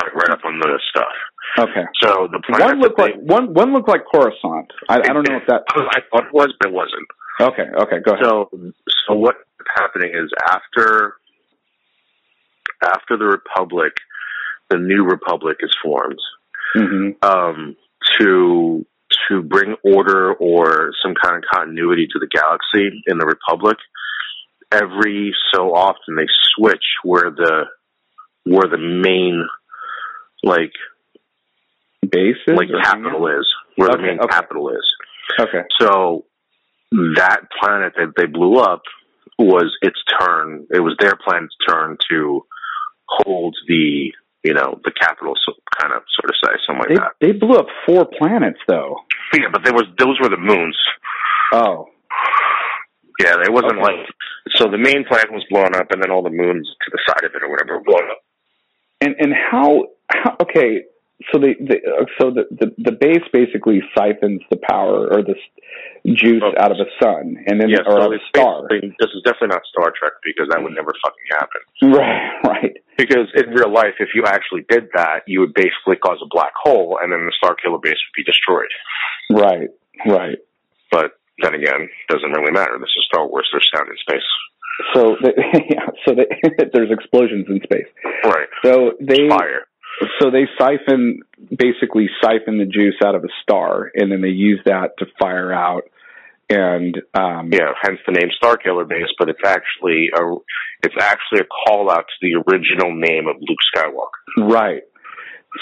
I 0.00 0.08
read 0.14 0.30
up 0.30 0.44
on 0.44 0.58
the 0.58 0.80
stuff. 0.90 1.14
Okay. 1.58 1.84
So 2.02 2.28
the 2.30 2.40
One 2.58 2.80
looked 2.80 2.98
like 2.98 3.14
one. 3.16 3.54
One 3.54 3.72
looked 3.72 3.88
like 3.88 4.02
Coruscant. 4.12 4.72
I, 4.88 4.96
I 4.96 5.12
don't 5.12 5.28
know 5.28 5.36
if 5.36 5.46
that. 5.48 5.62
I 5.68 6.00
thought 6.10 6.26
it 6.26 6.32
was, 6.32 6.52
but 6.60 6.68
it 6.68 6.74
wasn't. 6.74 7.06
Okay. 7.40 7.68
Okay. 7.82 8.00
Go 8.04 8.12
ahead. 8.12 8.24
So, 8.24 8.50
so 9.08 9.14
what's 9.14 9.38
happening 9.76 10.10
is 10.14 10.30
after 10.50 11.14
after 12.82 13.16
the 13.16 13.24
Republic, 13.24 13.92
the 14.70 14.78
new 14.78 15.04
Republic 15.04 15.58
is 15.60 15.74
formed. 15.82 16.18
hmm 16.74 17.10
um, 17.22 17.76
to 18.20 18.84
to 19.28 19.42
bring 19.42 19.76
order 19.84 20.34
or 20.34 20.90
some 21.02 21.14
kind 21.14 21.36
of 21.36 21.44
continuity 21.50 22.06
to 22.12 22.18
the 22.18 22.26
galaxy 22.26 23.02
in 23.06 23.18
the 23.18 23.26
Republic. 23.26 23.76
Every 24.72 25.34
so 25.54 25.74
often, 25.74 26.16
they 26.16 26.26
switch 26.56 26.84
where 27.04 27.30
the 27.30 27.64
where 28.44 28.68
the 28.68 28.78
main 28.78 29.46
like 30.42 30.72
Like 32.46 32.68
or 32.70 32.80
capital 32.82 33.26
is, 33.28 33.46
where 33.76 33.88
the 33.90 33.98
main 33.98 34.18
okay. 34.20 34.28
capital 34.28 34.70
is. 34.70 34.84
Okay. 35.40 35.62
So 35.80 36.24
that 36.92 37.40
planet 37.60 37.94
that 37.96 38.12
they 38.16 38.26
blew 38.26 38.56
up 38.58 38.82
was 39.38 39.76
its 39.82 39.98
turn. 40.20 40.66
It 40.72 40.80
was 40.80 40.94
their 41.00 41.14
planet's 41.16 41.54
turn 41.68 41.96
to 42.10 42.44
hold 43.08 43.56
the 43.68 44.12
you 44.44 44.52
know 44.54 44.78
the 44.84 44.92
capital, 44.92 45.34
so 45.44 45.54
kind 45.80 45.92
of 45.94 46.02
sort 46.20 46.30
of 46.30 46.36
say 46.44 46.52
something 46.66 46.80
like 46.80 46.88
They 46.88 46.94
that. 46.96 47.12
they 47.20 47.32
blew 47.32 47.56
up 47.58 47.66
four 47.86 48.06
planets 48.18 48.58
though. 48.68 48.96
Yeah, 49.32 49.48
but 49.52 49.64
there 49.64 49.72
was 49.72 49.84
those 49.98 50.18
were 50.20 50.28
the 50.28 50.36
moons. 50.40 50.76
Oh. 51.52 51.88
Yeah, 53.20 53.36
it 53.42 53.52
wasn't 53.52 53.74
Okay. 53.74 53.82
like 53.82 54.06
so 54.56 54.68
the 54.70 54.78
main 54.78 55.04
planet 55.04 55.32
was 55.32 55.44
blown 55.50 55.74
up, 55.74 55.90
and 55.90 56.02
then 56.02 56.10
all 56.10 56.22
the 56.22 56.30
moons 56.30 56.68
to 56.84 56.90
the 56.90 56.98
side 57.06 57.24
of 57.24 57.32
it 57.34 57.42
or 57.42 57.50
whatever 57.50 57.78
were 57.78 57.84
blown 57.84 58.10
up. 58.10 58.18
And 59.00 59.14
and 59.18 59.32
how 59.32 59.86
how 60.10 60.36
okay. 60.42 60.82
So 61.32 61.38
the, 61.38 61.54
the 61.62 61.76
uh, 61.86 62.04
so 62.20 62.30
the, 62.34 62.44
the 62.50 62.74
the 62.76 62.92
base 62.92 63.22
basically 63.32 63.80
siphons 63.96 64.42
the 64.50 64.58
power 64.58 65.06
or 65.08 65.22
the 65.22 65.38
juice 66.12 66.42
Oh. 66.42 66.52
out 66.58 66.70
of 66.74 66.78
a 66.82 66.90
sun 67.00 67.38
and 67.46 67.60
then 67.60 67.70
Yeah, 67.70 67.86
or 67.86 68.02
so 68.02 68.12
a 68.12 68.18
star. 68.28 68.66
This 68.68 69.10
is 69.14 69.22
definitely 69.24 69.54
not 69.54 69.62
Star 69.70 69.94
Trek 69.94 70.12
because 70.26 70.50
that 70.50 70.60
would 70.62 70.74
never 70.74 70.90
fucking 71.00 71.28
happen. 71.38 71.62
Right. 71.94 72.30
Right. 72.44 72.74
Because 72.98 73.30
in 73.34 73.50
real 73.54 73.72
life, 73.72 73.94
if 74.00 74.10
you 74.14 74.24
actually 74.26 74.66
did 74.68 74.90
that, 74.94 75.22
you 75.26 75.40
would 75.40 75.54
basically 75.54 75.96
cause 75.96 76.18
a 76.22 76.28
black 76.30 76.52
hole, 76.60 76.98
and 77.02 77.10
then 77.12 77.24
the 77.26 77.32
Starkiller 77.38 77.80
base 77.80 77.96
would 77.96 78.16
be 78.18 78.24
destroyed. 78.26 78.70
Right. 79.30 79.70
Right. 80.06 80.38
But 80.90 81.18
then 81.42 81.54
again, 81.54 81.88
doesn't 82.10 82.30
really 82.30 82.52
matter. 82.52 82.76
This 82.78 82.90
is 82.98 83.06
Star 83.06 83.26
Wars. 83.26 83.48
There's 83.50 83.70
sound 83.74 83.88
in 83.88 83.96
space. 83.98 84.28
So 84.92 85.16
they, 85.22 85.32
yeah. 85.70 85.86
So 86.06 86.14
they, 86.14 86.26
there's 86.74 86.90
explosions 86.90 87.46
in 87.48 87.60
space. 87.62 87.86
Right. 88.24 88.48
So 88.64 88.92
they 89.00 89.28
Fire. 89.28 89.66
So 90.20 90.30
they 90.30 90.46
siphon 90.58 91.20
basically 91.50 92.08
siphon 92.22 92.58
the 92.58 92.66
juice 92.66 92.96
out 93.04 93.14
of 93.14 93.24
a 93.24 93.28
star 93.42 93.90
and 93.94 94.10
then 94.10 94.20
they 94.22 94.28
use 94.28 94.60
that 94.64 94.90
to 94.98 95.06
fire 95.18 95.52
out 95.52 95.84
and 96.50 96.96
um 97.14 97.50
Yeah, 97.52 97.72
hence 97.82 98.00
the 98.06 98.12
name 98.12 98.30
Starkiller 98.42 98.88
Base, 98.88 99.12
but 99.18 99.28
it's 99.28 99.44
actually 99.44 100.10
a 100.16 100.34
it's 100.82 100.96
actually 101.00 101.40
a 101.40 101.44
call 101.44 101.90
out 101.90 102.04
to 102.06 102.14
the 102.20 102.34
original 102.46 102.94
name 102.94 103.26
of 103.28 103.36
Luke 103.40 103.58
Skywalker. 103.74 104.50
right 104.50 104.82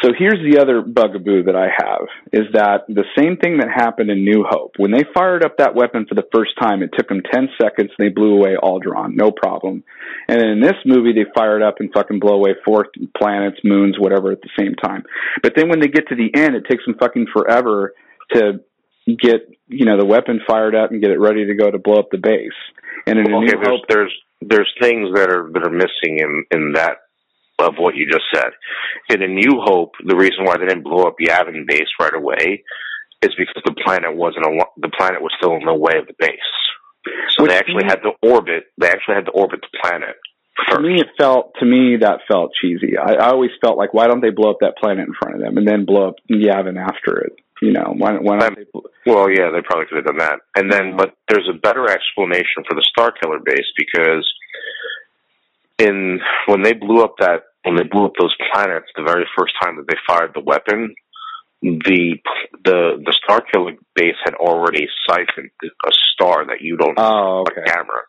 so 0.00 0.10
here's 0.16 0.40
the 0.40 0.58
other 0.58 0.80
bugaboo 0.80 1.42
that 1.44 1.56
i 1.56 1.68
have 1.68 2.08
is 2.32 2.46
that 2.54 2.86
the 2.88 3.04
same 3.16 3.36
thing 3.36 3.58
that 3.58 3.68
happened 3.68 4.10
in 4.10 4.24
new 4.24 4.44
hope. 4.48 4.72
When 4.78 4.90
they 4.90 5.04
fired 5.14 5.44
up 5.44 5.58
that 5.58 5.74
weapon 5.74 6.06
for 6.08 6.14
the 6.14 6.26
first 6.34 6.52
time 6.60 6.82
it 6.82 6.90
took 6.96 7.08
them 7.08 7.20
10 7.30 7.48
seconds. 7.60 7.90
And 7.98 8.06
they 8.06 8.12
blew 8.12 8.34
away 8.34 8.56
Alderaan. 8.60 9.14
No 9.14 9.30
problem. 9.30 9.84
And 10.28 10.40
then 10.40 10.48
in 10.48 10.60
this 10.60 10.78
movie 10.86 11.12
they 11.12 11.26
fired 11.34 11.62
up 11.62 11.76
and 11.80 11.92
fucking 11.92 12.20
blow 12.20 12.34
away 12.34 12.54
four 12.64 12.86
planets 13.16 13.58
moons 13.64 13.96
whatever 13.98 14.32
at 14.32 14.40
the 14.40 14.50
same 14.58 14.74
time. 14.74 15.04
But 15.42 15.52
then 15.56 15.68
when 15.68 15.80
they 15.80 15.88
get 15.88 16.08
to 16.08 16.16
the 16.16 16.30
end 16.34 16.54
it 16.54 16.64
takes 16.70 16.84
them 16.86 16.96
fucking 16.98 17.26
forever 17.32 17.92
to 18.34 18.60
get 19.06 19.48
you 19.68 19.84
know 19.84 19.98
the 19.98 20.06
weapon 20.06 20.40
fired 20.46 20.74
up 20.74 20.90
and 20.90 21.02
get 21.02 21.10
it 21.10 21.18
ready 21.18 21.46
to 21.46 21.54
go 21.54 21.70
to 21.70 21.78
blow 21.78 21.98
up 21.98 22.08
the 22.10 22.18
base. 22.18 22.50
And 23.06 23.18
in 23.18 23.30
a 23.30 23.36
Okay, 23.36 23.46
new 23.46 23.52
there's 23.52 23.66
hope, 23.66 23.84
there's 23.88 24.14
there's 24.40 24.72
things 24.80 25.10
that 25.14 25.30
are 25.30 25.50
that 25.52 25.66
are 25.66 25.70
missing 25.70 26.18
in 26.18 26.44
in 26.50 26.72
that 26.74 26.98
of 27.62 27.74
what 27.78 27.96
you 27.96 28.10
just 28.10 28.24
said. 28.34 28.50
In 29.10 29.22
a 29.22 29.28
New 29.28 29.60
Hope, 29.62 29.92
the 30.04 30.16
reason 30.16 30.44
why 30.44 30.56
they 30.58 30.66
didn't 30.66 30.84
blow 30.84 31.04
up 31.04 31.16
Yavin 31.20 31.66
base 31.66 31.90
right 32.00 32.14
away 32.14 32.64
is 33.22 33.30
because 33.38 33.62
the 33.64 33.76
planet 33.84 34.14
wasn't 34.14 34.46
a, 34.46 34.64
the 34.76 34.90
planet 34.96 35.22
was 35.22 35.32
still 35.38 35.54
in 35.54 35.64
the 35.64 35.74
way 35.74 35.98
of 35.98 36.06
the 36.06 36.14
base. 36.18 36.38
So 37.36 37.42
Which 37.42 37.50
they 37.50 37.58
actually 37.58 37.84
had 37.84 38.02
to 38.02 38.12
orbit. 38.22 38.64
They 38.78 38.88
actually 38.88 39.16
had 39.16 39.26
to 39.26 39.32
orbit 39.32 39.60
the 39.60 39.78
planet 39.82 40.16
to 40.70 40.80
me 40.80 41.00
it 41.00 41.08
felt 41.18 41.52
to 41.58 41.66
me 41.66 41.96
that 42.00 42.20
felt 42.30 42.52
cheesy. 42.60 42.96
I, 42.98 43.14
I 43.14 43.30
always 43.30 43.50
felt 43.60 43.78
like 43.78 43.94
why 43.94 44.06
don't 44.06 44.20
they 44.20 44.30
blow 44.30 44.50
up 44.50 44.58
that 44.60 44.76
planet 44.76 45.06
in 45.06 45.14
front 45.14 45.36
of 45.36 45.40
them 45.40 45.56
and 45.56 45.66
then 45.66 45.84
blow 45.84 46.08
up 46.08 46.16
Yavin 46.30 46.78
after 46.78 47.20
it? 47.20 47.32
You 47.60 47.72
know, 47.72 47.94
why, 47.96 48.14
why 48.14 48.38
don't 48.38 48.56
they? 48.56 48.80
Well, 49.06 49.30
yeah, 49.30 49.50
they 49.52 49.62
probably 49.62 49.86
could 49.86 49.98
have 49.98 50.06
done 50.06 50.18
that. 50.18 50.40
And 50.56 50.70
then, 50.70 50.96
but 50.96 51.14
there's 51.28 51.48
a 51.48 51.58
better 51.58 51.88
explanation 51.88 52.64
for 52.68 52.74
the 52.74 52.84
Starkiller 52.90 53.42
base 53.44 53.70
because 53.76 54.28
in 55.78 56.20
when 56.46 56.62
they 56.62 56.72
blew 56.72 57.02
up 57.02 57.14
that 57.18 57.42
when 57.64 57.76
they 57.76 57.84
blew 57.84 58.06
up 58.06 58.12
those 58.18 58.34
planets, 58.52 58.86
the 58.96 59.02
very 59.02 59.26
first 59.38 59.54
time 59.62 59.76
that 59.76 59.86
they 59.88 59.96
fired 60.06 60.32
the 60.34 60.40
weapon, 60.40 60.94
the 61.62 62.16
the 62.64 62.98
the 63.04 63.14
Starkiller 63.22 63.76
base 63.94 64.18
had 64.24 64.34
already 64.34 64.86
siphoned 65.08 65.50
a 65.64 65.90
star 66.12 66.44
that 66.46 66.60
you 66.60 66.76
don't 66.76 66.98
Oh, 66.98 67.44
okay. 67.46 67.60
on 67.60 67.66
camera. 67.66 68.02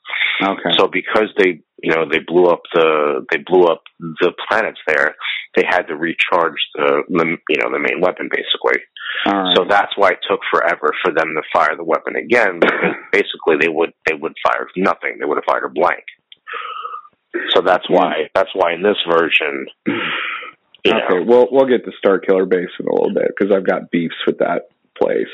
Okay. 0.57 0.75
So 0.77 0.87
because 0.87 1.29
they 1.37 1.61
you 1.81 1.93
know 1.93 2.05
they 2.09 2.19
blew 2.19 2.47
up 2.47 2.61
the 2.73 3.25
they 3.31 3.37
blew 3.37 3.65
up 3.65 3.83
the 3.99 4.33
planets 4.49 4.79
there, 4.87 5.15
they 5.55 5.63
had 5.69 5.83
to 5.83 5.95
recharge 5.95 6.57
the, 6.73 7.03
the 7.09 7.37
you 7.49 7.57
know 7.61 7.69
the 7.71 7.79
main 7.79 8.01
weapon 8.01 8.27
basically. 8.31 8.81
All 9.27 9.33
right. 9.33 9.55
So 9.55 9.65
that's 9.69 9.93
why 9.95 10.09
it 10.09 10.19
took 10.27 10.39
forever 10.51 10.89
for 11.03 11.13
them 11.13 11.35
to 11.35 11.43
fire 11.53 11.75
the 11.77 11.83
weapon 11.83 12.15
again 12.15 12.59
because 12.59 12.97
basically 13.11 13.57
they 13.61 13.69
would 13.69 13.93
they 14.09 14.15
would 14.15 14.33
fire 14.43 14.67
nothing. 14.77 15.17
They 15.19 15.25
would 15.25 15.37
have 15.37 15.45
fired 15.45 15.65
a 15.65 15.69
blank. 15.69 16.03
So 17.49 17.61
that's 17.65 17.89
why 17.89 18.29
that's 18.35 18.49
why 18.53 18.73
in 18.73 18.83
this 18.83 18.97
version, 19.09 19.65
know, 19.87 20.97
okay. 21.09 21.25
Well, 21.25 21.47
we'll 21.51 21.67
get 21.67 21.83
to 21.85 21.91
Starkiller 22.05 22.47
Base 22.47 22.69
in 22.79 22.87
a 22.87 22.93
little 22.93 23.13
bit 23.13 23.27
because 23.37 23.53
I've 23.55 23.65
got 23.65 23.89
beefs 23.91 24.15
with 24.27 24.39
that 24.39 24.69
place. 25.01 25.27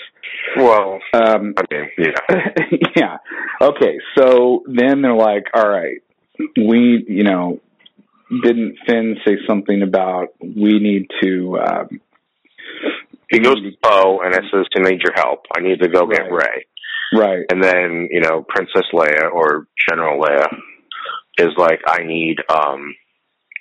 well, 0.58 1.00
Um, 1.14 1.54
I 1.58 1.64
mean, 1.72 1.90
yeah, 1.98 2.54
yeah. 2.96 3.18
Okay. 3.62 3.98
So 4.18 4.64
then 4.68 5.02
they're 5.02 5.16
like, 5.16 5.48
all 5.54 5.68
right, 5.68 5.98
we, 6.58 7.04
you 7.08 7.24
know, 7.24 7.60
didn't 8.44 8.78
Finn 8.88 9.18
say 9.28 9.38
something 9.48 9.82
about 9.82 10.28
we 10.42 10.80
need 10.80 11.08
to, 11.24 11.58
um, 11.60 12.02
he 13.30 13.40
goes 13.40 13.56
to 13.56 13.72
Poe 13.84 14.20
and 14.24 14.34
it 14.34 14.44
says, 14.52 14.66
"I 14.78 14.90
need 14.90 15.02
your 15.04 15.14
help. 15.16 15.46
I 15.56 15.62
need 15.62 15.82
to 15.82 15.90
go 15.90 16.08
get 16.08 16.32
Right. 16.32 16.32
Rey." 16.32 16.66
right. 17.20 17.46
And 17.52 17.64
then 17.64 18.08
you 18.12 18.22
know 18.22 18.46
Princess 18.48 18.86
Leia 18.94 19.32
or 19.32 19.68
General 19.90 20.22
Leia 20.22 20.48
is 21.40 21.54
like, 21.58 21.80
"I 21.88 22.04
need 22.04 22.38
um, 22.50 22.94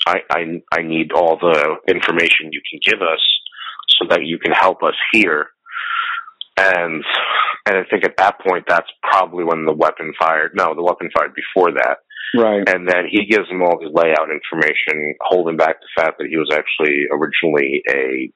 I 0.06 0.16
I 0.30 0.62
I 0.72 0.82
need 0.82 1.12
all 1.12 1.38
the 1.40 1.76
information 1.88 2.52
you 2.52 2.60
can 2.70 2.80
give 2.82 3.02
us 3.02 3.20
so 3.98 4.06
that 4.10 4.24
you 4.24 4.38
can 4.38 4.52
help 4.52 4.82
us 4.82 4.94
here." 5.12 5.48
And 6.56 7.04
and 7.66 7.76
I 7.76 7.84
think 7.90 8.04
at 8.04 8.16
that 8.18 8.40
point 8.40 8.64
that's 8.68 8.90
probably 9.02 9.44
when 9.44 9.64
the 9.64 9.74
weapon 9.74 10.12
fired. 10.18 10.52
No, 10.54 10.74
the 10.74 10.82
weapon 10.82 11.10
fired 11.16 11.34
before 11.34 11.72
that. 11.72 11.98
Right. 12.36 12.68
And 12.68 12.86
then 12.86 13.04
he 13.10 13.26
gives 13.26 13.48
them 13.48 13.62
all 13.62 13.80
his 13.80 13.90
layout 13.92 14.28
information, 14.30 15.14
holding 15.20 15.56
back 15.56 15.76
the 15.80 16.02
fact 16.02 16.18
that 16.18 16.28
he 16.28 16.36
was 16.36 16.50
actually 16.52 17.06
originally 17.10 17.82
a 17.88 18.30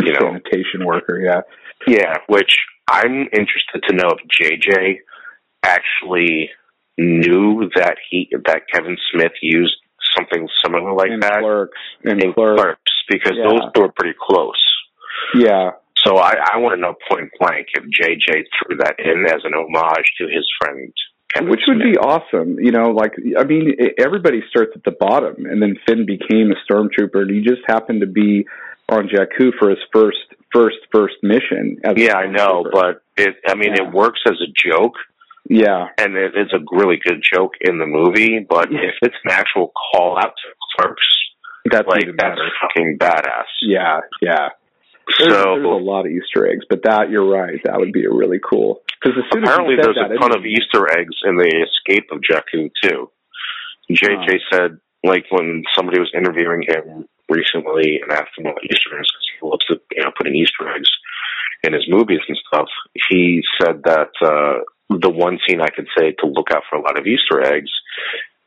you 0.00 0.12
know 0.12 0.32
Sanitation 0.32 0.84
worker. 0.84 1.20
Yeah. 1.20 1.40
yeah, 1.86 2.16
which 2.28 2.58
I'm 2.90 3.28
interested 3.32 3.82
to 3.88 3.94
know 3.94 4.10
if 4.10 4.20
JJ 4.28 4.96
actually 5.62 6.50
knew 7.00 7.70
that 7.76 7.96
he 8.10 8.28
that 8.44 8.62
Kevin 8.72 8.96
Smith 9.12 9.32
used 9.42 9.76
something 10.16 10.48
similar 10.64 10.92
like 10.92 11.10
in 11.10 11.20
that 11.20 11.40
clerks. 11.40 11.78
In, 12.04 12.22
in 12.22 12.32
clerks. 12.32 12.60
Clerks 12.62 12.92
because 13.08 13.32
Yeah. 13.36 13.48
those 13.48 13.60
two 13.74 13.82
are 13.82 13.92
pretty 13.92 14.16
close. 14.20 14.62
Yeah. 15.34 15.72
So 16.04 16.16
I, 16.16 16.34
I 16.54 16.56
want 16.58 16.74
to 16.76 16.80
know 16.80 16.94
point 17.10 17.30
blank 17.38 17.68
if 17.74 17.84
JJ 17.84 18.44
threw 18.56 18.76
that 18.78 18.96
in 18.98 19.26
as 19.26 19.42
an 19.44 19.52
homage 19.54 20.06
to 20.18 20.24
his 20.24 20.46
friend 20.60 20.92
Kevin 21.32 21.50
Which 21.50 21.60
would 21.68 21.78
be 21.78 21.96
awesome. 21.96 22.58
You 22.58 22.72
know, 22.72 22.90
like, 22.90 23.12
I 23.38 23.44
mean, 23.44 23.76
everybody 23.98 24.40
starts 24.50 24.72
at 24.74 24.82
the 24.82 24.90
bottom, 24.90 25.46
and 25.46 25.62
then 25.62 25.76
Finn 25.86 26.04
became 26.04 26.50
a 26.50 26.56
stormtrooper, 26.72 27.22
and 27.22 27.30
he 27.30 27.40
just 27.40 27.62
happened 27.68 28.00
to 28.00 28.06
be 28.08 28.46
on 28.88 29.08
Jakku 29.08 29.52
for 29.58 29.70
his 29.70 29.78
first, 29.92 30.18
first, 30.52 30.78
first 30.90 31.14
mission. 31.22 31.78
As 31.84 31.94
yeah, 31.96 32.16
I 32.16 32.26
know, 32.26 32.64
but 32.72 33.02
it 33.16 33.36
I 33.46 33.54
mean 33.54 33.74
Yeah. 33.76 33.84
it 33.86 33.92
works 33.94 34.20
as 34.26 34.34
a 34.40 34.50
joke 34.68 34.94
yeah, 35.48 35.88
and 35.98 36.16
it, 36.16 36.32
it's 36.34 36.52
a 36.52 36.60
really 36.70 36.98
good 37.02 37.22
joke 37.22 37.52
in 37.60 37.78
the 37.78 37.86
movie, 37.86 38.44
but 38.46 38.68
if 38.70 38.94
it's 39.02 39.16
an 39.24 39.30
actual 39.30 39.72
call 39.72 40.18
out 40.18 40.34
to 40.36 40.48
Clerks, 40.76 41.08
that's 41.70 41.88
like 41.88 42.02
even 42.02 42.16
that's 42.18 42.40
fucking 42.60 42.98
badass. 42.98 43.50
Yeah, 43.62 44.00
yeah. 44.20 44.50
There's, 45.18 45.32
so 45.32 45.42
there's 45.42 45.64
a 45.64 45.82
lot 45.82 46.06
of 46.06 46.12
Easter 46.12 46.46
eggs, 46.46 46.64
but 46.68 46.82
that 46.84 47.10
you're 47.10 47.28
right. 47.28 47.58
That 47.64 47.78
would 47.78 47.92
be 47.92 48.04
a 48.04 48.12
really 48.12 48.38
cool. 48.38 48.80
Because 49.02 49.18
apparently 49.32 49.74
there's 49.80 49.96
that, 49.96 50.12
a 50.12 50.18
ton 50.18 50.36
of 50.36 50.44
Easter 50.44 50.86
eggs 50.96 51.16
in 51.24 51.36
the 51.36 51.66
escape 51.66 52.08
of 52.12 52.20
Jakku 52.20 52.70
too. 52.82 53.10
JJ 53.90 54.38
said 54.52 54.78
like 55.02 55.24
when 55.30 55.64
somebody 55.74 55.98
was 55.98 56.12
interviewing 56.14 56.62
him 56.62 57.08
recently 57.28 58.00
and 58.02 58.12
asked 58.12 58.36
him 58.36 58.46
about 58.46 58.62
Easter 58.62 58.98
eggs 58.98 59.08
because 59.10 59.28
he 59.34 59.46
loves 59.46 59.64
to 59.66 59.80
you 59.96 60.04
know 60.04 60.12
putting 60.16 60.36
Easter 60.36 60.68
eggs 60.68 60.90
in 61.64 61.72
his 61.72 61.86
movies 61.88 62.20
and 62.28 62.38
stuff. 62.46 62.68
He 63.08 63.42
said 63.60 63.82
that 63.84 64.12
uh 64.22 64.62
the 64.90 65.10
one 65.10 65.38
scene 65.46 65.60
I 65.60 65.68
could 65.68 65.86
say 65.96 66.12
to 66.18 66.26
look 66.26 66.48
out 66.52 66.62
for 66.68 66.76
a 66.76 66.82
lot 66.82 66.98
of 66.98 67.06
Easter 67.06 67.40
eggs 67.42 67.70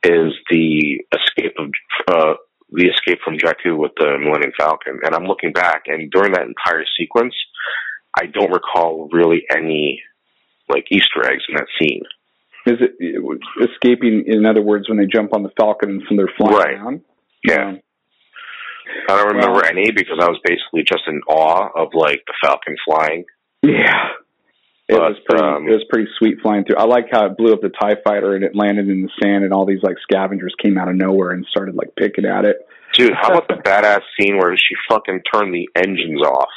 is 0.04 0.34
the 0.50 1.00
escape 1.16 1.56
of 1.58 1.70
uh 2.08 2.34
the 2.70 2.88
escape 2.88 3.20
from 3.24 3.38
Jakku 3.38 3.78
with 3.78 3.92
the 3.98 4.18
Millennium 4.20 4.52
Falcon. 4.58 5.00
And 5.04 5.16
I'm 5.16 5.26
looking 5.26 5.54
back 5.54 5.84
and 5.88 6.12
during 6.12 6.34
that 6.34 6.42
entire 6.48 6.84
sequence 7.00 7.34
I 8.20 8.26
don't 8.26 8.52
recall 8.52 9.10
really 9.12 9.44
any 9.50 10.02
like 10.70 10.86
Easter 10.92 11.26
eggs 11.26 11.44
in 11.50 11.56
that 11.56 11.68
scene. 11.80 12.02
Is 12.66 12.78
it 12.80 12.94
escaping? 13.62 14.24
In 14.28 14.46
other 14.46 14.62
words, 14.62 14.88
when 14.90 14.98
they 14.98 15.06
jump 15.06 15.34
on 15.36 15.44
the 15.44 15.50
Falcon 15.58 16.02
and 16.10 16.18
they're 16.20 16.30
flying 16.38 16.56
Right. 16.56 16.76
down. 16.78 17.02
Yeah. 17.46 17.68
Um, 17.70 17.80
I 19.10 19.16
don't 19.18 19.28
remember 19.36 19.56
Well- 19.62 19.66
any 19.66 19.92
because 19.92 20.18
I 20.20 20.28
was 20.30 20.40
basically 20.44 20.84
just 20.84 21.04
in 21.08 21.22
awe 21.28 21.70
of 21.76 21.90
like 21.94 22.24
the 22.28 22.34
Falcon 22.42 22.76
flying. 22.86 23.26
Yeah. 23.62 24.10
It 24.90 24.94
But, 24.98 25.02
was 25.02 25.18
pretty. 25.26 25.44
um, 25.44 25.68
it 25.68 25.72
was 25.72 25.86
pretty 25.90 26.10
sweet 26.20 26.40
flying 26.42 26.66
through. 26.66 26.76
I 26.78 26.84
like 26.86 27.06
how 27.12 27.26
it 27.28 27.38
blew 27.38 27.54
up 27.54 27.62
the 27.62 27.70
TIE 27.70 27.96
fighter 28.04 28.36
and 28.36 28.44
it 28.44 28.56
landed 28.56 28.90
in 28.90 29.02
the 29.04 29.10
sand, 29.22 29.44
and 29.46 29.54
all 29.54 29.66
these 29.66 29.82
like 29.82 29.96
scavengers 30.04 30.54
came 30.62 30.78
out 30.78 30.90
of 30.90 30.96
nowhere 30.96 31.32
and 31.32 31.46
started 31.50 31.76
like 31.76 31.96
picking 31.96 32.26
at 32.26 32.44
it. 32.46 32.58
Dude, 32.94 33.14
how 33.20 33.30
about 33.32 33.48
the 33.48 33.56
badass 33.56 34.02
scene 34.20 34.38
where 34.38 34.56
she 34.58 34.76
fucking 34.90 35.22
turned 35.34 35.54
the 35.54 35.68
engines 35.76 36.22
off? 36.22 36.50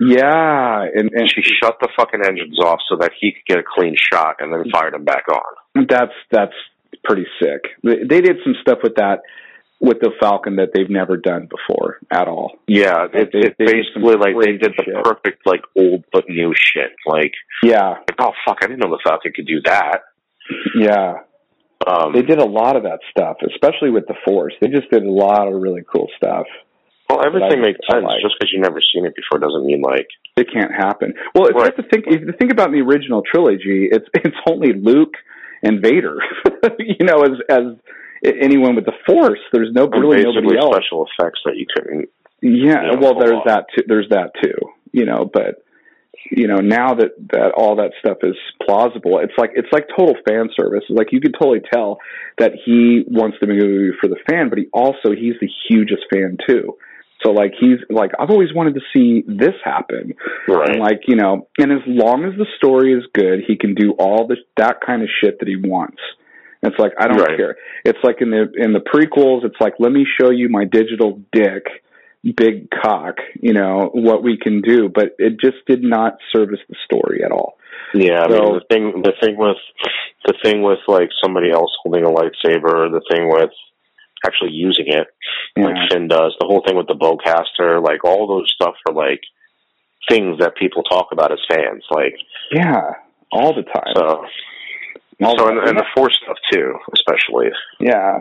Yeah, 0.00 0.82
and 0.94 1.10
and 1.12 1.30
She 1.30 1.42
shut 1.42 1.76
the 1.80 1.88
fucking 1.96 2.20
engines 2.24 2.58
off 2.58 2.80
so 2.88 2.96
that 3.00 3.12
he 3.20 3.32
could 3.32 3.44
get 3.46 3.58
a 3.58 3.62
clean 3.66 3.94
shot 3.96 4.36
and 4.40 4.52
then 4.52 4.70
fired 4.70 4.94
them 4.94 5.04
back 5.04 5.24
on. 5.28 5.86
that's 5.88 6.12
that's 6.30 6.54
pretty 7.04 7.26
sick. 7.42 7.62
They, 7.82 8.04
they 8.08 8.20
did 8.20 8.36
some 8.44 8.54
stuff 8.60 8.78
with 8.82 8.94
that 8.96 9.20
with 9.80 9.98
the 10.00 10.10
Falcon 10.20 10.56
that 10.56 10.68
they've 10.74 10.90
never 10.90 11.16
done 11.16 11.48
before 11.50 11.98
at 12.10 12.28
all. 12.28 12.52
Yeah, 12.66 13.06
it, 13.12 13.30
They- 13.32 13.38
it 13.48 13.54
they 13.58 13.64
basically 13.64 14.14
like 14.16 14.34
they 14.38 14.52
did 14.58 14.74
the 14.76 14.84
shit. 14.84 15.02
perfect 15.04 15.46
like 15.46 15.62
old 15.76 16.04
but 16.12 16.28
new 16.28 16.52
shit. 16.54 16.92
Like, 17.06 17.32
Yeah, 17.62 17.88
like, 17.90 18.16
oh 18.18 18.32
fuck, 18.46 18.58
I 18.62 18.66
didn't 18.66 18.80
know 18.80 18.90
the 18.90 19.00
Falcon 19.02 19.32
could 19.34 19.46
do 19.46 19.60
that. 19.64 20.00
yeah. 20.74 21.14
Um, 21.86 22.12
They 22.12 22.20
did 22.22 22.38
a 22.40 22.44
lot 22.44 22.76
of 22.76 22.82
that 22.82 23.00
stuff, 23.10 23.38
especially 23.50 23.90
with 23.90 24.06
the 24.06 24.14
Force. 24.26 24.52
They 24.60 24.68
just 24.68 24.90
did 24.90 25.02
a 25.02 25.10
lot 25.10 25.48
of 25.48 25.54
really 25.54 25.82
cool 25.90 26.08
stuff. 26.16 26.46
well, 27.08 27.24
everything 27.24 27.58
I- 27.60 27.62
makes 27.72 27.80
I 27.88 27.94
sense. 27.94 28.04
like. 28.04 28.20
Just 28.22 28.34
because 28.38 28.52
you've 28.52 28.62
never 28.62 28.80
seen 28.92 29.06
it 29.06 29.14
before 29.16 29.38
doesn't 29.38 29.64
mean 29.64 29.80
like 29.80 30.06
It 30.36 30.48
can't 30.52 30.72
happen. 30.72 31.14
Well, 31.34 31.46
if 31.46 31.54
you 31.56 31.62
have 31.62 31.76
to 31.76 31.82
think, 31.84 32.04
if 32.06 32.20
you 32.20 32.32
think 32.38 32.52
about 32.52 32.70
the 32.70 32.80
original 32.82 33.22
trilogy, 33.22 33.88
it's 33.90 34.06
it's 34.14 34.36
only 34.46 34.74
Luke 34.74 35.14
and 35.62 35.80
Vader. 35.82 36.18
you 36.78 37.04
know, 37.06 37.22
as 37.22 37.32
as 37.48 37.64
anyone 38.24 38.74
with 38.76 38.84
the 38.84 38.92
Force, 39.06 39.40
there's 39.52 39.72
no 39.72 39.86
really 39.88 40.22
nobody 40.22 40.58
else. 40.58 40.74
special 40.76 41.06
effects 41.06 41.40
that 41.44 41.56
you 41.56 41.66
couldn't. 41.74 42.08
Yeah, 42.42 42.82
you 42.84 42.92
know, 42.92 42.98
well, 43.00 43.18
there's 43.18 43.32
off. 43.38 43.46
that 43.46 43.64
too. 43.76 43.84
There's 43.86 44.08
that 44.10 44.32
too. 44.42 44.54
You 44.92 45.04
know, 45.06 45.28
but 45.32 45.62
you 46.30 46.46
know 46.48 46.56
now 46.56 46.94
that 46.94 47.12
that 47.32 47.52
all 47.56 47.76
that 47.76 47.92
stuff 48.00 48.18
is 48.22 48.36
plausible, 48.66 49.18
it's 49.20 49.32
like 49.38 49.50
it's 49.54 49.68
like 49.72 49.86
total 49.96 50.14
fan 50.28 50.48
service. 50.58 50.84
It's 50.88 50.98
like 50.98 51.12
you 51.12 51.20
could 51.20 51.34
totally 51.40 51.60
tell 51.72 51.98
that 52.38 52.52
he 52.64 53.04
wants 53.06 53.36
the 53.40 53.46
movie 53.46 53.96
for 54.00 54.08
the 54.08 54.16
fan, 54.28 54.48
but 54.48 54.58
he 54.58 54.66
also 54.72 55.12
he's 55.12 55.34
the 55.40 55.48
hugest 55.68 56.02
fan 56.12 56.36
too. 56.48 56.76
So 57.24 57.32
like 57.32 57.52
he's 57.60 57.78
like 57.90 58.12
I've 58.18 58.30
always 58.30 58.48
wanted 58.54 58.74
to 58.74 58.80
see 58.96 59.22
this 59.26 59.54
happen, 59.62 60.14
Right. 60.48 60.70
and 60.70 60.80
like 60.80 61.00
you 61.06 61.16
know, 61.16 61.46
and 61.58 61.70
as 61.72 61.82
long 61.86 62.24
as 62.24 62.32
the 62.38 62.46
story 62.56 62.94
is 62.94 63.04
good, 63.14 63.40
he 63.46 63.56
can 63.56 63.74
do 63.74 63.92
all 63.98 64.26
the 64.26 64.36
that 64.56 64.78
kind 64.84 65.02
of 65.02 65.08
shit 65.22 65.38
that 65.40 65.48
he 65.48 65.56
wants. 65.56 65.98
It's 66.62 66.78
like 66.78 66.92
I 66.98 67.08
don't 67.08 67.18
Right. 67.18 67.36
care. 67.36 67.56
It's 67.84 67.98
like 68.02 68.20
in 68.20 68.30
the 68.30 68.50
in 68.56 68.72
the 68.72 68.80
prequels, 68.80 69.44
it's 69.44 69.60
like 69.60 69.74
let 69.78 69.92
me 69.92 70.04
show 70.20 70.30
you 70.30 70.48
my 70.48 70.64
digital 70.64 71.20
dick, 71.32 71.64
big 72.36 72.68
cock, 72.70 73.16
you 73.40 73.52
know 73.54 73.90
what 73.94 74.22
we 74.22 74.36
can 74.36 74.60
do, 74.60 74.88
but 74.88 75.14
it 75.18 75.40
just 75.40 75.56
did 75.66 75.82
not 75.82 76.18
service 76.34 76.60
the 76.68 76.76
story 76.84 77.22
at 77.24 77.32
all. 77.32 77.56
Yeah, 77.94 78.22
I 78.22 78.28
mean 78.28 78.54
the 78.54 78.64
thing 78.70 79.02
the 79.02 79.12
thing 79.22 79.36
with 79.38 79.56
the 80.26 80.34
thing 80.44 80.62
with 80.62 80.80
like 80.86 81.08
somebody 81.24 81.50
else 81.50 81.70
holding 81.82 82.04
a 82.04 82.08
lightsaber, 82.10 82.90
the 82.92 83.02
thing 83.10 83.28
with 83.30 83.50
actually 84.26 84.50
using 84.52 84.86
it, 84.88 85.06
Yeah. 85.56 85.64
like 85.64 85.76
Finn 85.90 86.08
does, 86.08 86.36
the 86.38 86.46
whole 86.46 86.62
thing 86.66 86.76
with 86.76 86.88
the 86.88 86.94
bowcaster, 86.94 87.82
like 87.82 88.04
all 88.04 88.26
those 88.26 88.52
stuff 88.54 88.74
are 88.86 88.92
like 88.94 89.22
things 90.10 90.38
that 90.40 90.56
people 90.56 90.82
talk 90.82 91.08
about 91.12 91.32
as 91.32 91.38
fans. 91.50 91.84
Like 91.90 92.14
Yeah, 92.52 92.82
all 93.32 93.54
the 93.54 93.62
time. 93.62 93.94
so 93.96 94.26
All 95.22 95.36
so 95.38 95.48
and, 95.48 95.58
and 95.58 95.78
the 95.78 95.84
force 95.94 96.16
stuff 96.22 96.36
too, 96.52 96.74
especially. 96.94 97.48
yeah, 97.80 98.18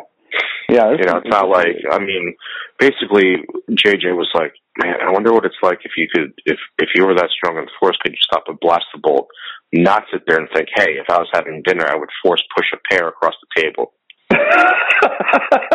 yeah. 0.69 0.91
You 0.91 1.05
know, 1.05 1.17
it's 1.17 1.29
not 1.29 1.49
like 1.49 1.77
I 1.91 1.99
mean, 1.99 2.35
basically 2.79 3.43
JJ 3.71 4.15
was 4.15 4.29
like, 4.33 4.53
Man, 4.77 4.95
I 5.01 5.11
wonder 5.11 5.33
what 5.33 5.45
it's 5.45 5.59
like 5.63 5.79
if 5.83 5.91
you 5.97 6.07
could 6.13 6.33
if 6.45 6.59
if 6.77 6.89
you 6.95 7.05
were 7.05 7.15
that 7.15 7.29
strong 7.31 7.57
in 7.57 7.65
the 7.65 7.71
force, 7.79 7.97
could 8.01 8.11
you 8.11 8.21
stop 8.21 8.43
a 8.49 8.53
blast 8.53 8.85
the 8.93 8.99
bolt? 9.01 9.27
Not 9.71 10.05
sit 10.11 10.23
there 10.27 10.37
and 10.37 10.49
think, 10.53 10.69
Hey, 10.75 10.97
if 10.99 11.09
I 11.09 11.19
was 11.19 11.29
having 11.33 11.63
dinner 11.65 11.85
I 11.87 11.95
would 11.95 12.09
force 12.23 12.43
push 12.55 12.67
a 12.73 12.77
pear 12.91 13.07
across 13.07 13.35
the 13.41 13.61
table. 13.61 13.93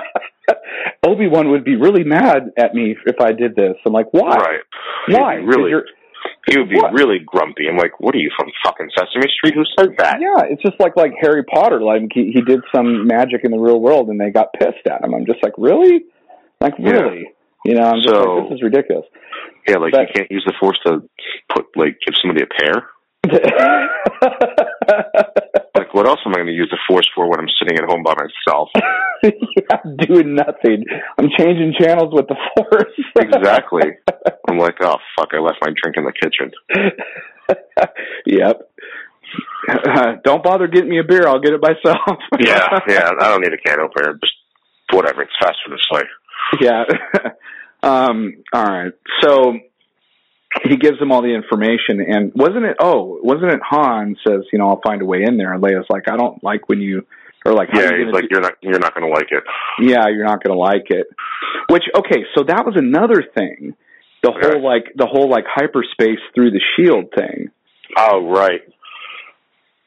Obi 1.06 1.28
Wan 1.28 1.50
would 1.50 1.64
be 1.64 1.76
really 1.76 2.04
mad 2.04 2.50
at 2.56 2.74
me 2.74 2.96
if 3.06 3.20
I 3.20 3.32
did 3.32 3.54
this. 3.56 3.74
I'm 3.86 3.92
like, 3.92 4.12
why? 4.12 4.36
Right. 4.36 4.60
Why? 5.08 5.34
Really, 5.34 5.72
he 6.46 6.58
would 6.58 6.68
be 6.68 6.76
What? 6.76 6.92
really 6.92 7.18
grumpy. 7.24 7.68
I'm 7.68 7.76
like, 7.76 7.98
what 8.00 8.14
are 8.14 8.18
you 8.18 8.30
from 8.38 8.50
fucking 8.64 8.88
Sesame 8.96 9.28
Street? 9.36 9.54
Who 9.54 9.64
said 9.78 9.94
that? 9.98 10.18
Yeah, 10.20 10.44
it's 10.50 10.62
just 10.62 10.78
like 10.80 10.96
like 10.96 11.12
Harry 11.20 11.42
Potter. 11.44 11.80
Like 11.80 12.02
he, 12.12 12.32
he 12.34 12.40
did 12.42 12.60
some 12.74 13.06
magic 13.06 13.42
in 13.44 13.50
the 13.50 13.58
real 13.58 13.80
world, 13.80 14.08
and 14.08 14.20
they 14.20 14.30
got 14.30 14.48
pissed 14.58 14.86
at 14.90 15.02
him. 15.04 15.14
I'm 15.14 15.26
just 15.26 15.42
like, 15.42 15.52
really? 15.58 16.04
Like 16.60 16.74
Yeah. 16.78 16.90
really? 16.90 17.28
You 17.64 17.74
know, 17.76 17.82
I'm 17.84 18.02
just 18.02 18.14
So- 18.14 18.34
like, 18.36 18.48
this 18.50 18.56
is 18.56 18.62
ridiculous. 18.62 19.06
Yeah, 19.66 19.76
like 19.78 19.92
But- 19.92 20.00
you 20.08 20.14
can't 20.14 20.30
use 20.30 20.44
the 20.46 20.52
force 20.60 20.78
to 20.86 21.02
put 21.54 21.64
like 21.76 21.96
give 22.04 22.14
somebody 22.20 22.42
a 22.44 22.46
pear. 22.46 22.90
What 25.94 26.08
else 26.08 26.18
am 26.26 26.32
I 26.32 26.38
going 26.38 26.48
to 26.48 26.52
use 26.52 26.68
the 26.72 26.78
force 26.88 27.08
for 27.14 27.30
when 27.30 27.38
I'm 27.38 27.46
sitting 27.56 27.78
at 27.78 27.84
home 27.84 28.02
by 28.02 28.14
myself? 28.18 28.68
I'm 29.70 29.96
doing 29.96 30.34
nothing. 30.34 30.84
I'm 31.16 31.28
changing 31.38 31.72
channels 31.78 32.12
with 32.12 32.26
the 32.26 32.34
force. 32.56 32.92
exactly. 33.16 33.92
I'm 34.48 34.58
like, 34.58 34.74
oh 34.82 34.96
fuck, 35.16 35.28
I 35.32 35.38
left 35.38 35.58
my 35.62 35.70
drink 35.80 35.96
in 35.96 36.02
the 36.02 36.12
kitchen. 36.12 36.50
yep. 38.26 38.68
don't 40.24 40.42
bother 40.42 40.66
getting 40.66 40.90
me 40.90 40.98
a 40.98 41.04
beer. 41.04 41.28
I'll 41.28 41.38
get 41.38 41.52
it 41.52 41.62
myself. 41.62 42.18
Yeah, 42.40 42.80
yeah. 42.88 43.10
I 43.20 43.28
don't 43.28 43.42
need 43.42 43.52
a 43.52 43.58
can 43.58 43.78
opener. 43.78 44.18
Just 44.20 44.34
whatever. 44.92 45.22
It's 45.22 45.32
faster 45.40 45.70
this 45.70 45.86
way. 45.92 46.02
yeah. 46.60 46.82
um, 47.84 48.42
all 48.52 48.64
right. 48.64 48.92
So 49.22 49.60
he 50.62 50.76
gives 50.76 50.98
them 50.98 51.10
all 51.12 51.22
the 51.22 51.34
information, 51.34 52.00
and 52.00 52.32
wasn't 52.34 52.64
it? 52.64 52.76
Oh, 52.80 53.18
wasn't 53.22 53.52
it? 53.52 53.60
Han 53.68 54.16
says, 54.26 54.42
"You 54.52 54.58
know, 54.58 54.68
I'll 54.68 54.80
find 54.86 55.02
a 55.02 55.04
way 55.04 55.22
in 55.26 55.36
there." 55.36 55.52
And 55.52 55.62
Leia's 55.62 55.86
like, 55.90 56.08
"I 56.08 56.16
don't 56.16 56.42
like 56.42 56.68
when 56.68 56.80
you." 56.80 57.06
Or 57.46 57.52
like, 57.52 57.68
Yeah, 57.74 57.90
you 57.90 58.06
he's 58.06 58.14
like, 58.14 58.24
you're 58.30 58.40
not, 58.40 58.54
you're 58.62 58.78
not 58.78 58.94
going 58.94 59.06
to 59.06 59.12
like 59.12 59.28
it. 59.30 59.44
yeah, 59.78 60.08
you're 60.08 60.24
not 60.24 60.42
going 60.42 60.56
to 60.56 60.58
like 60.58 60.86
it. 60.88 61.06
Which 61.68 61.82
okay, 61.94 62.24
so 62.34 62.42
that 62.48 62.64
was 62.64 62.74
another 62.78 63.22
thing. 63.36 63.74
The 64.22 64.30
Okay. 64.30 64.52
whole 64.52 64.62
like 64.64 64.84
the 64.96 65.04
whole 65.04 65.28
like 65.28 65.44
hyperspace 65.46 66.20
through 66.34 66.52
the 66.52 66.60
shield 66.74 67.12
thing. 67.14 67.50
Oh 67.98 68.26
right. 68.30 68.62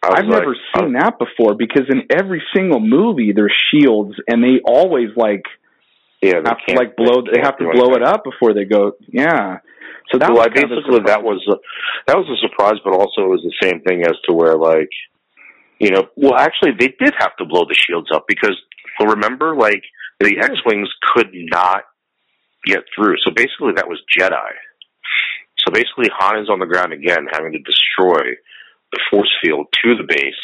I've 0.04 0.26
like, 0.26 0.28
never 0.28 0.56
seen 0.76 0.96
oh. 0.96 1.00
that 1.00 1.18
before 1.18 1.56
because 1.56 1.84
in 1.90 2.04
every 2.16 2.44
single 2.56 2.80
movie 2.80 3.32
there's 3.36 3.54
shields 3.72 4.14
and 4.28 4.44
they 4.44 4.60
always 4.64 5.10
like 5.16 5.46
Yeah, 6.22 6.42
they 6.44 6.50
have 6.50 6.60
to 6.68 6.76
like 6.76 6.96
blow 6.96 7.24
they 7.24 7.42
can't 7.42 7.46
have 7.48 7.58
to 7.58 7.66
do 7.66 7.72
blow 7.72 7.96
it 7.96 8.04
up 8.04 8.24
before 8.24 8.54
they 8.54 8.66
go. 8.66 8.92
Yeah. 9.08 9.58
So 10.12 10.18
that 10.20 10.30
well, 10.30 10.40
was 10.40 10.48
I 10.48 10.56
kind 10.56 10.72
of 10.72 10.72
a 10.72 10.76
basically 10.82 11.04
that 11.06 11.24
was 11.24 11.44
a, 11.48 11.56
that 12.08 12.18
was 12.18 12.28
a 12.30 12.40
surprise, 12.48 12.80
but 12.84 12.94
also 12.94 13.24
it 13.24 13.34
was 13.34 13.44
the 13.44 13.56
same 13.62 13.82
thing 13.82 14.04
as 14.04 14.16
to 14.26 14.34
where 14.34 14.56
like, 14.56 14.90
you 15.80 15.92
know, 15.92 16.08
well, 16.16 16.36
actually 16.36 16.72
they 16.80 16.94
did 17.00 17.14
have 17.20 17.36
to 17.38 17.46
blow 17.46 17.66
the 17.68 17.76
shields 17.76 18.10
up 18.14 18.26
because 18.28 18.56
well, 19.00 19.10
remember, 19.10 19.56
like 19.56 19.84
the 20.20 20.34
Yeah. 20.36 20.46
X-wings 20.46 20.90
could 21.14 21.30
not 21.34 21.84
get 22.66 22.84
through. 22.96 23.16
So 23.24 23.32
basically, 23.32 23.74
that 23.76 23.88
was 23.88 24.02
Jedi. 24.18 24.52
So 25.60 25.72
basically, 25.72 26.10
Han 26.18 26.40
is 26.42 26.50
on 26.50 26.60
the 26.60 26.66
ground 26.66 26.94
again, 26.94 27.28
having 27.32 27.52
to 27.52 27.60
destroy 27.60 28.36
the 28.92 29.00
force 29.12 29.32
field 29.44 29.68
to 29.84 29.96
the 29.96 30.04
base. 30.08 30.44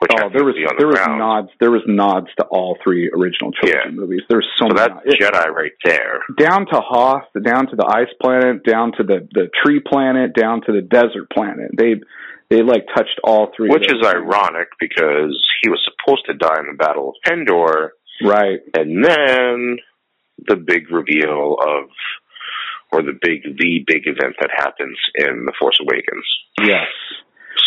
Which 0.00 0.12
Oh, 0.16 0.30
there 0.32 0.44
was 0.44 0.56
on 0.56 0.76
there 0.78 0.88
the 0.88 0.96
was 0.96 1.18
nods 1.18 1.48
there 1.60 1.70
was 1.70 1.82
nods 1.86 2.28
to 2.38 2.44
all 2.46 2.78
three 2.82 3.10
original 3.12 3.52
trilogy 3.52 3.78
Yeah. 3.84 3.90
movies. 3.92 4.22
There's 4.30 4.48
so, 4.56 4.64
so 4.66 4.74
many 4.74 4.76
that's 4.88 5.04
nods. 5.06 5.16
Jedi 5.20 5.48
right 5.54 5.72
there. 5.84 6.20
down 6.38 6.64
to 6.72 6.80
Hoth, 6.80 7.24
down 7.42 7.66
to 7.68 7.76
the 7.76 7.84
ice 7.86 8.12
planet, 8.22 8.64
down 8.64 8.92
to 8.96 9.02
the 9.04 9.28
the 9.32 9.50
tree 9.62 9.80
planet, 9.80 10.32
down 10.34 10.62
to 10.62 10.72
the 10.72 10.80
desert 10.80 11.28
planet. 11.30 11.70
They 11.76 11.96
they 12.48 12.62
like 12.62 12.86
touched 12.96 13.20
all 13.22 13.52
three. 13.54 13.68
Which 13.68 13.86
is 13.92 14.00
ironic 14.04 14.68
because 14.80 15.36
he 15.62 15.68
was 15.68 15.78
supposed 15.84 16.24
to 16.26 16.34
die 16.34 16.58
in 16.60 16.66
the 16.72 16.76
Battle 16.82 17.10
of 17.10 17.32
Endor, 17.32 17.92
right? 18.24 18.60
and 18.76 19.04
then 19.04 19.76
the 20.48 20.56
big 20.56 20.90
reveal 20.90 21.56
of, 21.60 21.90
or 22.90 23.02
the 23.02 23.12
big 23.20 23.42
the 23.58 23.84
big 23.86 24.06
event 24.06 24.34
that 24.40 24.48
happens 24.56 24.96
in 25.14 25.44
the 25.44 25.52
Force 25.60 25.78
Awakens. 25.82 26.24
Yes. 26.62 26.88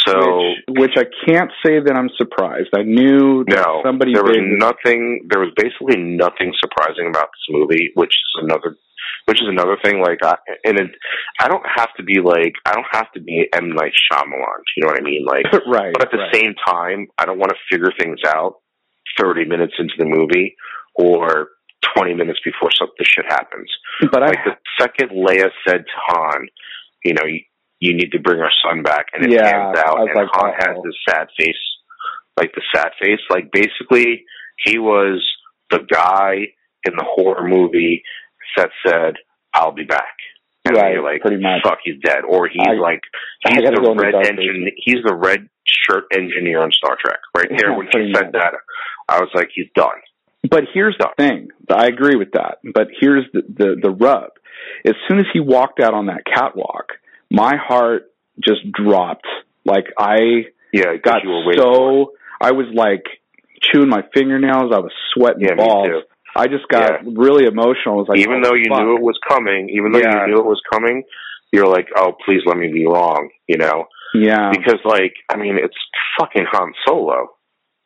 So 0.05 0.53
which, 0.67 0.79
which 0.79 0.95
I 0.97 1.05
can't 1.25 1.51
say 1.65 1.79
that 1.79 1.95
I'm 1.95 2.09
surprised. 2.17 2.69
I 2.75 2.83
knew 2.83 3.43
that 3.47 3.65
no, 3.65 3.81
somebody 3.85 4.13
there 4.13 4.23
was 4.23 4.37
nothing. 4.37 5.27
There 5.29 5.39
was 5.39 5.51
basically 5.55 5.97
nothing 5.97 6.53
surprising 6.59 7.07
about 7.07 7.29
this 7.31 7.47
movie, 7.49 7.91
which 7.95 8.13
is 8.13 8.43
another. 8.43 8.75
Which 9.25 9.41
is 9.41 9.47
another 9.47 9.77
thing, 9.81 10.01
like, 10.01 10.19
I, 10.21 10.35
and 10.65 10.77
it, 10.77 10.91
I 11.39 11.47
don't 11.47 11.63
have 11.75 11.87
to 11.95 12.03
be 12.03 12.19
like, 12.19 12.53
I 12.65 12.73
don't 12.73 12.87
have 12.91 13.09
to 13.13 13.21
be 13.21 13.47
M 13.53 13.69
Night 13.69 13.93
Shyamalan. 14.11 14.63
You 14.75 14.83
know 14.83 14.87
what 14.87 14.99
I 14.99 15.03
mean? 15.03 15.25
Like, 15.25 15.45
right. 15.67 15.93
But 15.93 16.05
at 16.05 16.11
the 16.11 16.17
right. 16.17 16.35
same 16.35 16.53
time, 16.67 17.07
I 17.17 17.25
don't 17.25 17.39
want 17.39 17.51
to 17.51 17.57
figure 17.71 17.91
things 17.97 18.19
out 18.27 18.55
30 19.17 19.45
minutes 19.45 19.73
into 19.79 19.93
the 19.97 20.05
movie 20.05 20.55
or 20.95 21.49
20 21.95 22.13
minutes 22.15 22.39
before 22.43 22.69
something 22.71 23.05
shit 23.05 23.25
happens. 23.27 23.69
but 24.11 24.23
I 24.23 24.27
Like 24.27 24.39
the 24.45 24.55
second 24.79 25.11
Leia 25.11 25.49
said 25.67 25.85
to 25.85 25.97
Han, 26.07 26.47
you 27.03 27.13
know, 27.13 27.25
you, 27.25 27.41
you 27.83 27.93
need 27.95 28.11
to 28.11 28.19
bring 28.19 28.39
our 28.39 28.51
son 28.65 28.81
back, 28.83 29.07
and 29.13 29.25
it 29.25 29.31
Yeah, 29.31 29.51
pans 29.51 29.77
out, 29.85 29.99
and 29.99 30.09
like, 30.15 30.27
Han 30.33 30.53
has 30.59 30.75
oh. 30.77 30.83
this 30.85 30.95
sad 31.09 31.27
face, 31.37 31.63
like 32.39 32.51
the 32.55 32.61
sad 32.73 32.91
face. 33.01 33.19
Like 33.29 33.51
basically, 33.51 34.23
he 34.65 34.77
was 34.79 35.23
the 35.69 35.79
guy 35.91 36.47
in 36.85 36.93
the 36.95 37.05
horror 37.05 37.47
movie 37.47 38.03
that 38.57 38.69
said, 38.85 39.15
"I'll 39.53 39.71
be 39.73 39.83
back." 39.83 40.15
And 40.65 40.77
Right, 40.77 40.93
you're 40.93 41.03
like, 41.03 41.19
pretty 41.21 41.41
much. 41.43 41.59
fuck, 41.63 41.79
he's 41.83 41.99
dead. 42.05 42.23
Or 42.27 42.47
he's 42.47 42.65
I- 42.65 42.79
like, 42.79 43.01
I 43.45 43.55
the 43.59 43.81
the 43.83 43.95
red 43.99 44.11
dark 44.13 44.27
engine. 44.27 44.69
He's 44.77 45.03
the 45.05 45.13
red 45.13 45.49
shirt 45.67 46.05
engineer 46.13 46.61
on 46.61 46.71
Star 46.71 46.95
Trek. 47.03 47.19
Right 47.35 47.49
there, 47.57 47.71
Yeah, 47.71 47.77
when 47.77 47.87
he 47.91 48.13
said 48.15 48.31
that, 48.31 48.53
I 49.09 49.19
was 49.19 49.29
like, 49.35 49.49
he's 49.53 49.67
done. 49.75 49.99
But 50.49 50.63
here's 50.73 50.95
the 50.99 51.09
thing. 51.17 51.49
I 51.69 51.87
agree 51.87 52.15
with 52.15 52.31
that. 52.33 52.59
But 52.73 52.87
here's 52.99 53.25
the, 53.33 53.41
the 53.41 53.75
the 53.81 53.89
rub. 53.91 54.29
As 54.85 54.93
soon 55.07 55.19
as 55.19 55.25
he 55.33 55.41
walked 55.41 55.81
out 55.81 55.93
on 55.93 56.05
that 56.05 56.23
catwalk, 56.25 56.93
my 57.33 57.55
heart 57.57 58.03
just 58.41 58.61
dropped. 58.71 59.27
Like 59.65 59.85
I 59.97 60.45
Yeah, 60.71 60.95
got 61.03 61.23
you 61.23 61.29
were 61.29 61.45
waiting 61.45 61.61
for 61.63 61.69
it. 61.71 62.05
so 62.07 62.11
I 62.39 62.51
was 62.51 62.67
like 62.73 63.03
chewing 63.61 63.89
my 63.89 64.03
fingernails. 64.13 64.71
I 64.73 64.79
was 64.79 64.91
sweating 65.13 65.41
Yeah, 65.47 65.55
balls. 65.55 65.87
too. 65.87 66.01
I 66.35 66.47
just 66.47 66.67
got 66.67 67.03
Yeah. 67.03 67.11
really 67.15 67.45
emotional. 67.45 67.95
I 67.95 67.99
was 67.99 68.07
like, 68.09 68.19
even 68.19 68.41
oh, 68.43 68.49
though 68.49 68.55
you 68.55 68.65
fuck. 68.69 68.79
knew 68.79 68.95
it 68.95 69.01
was 69.01 69.19
coming, 69.27 69.69
even 69.69 69.91
though 69.91 69.99
Yeah. 69.99 70.21
you 70.25 70.27
knew 70.33 70.39
it 70.39 70.45
was 70.45 70.61
coming, 70.71 71.03
you're 71.51 71.67
like, 71.67 71.87
oh, 71.95 72.13
please 72.25 72.41
let 72.45 72.57
me 72.57 72.69
be 72.71 72.85
wrong, 72.87 73.29
you 73.47 73.57
know? 73.57 73.85
yeah, 74.15 74.49
Because, 74.51 74.79
like, 74.85 75.13
I 75.29 75.37
mean, 75.37 75.57
it's 75.57 75.77
fucking 76.19 76.45
Han 76.51 76.73
Solo, 76.85 77.29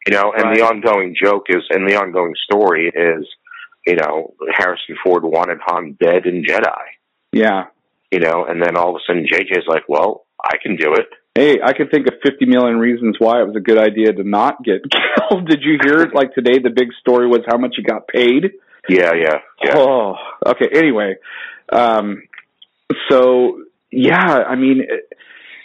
you 0.08 0.14
know? 0.14 0.32
And 0.36 0.56
the 0.56 0.62
ongoing 0.62 1.14
joke 1.22 1.46
is, 1.50 1.64
and 1.70 1.88
the 1.90 1.96
ongoing 1.98 2.34
story 2.50 2.88
is, 2.88 3.28
you 3.86 3.96
know, 3.98 4.34
Harrison 4.56 4.96
Ford 5.04 5.24
wanted 5.24 5.60
Han 5.66 5.98
dead 6.00 6.26
in 6.26 6.44
Jedi, 6.44 6.84
yeah. 7.34 7.66
You 8.12 8.20
know? 8.20 8.46
And 8.48 8.62
then 8.62 8.78
all 8.78 8.90
of 8.90 8.96
a 8.96 9.00
sudden 9.06 9.26
JJ's 9.26 9.68
like, 9.68 9.84
well, 9.88 10.26
I 10.44 10.58
can 10.62 10.76
do 10.76 10.94
it. 10.94 11.08
Hey, 11.36 11.58
I 11.64 11.74
could 11.74 11.92
think 11.92 12.08
of 12.08 12.16
50 12.24 12.46
million 12.46 12.78
reasons 12.78 13.18
why 13.20 13.42
it 13.42 13.48
was 13.48 13.56
a 13.56 13.60
good 13.60 13.78
idea 13.78 14.12
to 14.12 14.24
not 14.24 14.64
get 14.64 14.82
killed. 15.30 15.48
Did 15.48 15.60
you 15.62 15.78
hear 15.84 16.02
it? 16.02 16.16
Like 16.16 16.34
today, 16.34 16.60
the 16.60 16.72
big 16.72 16.90
story 17.00 17.28
was 17.28 17.42
how 17.48 17.58
much 17.58 17.76
he 17.78 17.84
got 17.84 18.08
paid. 18.08 18.54
Yeah, 18.90 19.12
yeah, 19.14 19.40
yeah. 19.64 19.74
Oh, 19.76 20.16
okay. 20.48 20.68
Anyway, 20.74 21.16
um, 21.72 22.24
so 23.10 23.64
yeah, 23.92 24.44
I 24.48 24.56
mean, 24.56 24.88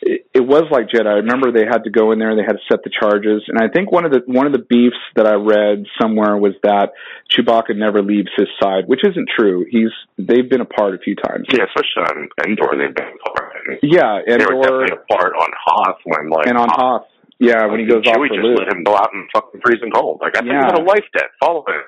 it, 0.03 0.27
it, 0.35 0.45
was 0.45 0.65
like 0.71 0.89
Jedi. 0.89 1.07
I 1.07 1.23
remember 1.23 1.53
they 1.53 1.65
had 1.65 1.85
to 1.85 1.91
go 1.91 2.13
in 2.13 2.19
there 2.19 2.31
and 2.31 2.39
they 2.39 2.45
had 2.45 2.59
to 2.59 2.67
set 2.71 2.83
the 2.83 2.91
charges. 2.91 3.43
And 3.49 3.59
I 3.63 3.69
think 3.73 3.91
one 3.91 4.05
of 4.05 4.11
the 4.13 4.21
one 4.27 4.47
of 4.47 4.53
the 4.53 4.59
beefs 4.63 4.99
that 5.17 5.27
I 5.27 5.35
read 5.35 5.87
somewhere 6.01 6.37
was 6.37 6.53
that 6.63 6.91
Chewbacca 7.31 7.77
never 7.77 8.03
leaves 8.03 8.29
his 8.37 8.49
side, 8.63 8.85
which 8.87 9.01
isn't 9.07 9.29
true. 9.39 9.65
He's 9.71 9.95
they've 10.19 10.49
been 10.49 10.61
apart 10.61 10.95
a 10.95 10.99
few 10.99 11.15
times. 11.15 11.47
Yeah, 11.55 11.65
especially 11.71 12.03
on 12.11 12.29
Endor, 12.45 12.75
they've 12.77 12.95
been 12.95 13.15
apart. 13.25 13.53
And 13.67 13.79
Yeah, 13.83 14.19
and 14.27 14.41
they 14.41 14.47
were 14.51 14.87
definitely 14.87 14.99
apart 15.09 15.33
on 15.39 15.51
Hoth 15.65 15.99
when, 16.05 16.31
like, 16.31 16.47
and 16.47 16.59
on 16.59 16.69
Hoth. 16.69 17.07
Yeah, 17.39 17.67
when 17.67 17.81
he 17.81 17.87
goes 17.87 18.07
off 18.07 18.15
Chewie 18.17 18.29
just 18.29 18.39
loop. 18.43 18.59
let 18.59 18.69
him 18.75 18.85
go 18.85 18.95
out 18.95 19.11
and 19.15 19.27
fucking 19.35 19.61
freezing 19.65 19.91
cold. 19.91 20.21
Like, 20.23 20.37
I 20.37 20.41
think 20.41 20.53
Yeah. 20.53 20.63
he 20.63 20.67
had 20.67 20.79
a 20.79 20.85
wife 20.85 21.05
dead. 21.13 21.27
Follow 21.41 21.65
him. 21.67 21.83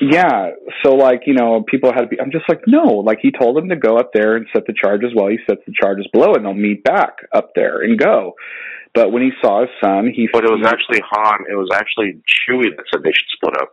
Yeah, 0.00 0.50
so 0.82 0.94
like 0.94 1.22
you 1.26 1.34
know, 1.34 1.62
people 1.66 1.92
had 1.92 2.02
to 2.02 2.06
be. 2.06 2.20
I'm 2.20 2.32
just 2.32 2.48
like, 2.48 2.62
no, 2.66 3.02
like 3.04 3.18
he 3.20 3.30
told 3.30 3.56
them 3.56 3.68
to 3.68 3.76
go 3.76 3.96
up 3.96 4.10
there 4.12 4.36
and 4.36 4.46
set 4.52 4.66
the 4.66 4.74
charges 4.74 5.10
while 5.12 5.28
he 5.28 5.38
sets 5.48 5.60
the 5.66 5.72
charges 5.78 6.08
below, 6.12 6.34
and 6.34 6.44
they'll 6.44 6.54
meet 6.54 6.82
back 6.82 7.18
up 7.32 7.52
there 7.54 7.80
and 7.82 7.98
go. 7.98 8.32
But 8.94 9.12
when 9.12 9.22
he 9.22 9.30
saw 9.42 9.60
his 9.60 9.70
son, 9.82 10.10
he. 10.14 10.28
But 10.32 10.44
it 10.44 10.50
was 10.50 10.66
actually 10.66 11.00
Han. 11.04 11.46
It 11.50 11.54
was 11.54 11.70
actually 11.72 12.22
Chewie 12.26 12.74
that 12.76 12.84
said 12.90 13.02
they 13.02 13.12
should 13.12 13.30
split 13.36 13.56
up. 13.60 13.70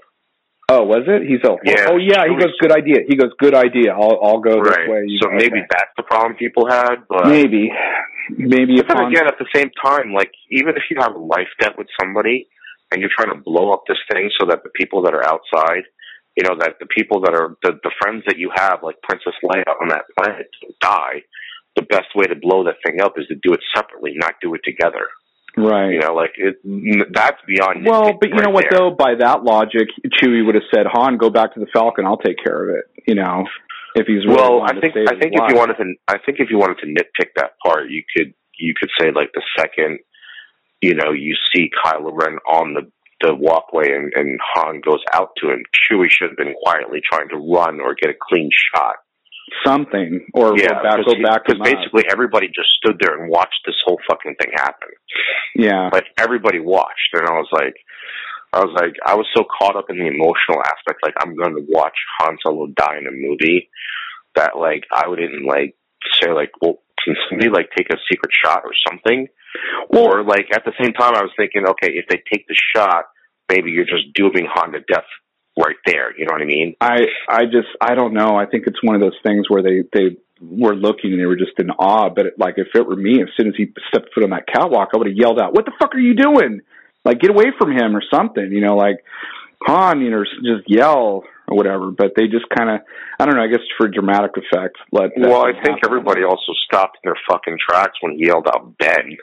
Oh, 0.72 0.84
was 0.88 1.04
it? 1.04 1.28
He's 1.28 1.44
oh, 1.44 1.60
Yeah, 1.68 1.92
oh 1.92 2.00
yeah. 2.00 2.24
He 2.32 2.40
goes, 2.40 2.56
good 2.64 2.72
idea. 2.72 3.04
He 3.04 3.20
goes, 3.20 3.36
good 3.38 3.54
idea. 3.54 3.92
I'll 3.92 4.16
I'll 4.24 4.40
go 4.40 4.56
right. 4.56 4.88
this 4.88 4.88
way. 4.88 5.04
You 5.06 5.20
so 5.22 5.28
maybe 5.30 5.60
okay. 5.60 5.68
that's 5.68 5.92
the 5.98 6.04
problem 6.04 6.40
people 6.40 6.64
had. 6.64 7.04
But 7.10 7.28
maybe, 7.28 7.68
maybe 8.32 8.80
if 8.80 8.88
But 8.88 8.98
then 8.98 9.12
again, 9.12 9.28
at 9.28 9.36
the 9.36 9.52
same 9.54 9.70
time, 9.84 10.14
like 10.16 10.32
even 10.50 10.80
if 10.80 10.84
you 10.90 10.96
have 11.00 11.16
a 11.16 11.20
life 11.20 11.52
debt 11.60 11.76
with 11.78 11.88
somebody 12.00 12.48
and 12.92 13.02
you're 13.02 13.12
trying 13.12 13.36
to 13.36 13.42
blow 13.44 13.72
up 13.72 13.84
this 13.88 14.00
thing 14.12 14.32
so 14.40 14.48
that 14.48 14.64
the 14.64 14.72
people 14.72 15.04
that 15.04 15.14
are 15.14 15.26
outside, 15.28 15.84
you 16.36 16.44
know, 16.44 16.56
that 16.60 16.76
the 16.80 16.86
people 16.86 17.22
that 17.22 17.34
are 17.34 17.58
the, 17.64 17.80
the 17.84 17.92
friends 18.02 18.24
that 18.28 18.38
you 18.38 18.52
have, 18.56 18.80
like 18.84 19.02
Princess 19.02 19.34
Leia 19.44 19.64
on 19.82 19.90
that 19.90 20.06
planet, 20.18 20.48
die. 20.80 21.24
The 21.76 21.84
best 21.84 22.08
way 22.16 22.26
to 22.26 22.36
blow 22.36 22.66
that 22.66 22.76
thing 22.86 23.00
up 23.00 23.14
is 23.18 23.28
to 23.28 23.36
do 23.36 23.54
it 23.54 23.62
separately, 23.74 24.12
not 24.16 24.36
do 24.42 24.54
it 24.56 24.62
together. 24.66 25.08
Right. 25.56 25.92
You 25.92 26.00
know, 26.00 26.14
like 26.14 26.32
it, 26.36 26.58
that's 27.14 27.38
beyond. 27.48 27.86
Well, 27.86 28.14
but 28.20 28.30
you 28.30 28.36
know 28.36 28.50
what 28.50 28.66
there. 28.70 28.80
though? 28.80 28.92
By 28.92 29.16
that 29.20 29.44
logic, 29.44 29.88
Chewie 30.20 30.46
would 30.46 30.56
have 30.56 30.64
said, 30.74 30.86
"Han, 30.92 31.18
go 31.18 31.30
back 31.30 31.54
to 31.56 31.60
the 31.60 31.68
Falcon. 31.74 32.06
I'll 32.06 32.18
take 32.18 32.38
care 32.42 32.70
of 32.70 32.76
it." 32.78 32.86
You 33.06 33.16
know, 33.16 33.46
if 33.96 34.08
he's 34.08 34.26
really 34.26 34.36
Well, 34.36 34.62
I 34.62 34.80
think 34.80 34.96
I 34.96 35.20
think 35.20 35.34
if 35.34 35.50
you 35.50 35.56
wanted 35.58 35.76
to, 35.76 35.94
I 36.08 36.18
think 36.26 36.40
if 36.40 36.50
you 36.50 36.58
wanted 36.58 36.78
to 36.80 36.88
nitpick 36.88 37.32
that 37.36 37.60
part, 37.64 37.90
you 37.90 38.04
could 38.16 38.34
you 38.58 38.74
could 38.80 38.90
say 39.00 39.12
like 39.12 39.32
the 39.34 39.42
second, 39.58 40.00
you 40.82 40.96
know, 40.96 41.12
you 41.12 41.36
see 41.54 41.70
Kylo 41.84 42.12
Ren 42.14 42.38
on 42.48 42.74
the 42.74 42.90
the 43.22 43.36
walkway 43.36 43.94
and, 43.94 44.12
and 44.16 44.40
Han 44.54 44.82
goes 44.82 45.02
out 45.14 45.32
to 45.38 45.50
him. 45.50 45.64
Chewie 45.74 46.10
should 46.10 46.30
have 46.30 46.38
been 46.38 46.56
quietly 46.64 47.02
trying 47.04 47.30
to 47.30 47.38
run 47.38 47.80
or 47.80 47.96
get 47.96 48.10
a 48.10 48.18
clean 48.20 48.50
shot. 48.74 48.96
something, 49.66 50.26
or 50.34 50.58
yeah, 50.58 50.70
go 50.70 50.84
back, 50.84 51.06
go 51.06 51.14
back 51.24 51.42
because 51.46 51.56
him 51.56 51.62
up. 51.62 51.68
Uh, 51.68 51.72
basically 51.72 52.04
everybody 52.10 52.48
just 52.48 52.70
stood 52.78 52.98
there 53.00 53.20
and 53.22 53.30
watched 53.30 53.60
this 53.66 53.76
whole 53.86 54.00
fucking 54.10 54.36
thing 54.40 54.52
happen. 54.56 54.90
Yeah, 55.56 55.90
Like 55.92 56.06
everybody 56.18 56.60
watched, 56.60 57.12
and 57.14 57.28
I 57.28 57.34
was 57.34 57.50
like, 57.52 57.76
I 58.54 58.60
was 58.60 58.74
like, 58.76 58.96
I 59.06 59.16
was 59.16 59.28
so 59.36 59.44
caught 59.44 59.76
up 59.76 59.90
in 59.90 59.98
the 59.98 60.08
emotional 60.08 60.62
aspect, 60.66 61.00
like 61.04 61.16
I'm 61.20 61.36
going 61.36 61.56
to 61.56 61.66
watch 61.70 61.96
Han 62.20 62.38
Solo 62.44 62.68
die 62.76 62.98
in 63.00 63.08
a 63.08 63.12
movie, 63.12 63.70
that 64.36 64.58
like 64.58 64.84
I 64.94 65.08
wouldn't 65.08 65.46
like 65.46 65.76
say 66.22 66.32
like, 66.32 66.52
well, 66.62 66.80
can 67.04 67.16
somebody 67.30 67.50
like 67.50 67.70
take 67.76 67.90
a 67.90 67.98
secret 68.10 68.32
shot 68.32 68.64
or 68.64 68.74
something? 68.88 69.28
Or 69.90 70.24
like 70.24 70.48
at 70.54 70.64
the 70.66 70.74
same 70.82 70.94
time, 70.94 71.14
I 71.16 71.22
was 71.22 71.32
thinking, 71.38 71.64
okay, 71.68 71.94
if 71.94 72.06
they 72.10 72.22
take 72.32 72.48
the 72.48 72.56
shot, 72.76 73.06
maybe 73.50 73.72
you're 73.72 73.86
just 73.86 74.14
dooming 74.16 74.48
Han 74.54 74.72
to 74.74 74.80
death 74.82 75.06
right 75.60 75.76
there. 75.86 76.18
You 76.18 76.26
know 76.26 76.34
what 76.34 76.42
I 76.42 76.46
mean? 76.46 76.76
I 76.80 77.00
I 77.30 77.44
just 77.46 77.68
I 77.82 77.96
don't 77.96 78.14
know. 78.14 78.36
I 78.38 78.46
think 78.46 78.66
it's 78.68 78.82
one 78.84 78.96
of 78.96 79.02
those 79.02 79.18
things 79.26 79.50
where 79.50 79.62
they 79.64 79.84
they 79.94 80.18
were 80.42 80.76
looking 80.76 81.12
and 81.12 81.20
they 81.22 81.26
were 81.26 81.36
just 81.36 81.60
in 81.60 81.70
awe. 81.72 82.10
But 82.10 82.26
it, 82.28 82.34
like 82.40 82.56
if 82.58 82.68
it 82.74 82.88
were 82.88 82.96
me, 82.96 83.22
as 83.22 83.30
soon 83.38 83.48
as 83.48 83.54
he 83.58 83.72
stepped 83.90 84.14
foot 84.14 84.24
on 84.24 84.30
that 84.32 84.48
catwalk, 84.48 84.90
I 84.94 84.98
would 84.98 85.08
have 85.08 85.18
yelled 85.18 85.40
out, 85.40 85.54
"What 85.54 85.66
the 85.66 85.74
fuck 85.80 85.94
are 85.96 86.00
you 86.00 86.16
doing? 86.16 86.62
Like 87.04 87.20
get 87.20 87.32
away 87.32 87.52
from 87.60 87.72
him 87.72 87.96
or 87.96 88.02
something." 88.14 88.52
You 88.52 88.62
know, 88.62 88.76
like 88.76 89.04
Han, 89.68 90.02
you 90.02 90.10
know, 90.10 90.24
just 90.24 90.68
yell 90.68 91.24
or 91.48 91.58
whatever. 91.58 91.92
But 91.92 92.14
they 92.16 92.28
just 92.28 92.46
kind 92.58 92.70
of 92.70 92.80
I 93.20 93.26
don't 93.26 93.36
know. 93.36 93.44
I 93.44 93.48
guess 93.48 93.60
for 93.78 93.88
dramatic 93.88 94.32
effect. 94.38 94.78
Let 94.92 95.12
Well, 95.18 95.46
I 95.46 95.52
think 95.54 95.78
happen. 95.78 95.80
everybody 95.86 96.24
also 96.24 96.54
stopped 96.66 96.98
in 97.04 97.10
their 97.10 97.20
fucking 97.30 97.58
tracks 97.70 97.98
when 98.02 98.14
he 98.18 98.26
yelled 98.26 98.48
out 98.48 98.78
Ben. 98.78 99.18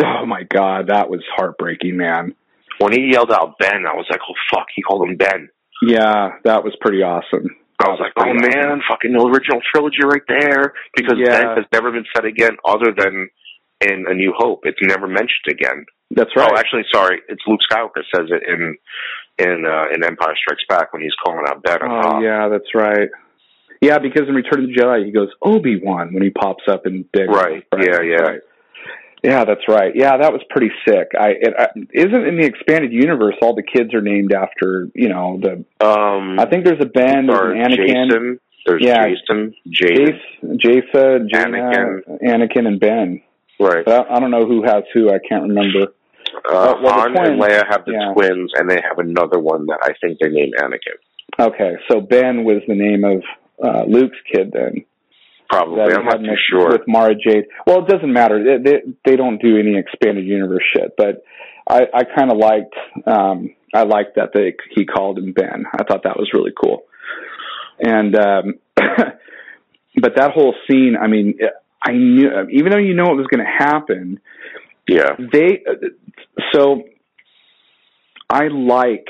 Oh 0.00 0.26
my 0.26 0.42
god, 0.44 0.88
that 0.88 1.10
was 1.10 1.20
heartbreaking, 1.34 1.96
man. 1.96 2.34
When 2.78 2.92
he 2.92 3.10
yelled 3.12 3.32
out 3.32 3.58
Ben, 3.58 3.86
I 3.86 3.94
was 3.94 4.06
like, 4.10 4.20
oh 4.28 4.34
fuck, 4.52 4.66
he 4.74 4.82
called 4.82 5.08
him 5.08 5.16
Ben. 5.16 5.48
Yeah, 5.82 6.30
that 6.44 6.64
was 6.64 6.76
pretty 6.80 7.02
awesome. 7.02 7.56
I 7.80 7.88
was 7.90 8.00
like, 8.00 8.12
oh 8.16 8.34
man, 8.34 8.80
fucking 8.88 9.12
the 9.12 9.22
original 9.22 9.60
trilogy 9.72 10.02
right 10.04 10.22
there. 10.28 10.74
Because 10.96 11.18
Yeah. 11.18 11.38
Ben 11.38 11.56
has 11.56 11.64
never 11.72 11.92
been 11.92 12.04
said 12.14 12.24
again 12.24 12.56
other 12.64 12.92
than 12.96 13.28
in 13.80 14.04
A 14.08 14.14
New 14.14 14.32
Hope. 14.36 14.60
It's 14.64 14.78
never 14.82 15.06
mentioned 15.06 15.46
again. 15.50 15.86
That's 16.10 16.30
right. 16.36 16.50
Oh, 16.50 16.56
actually, 16.56 16.84
sorry, 16.92 17.20
it's 17.28 17.42
Luke 17.46 17.60
Skywalker 17.70 18.02
says 18.14 18.26
it 18.30 18.42
in 18.48 18.76
in 19.38 19.64
uh, 19.66 19.86
in 19.94 20.02
Empire 20.04 20.34
Strikes 20.36 20.64
Back 20.68 20.92
when 20.92 21.02
he's 21.02 21.14
calling 21.24 21.44
out 21.46 21.62
Ben. 21.62 21.78
Oh 21.82 22.20
yeah, 22.20 22.48
that's 22.48 22.74
right. 22.74 23.08
Yeah, 23.80 23.98
because 23.98 24.28
in 24.28 24.34
Return 24.34 24.64
of 24.64 24.70
the 24.70 24.74
Jedi, 24.74 25.04
he 25.04 25.12
goes 25.12 25.28
Obi 25.42 25.80
Wan 25.80 26.12
when 26.12 26.22
he 26.22 26.30
pops 26.30 26.64
up 26.68 26.86
in 26.86 27.04
big. 27.12 27.28
Right. 27.28 27.64
Yeah, 27.78 28.00
yeah. 28.00 28.16
Right. 28.16 28.40
Yeah, 29.22 29.44
that's 29.44 29.66
right. 29.68 29.92
Yeah, 29.94 30.16
that 30.16 30.32
was 30.32 30.42
pretty 30.48 30.70
sick. 30.86 31.08
I, 31.18 31.30
it, 31.40 31.54
I 31.58 31.68
isn't 31.92 32.26
in 32.26 32.38
the 32.38 32.46
expanded 32.46 32.92
universe. 32.92 33.34
All 33.42 33.54
the 33.54 33.64
kids 33.64 33.92
are 33.94 34.00
named 34.00 34.32
after 34.32 34.88
you 34.94 35.08
know 35.08 35.40
the. 35.42 35.64
Um, 35.84 36.38
I 36.38 36.46
think 36.46 36.64
there's 36.64 36.80
a 36.80 36.86
Ben, 36.86 37.26
there's 37.26 37.38
or 37.38 37.52
an 37.52 37.72
Anakin, 37.72 38.10
Jacen. 38.10 38.38
There's 38.66 38.82
Yeah. 38.82 39.06
Jacen, 39.06 39.54
Jaden. 39.68 40.20
Jace, 40.44 41.30
Anakin. 41.32 42.22
Anakin, 42.22 42.66
and 42.66 42.78
Ben. 42.80 43.22
Right. 43.58 43.84
But 43.84 44.08
I, 44.08 44.16
I 44.16 44.20
don't 44.20 44.30
know 44.30 44.46
who 44.46 44.62
has 44.62 44.84
who. 44.94 45.08
I 45.10 45.18
can't 45.28 45.42
remember. 45.48 45.92
Uh, 46.48 46.74
well, 46.82 46.92
Han 46.92 47.16
and 47.16 47.40
Leia 47.40 47.64
have 47.68 47.84
the 47.86 47.92
yeah. 47.92 48.12
twins, 48.12 48.52
and 48.54 48.70
they 48.70 48.80
have 48.86 48.98
another 48.98 49.38
one 49.40 49.66
that 49.66 49.80
I 49.82 49.94
think 50.00 50.18
they 50.20 50.28
named 50.28 50.54
Anakin. 50.60 50.98
Okay, 51.40 51.76
so 51.90 52.00
Ben 52.00 52.44
was 52.44 52.62
the 52.68 52.74
name 52.74 53.04
of 53.04 53.22
uh, 53.62 53.84
Luke's 53.88 54.18
kid 54.32 54.52
then. 54.52 54.84
Probably. 55.48 55.76
that 55.76 55.98
I'm 55.98 56.04
not 56.04 56.18
too 56.18 56.36
sure. 56.50 56.68
with 56.72 56.82
Mara 56.86 57.14
Jade. 57.14 57.44
Well, 57.66 57.84
it 57.84 57.88
doesn't 57.88 58.12
matter. 58.12 58.42
They 58.44 58.70
they, 58.70 58.78
they 59.04 59.16
don't 59.16 59.40
do 59.40 59.58
any 59.58 59.78
expanded 59.78 60.26
universe 60.26 60.62
shit, 60.76 60.94
but 60.96 61.24
I 61.68 61.82
I 61.92 62.04
kind 62.04 62.30
of 62.30 62.36
liked 62.36 62.74
um 63.06 63.54
I 63.74 63.84
liked 63.84 64.16
that 64.16 64.30
they 64.34 64.54
he 64.74 64.84
called 64.84 65.18
him 65.18 65.32
Ben. 65.32 65.64
I 65.72 65.84
thought 65.84 66.02
that 66.04 66.16
was 66.16 66.30
really 66.34 66.52
cool. 66.52 66.82
And 67.80 68.14
um 68.14 68.54
but 69.96 70.16
that 70.16 70.32
whole 70.32 70.54
scene, 70.68 70.96
I 71.00 71.06
mean, 71.06 71.38
I 71.82 71.92
knew 71.92 72.28
even 72.50 72.72
though 72.72 72.78
you 72.78 72.94
know 72.94 73.06
it 73.06 73.16
was 73.16 73.26
going 73.28 73.44
to 73.44 73.64
happen, 73.66 74.20
yeah. 74.86 75.12
they 75.32 75.64
so 76.52 76.82
I 78.28 78.48
like 78.48 79.06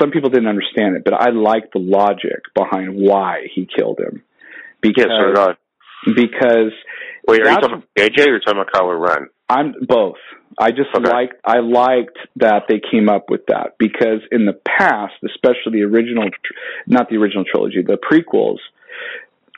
some 0.00 0.10
people 0.10 0.30
didn't 0.30 0.48
understand 0.48 0.96
it, 0.96 1.04
but 1.04 1.14
I 1.14 1.30
like 1.30 1.72
the 1.72 1.78
logic 1.78 2.42
behind 2.54 2.94
why 2.96 3.46
he 3.54 3.66
killed 3.66 4.00
him. 4.00 4.22
Because 4.86 5.10
Yeah, 5.10 5.34
so 5.34 5.54
because 6.14 6.72
Wait, 7.26 7.42
are 7.42 7.50
you 7.50 7.56
talking 7.56 7.82
about 7.82 7.88
AJ 7.98 8.26
or 8.26 8.30
are 8.30 8.34
you 8.34 8.40
talking 8.40 8.60
about 8.60 8.72
Kylo 8.72 9.00
Ren? 9.00 9.28
I'm 9.48 9.74
both. 9.86 10.16
I 10.58 10.70
just 10.70 10.90
Okay. 10.94 11.10
liked 11.10 11.34
I 11.44 11.58
liked 11.58 12.18
that 12.36 12.64
they 12.68 12.80
came 12.80 13.08
up 13.08 13.30
with 13.30 13.46
that 13.46 13.74
because 13.78 14.20
in 14.32 14.46
the 14.46 14.58
past, 14.66 15.14
especially 15.24 15.80
the 15.80 15.82
original, 15.82 16.28
not 16.86 17.08
the 17.08 17.16
original 17.16 17.44
trilogy, 17.44 17.82
the 17.82 17.98
prequels, 17.98 18.58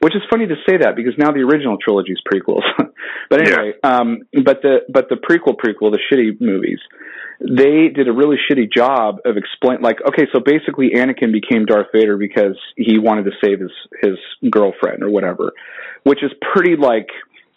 which 0.01 0.15
is 0.15 0.23
funny 0.31 0.47
to 0.47 0.55
say 0.69 0.79
that 0.79 0.95
because 0.97 1.15
now 1.19 1.33
the 1.33 1.41
original 1.41 1.77
trilogy 1.77 2.13
is 2.13 2.23
prequels. 2.27 2.63
but 3.31 3.41
anyway, 3.41 3.73
um, 3.83 4.21
but 4.45 4.63
the 4.63 4.81
but 4.89 5.09
the 5.09 5.17
prequel 5.17 5.57
prequel, 5.57 5.91
the 5.91 6.01
shitty 6.11 6.41
movies, 6.41 6.79
they 7.41 7.89
did 7.95 8.09
a 8.09 8.13
really 8.13 8.37
shitty 8.51 8.73
job 8.73 9.19
of 9.25 9.37
explain. 9.37 9.81
Like, 9.81 9.99
okay, 10.07 10.27
so 10.33 10.41
basically, 10.41 10.91
Anakin 10.97 11.33
became 11.33 11.67
Darth 11.67 11.89
Vader 11.93 12.17
because 12.17 12.59
he 12.77 12.99
wanted 12.99 13.25
to 13.25 13.33
save 13.43 13.61
his 13.61 13.73
his 14.03 14.51
girlfriend 14.51 15.03
or 15.03 15.11
whatever, 15.11 15.53
which 16.05 16.23
is 16.23 16.31
pretty 16.53 16.77
like 16.77 17.09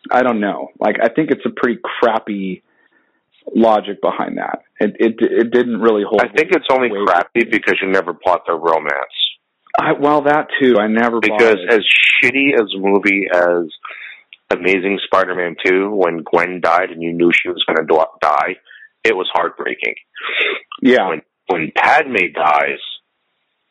I 0.09 0.23
don't 0.23 0.39
know. 0.39 0.69
Like, 0.79 0.95
I 1.01 1.09
think 1.09 1.29
it's 1.29 1.45
a 1.45 1.51
pretty 1.51 1.79
crappy 1.83 2.63
logic 3.55 4.01
behind 4.01 4.37
that. 4.37 4.63
It 4.79 4.95
it 4.99 5.15
it 5.19 5.51
didn't 5.51 5.79
really 5.81 6.03
hold. 6.07 6.21
I 6.21 6.27
think 6.33 6.49
it's 6.51 6.67
only 6.71 6.89
crappy 7.05 7.43
because 7.43 7.75
you 7.81 7.89
never 7.89 8.13
bought 8.13 8.45
their 8.47 8.55
romance. 8.55 9.13
I, 9.79 9.93
well, 9.93 10.23
that 10.23 10.47
too. 10.61 10.77
I 10.79 10.87
never 10.87 11.19
bought 11.19 11.37
Because 11.37 11.57
it. 11.59 11.73
as 11.73 11.79
shitty 12.23 12.53
as 12.53 12.67
a 12.75 12.79
movie 12.79 13.27
as 13.33 13.65
Amazing 14.51 14.99
Spider-Man 15.05 15.55
2, 15.65 15.91
when 15.91 16.23
Gwen 16.23 16.59
died 16.61 16.89
and 16.91 17.01
you 17.01 17.13
knew 17.13 17.31
she 17.33 17.47
was 17.49 17.63
going 17.65 17.77
to 17.87 18.05
die, 18.21 18.57
it 19.03 19.15
was 19.15 19.29
heartbreaking. 19.33 19.95
yeah, 20.81 21.07
When 21.09 21.21
when 21.47 21.71
Padme 21.75 22.15
dies, 22.33 22.79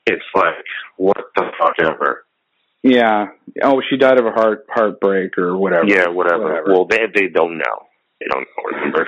it's 0.07 0.25
like 0.35 0.65
what 0.97 1.17
the 1.37 1.45
fuck 1.59 1.75
ever. 1.81 2.25
yeah. 2.83 3.27
Oh, 3.63 3.81
she 3.89 3.97
died 3.97 4.19
of 4.19 4.27
a 4.27 4.31
heart 4.33 4.67
heartbreak 4.71 5.37
or 5.39 5.57
whatever. 5.57 5.87
Yeah, 5.87 6.09
whatever. 6.09 6.45
Whatever. 6.45 6.65
Well, 6.73 6.87
they 6.87 7.01
they 7.15 7.29
don't 7.29 7.59
know. 7.59 7.77
They 8.21 8.27
don't 8.31 8.43
know. 8.57 8.65
Remember, 8.79 9.07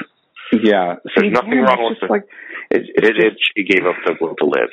Yeah. 0.53 0.97
There's 1.17 1.33
nothing 1.33 1.51
man, 1.51 1.65
wrong 1.65 1.79
it's 1.93 2.01
with 2.01 2.01
just 2.01 2.03
it. 2.05 2.11
like 2.11 2.25
it's, 2.71 2.89
it's 2.95 3.09
it, 3.09 3.15
just, 3.15 3.27
it 3.27 3.39
she 3.57 3.65
gave 3.65 3.85
up 3.87 3.97
the 4.07 4.15
will 4.21 4.37
to 4.37 4.45
live. 4.45 4.71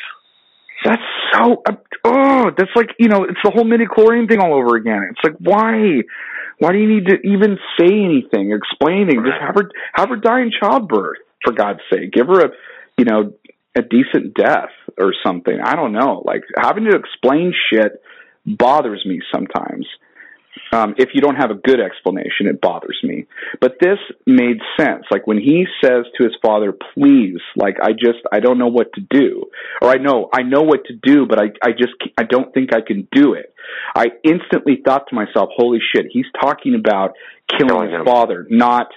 That's 0.86 1.02
so 1.34 1.64
oh 2.06 2.52
that's 2.58 2.72
like 2.76 2.90
you 2.98 3.10
know 3.10 3.24
it's 3.24 3.40
the 3.44 3.52
whole 3.52 3.66
midi-chlorian 3.66 4.30
thing 4.30 4.40
all 4.40 4.54
over 4.54 4.76
again. 4.76 5.10
It's 5.12 5.20
like 5.24 5.36
why 5.40 6.04
why 6.60 6.72
do 6.72 6.78
you 6.78 6.88
need 6.88 7.08
to 7.08 7.16
even 7.24 7.58
say 7.80 7.88
anything, 7.88 8.52
explaining? 8.52 9.20
anything? 9.20 9.26
Just 9.26 9.42
have 9.42 9.56
her 9.56 9.72
have 9.94 10.10
her 10.10 10.16
die 10.16 10.42
in 10.42 10.52
childbirth 10.58 11.18
for 11.44 11.54
God's 11.54 11.82
sake. 11.92 12.12
Give 12.12 12.28
her 12.28 12.46
a 12.46 12.50
you 12.98 13.06
know 13.06 13.34
a 13.78 13.82
decent 13.82 14.34
death 14.34 14.72
or 14.98 15.14
something. 15.26 15.58
I 15.64 15.76
don't 15.76 15.94
know. 15.94 16.24
Like 16.26 16.44
having 16.58 16.86
to 16.86 16.96
explain 16.96 17.54
shit 17.72 18.02
bothers 18.46 19.06
me 19.06 19.22
sometimes. 19.34 19.86
Um, 20.72 20.96
if 20.98 21.10
you 21.14 21.22
don't 21.22 21.36
have 21.36 21.52
a 21.52 21.56
good 21.56 21.80
explanation, 21.80 22.48
it 22.48 22.62
bothers 22.62 22.98
me. 23.04 23.26
But 23.60 23.78
this 23.82 23.98
made 24.26 24.60
sense. 24.80 25.04
Like 25.12 25.26
when 25.28 25.38
he 25.38 25.66
says 25.84 26.06
to 26.18 26.24
his 26.24 26.34
father, 26.42 26.74
"Please, 26.94 27.40
like 27.56 27.78
I 27.82 27.92
just 27.94 28.20
I 28.32 28.40
don't 28.40 28.58
know 28.58 28.68
what 28.68 28.94
to 28.94 29.02
do," 29.10 29.46
or 29.82 29.90
I 29.90 29.96
know 29.98 30.30
I 30.34 30.44
know 30.44 30.62
what 30.62 30.86
to 30.86 30.94
do, 31.02 31.26
but 31.28 31.40
I 31.40 31.52
I 31.64 31.72
just 31.72 31.94
I 32.18 32.24
don't 32.24 32.54
think 32.54 32.74
I 32.74 32.82
can 32.82 33.08
do 33.12 33.34
it. 33.34 33.54
I 33.96 34.08
instantly 34.24 34.82
thought 34.86 35.08
to 35.10 35.16
myself, 35.16 35.50
"Holy 35.56 35.80
shit!" 35.96 36.08
He's 36.12 36.26
talking 36.42 36.76
about 36.76 37.14
killing, 37.50 37.68
Killing 37.70 37.90
his 37.92 38.00
him. 38.00 38.06
father, 38.06 38.46
not 38.50 38.88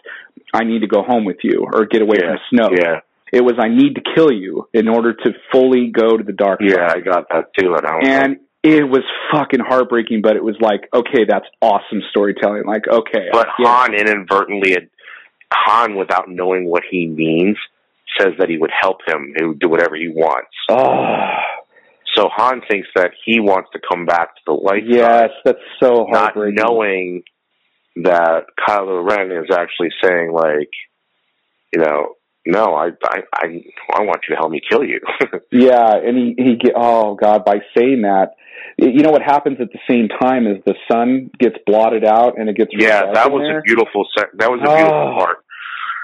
I 0.55 0.65
need 0.65 0.81
to 0.81 0.87
go 0.87 1.03
home 1.03 1.25
with 1.25 1.39
you 1.43 1.67
or 1.73 1.87
get 1.87 2.03
away 2.03 2.19
yeah. 2.23 2.37
from 2.51 2.59
Snoke. 2.59 2.79
Yeah, 2.79 3.01
It 3.33 3.43
was 3.43 3.55
I 3.59 3.69
need 3.69 3.95
to 3.95 4.03
kill 4.15 4.31
you 4.31 4.69
in 4.75 4.89
order 4.89 5.15
to 5.15 5.31
fully 5.51 5.91
go 5.91 6.17
to 6.17 6.23
the 6.23 6.33
dark 6.33 6.61
side 6.61 6.71
yeah, 6.71 6.93
I 6.95 7.01
got 7.01 7.29
that 7.31 7.47
too. 7.59 7.75
And 7.75 8.07
and 8.07 8.37
it 8.63 8.89
was 8.89 9.03
fucking 9.33 9.61
heartbreaking, 9.61 10.23
but 10.23 10.37
it 10.37 10.45
was 10.45 10.57
like, 10.61 10.89
okay, 10.95 11.25
that's 11.29 11.47
awesome 11.61 12.01
storytelling. 12.11 12.65
Like, 12.67 12.87
okay, 12.87 13.29
But 13.33 13.49
yeah. 13.59 13.67
Han 13.67 13.95
inadvertently, 13.95 14.77
Han, 15.53 15.97
without 15.97 16.29
knowing 16.29 16.67
what 16.67 16.83
he 16.89 17.07
means, 17.07 17.57
says 18.19 18.33
that 18.39 18.49
he 18.49 18.59
would 18.59 18.71
help 18.79 18.99
him. 19.07 19.35
He 19.37 19.45
would 19.45 19.59
do 19.59 19.69
whatever 19.69 19.97
he 19.97 20.09
wants. 20.09 20.51
oh, 20.69 21.35
So 22.15 22.29
Han 22.37 22.63
thinks 22.71 22.89
that 22.95 23.13
he 23.25 23.41
wants 23.41 23.71
to 23.73 23.81
come 23.91 24.07
back 24.07 24.35
to 24.37 24.41
the 24.47 24.53
light 24.53 24.85
yes, 24.87 25.31
that's 25.45 25.59
so 25.83 26.07
side, 26.13 26.33
not 26.35 26.35
knowing 26.37 27.23
that 27.97 28.45
Kylo 28.61 29.05
Ren 29.09 29.33
is 29.33 29.51
actually 29.51 29.91
saying 30.03 30.33
like, 30.33 30.71
you 31.75 31.81
know, 31.81 32.15
no, 32.47 32.74
I, 32.74 32.88
I, 33.05 33.18
I, 33.34 33.47
I 33.95 34.03
want 34.03 34.20
you 34.28 34.34
to 34.34 34.38
help 34.38 34.51
me 34.51 34.61
kill 34.68 34.84
you. 34.84 35.01
yeah, 35.53 35.95
and 35.97 36.16
he 36.16 36.34
he 36.36 36.57
get 36.57 36.72
oh 36.76 37.14
god 37.14 37.45
by 37.45 37.59
saying 37.76 38.03
that, 38.03 38.34
you 38.78 39.03
know 39.03 39.11
what 39.11 39.22
happens 39.22 39.59
at 39.61 39.68
the 39.72 39.78
same 39.88 40.09
time 40.09 40.47
is 40.47 40.59
the 40.66 40.74
sun 40.90 41.30
gets 41.38 41.57
blotted 41.66 42.05
out 42.05 42.38
and 42.38 42.49
it 42.49 42.57
gets 42.57 42.70
yeah, 42.76 43.12
that 43.12 43.30
was 43.30 43.43
there. 43.43 43.59
a 43.61 43.62
beautiful 43.62 44.07
sec- 44.16 44.32
that 44.38 44.51
was 44.51 44.61
a 44.61 44.66
beautiful 44.76 45.14
Oh. 45.14 45.18
part 45.18 45.38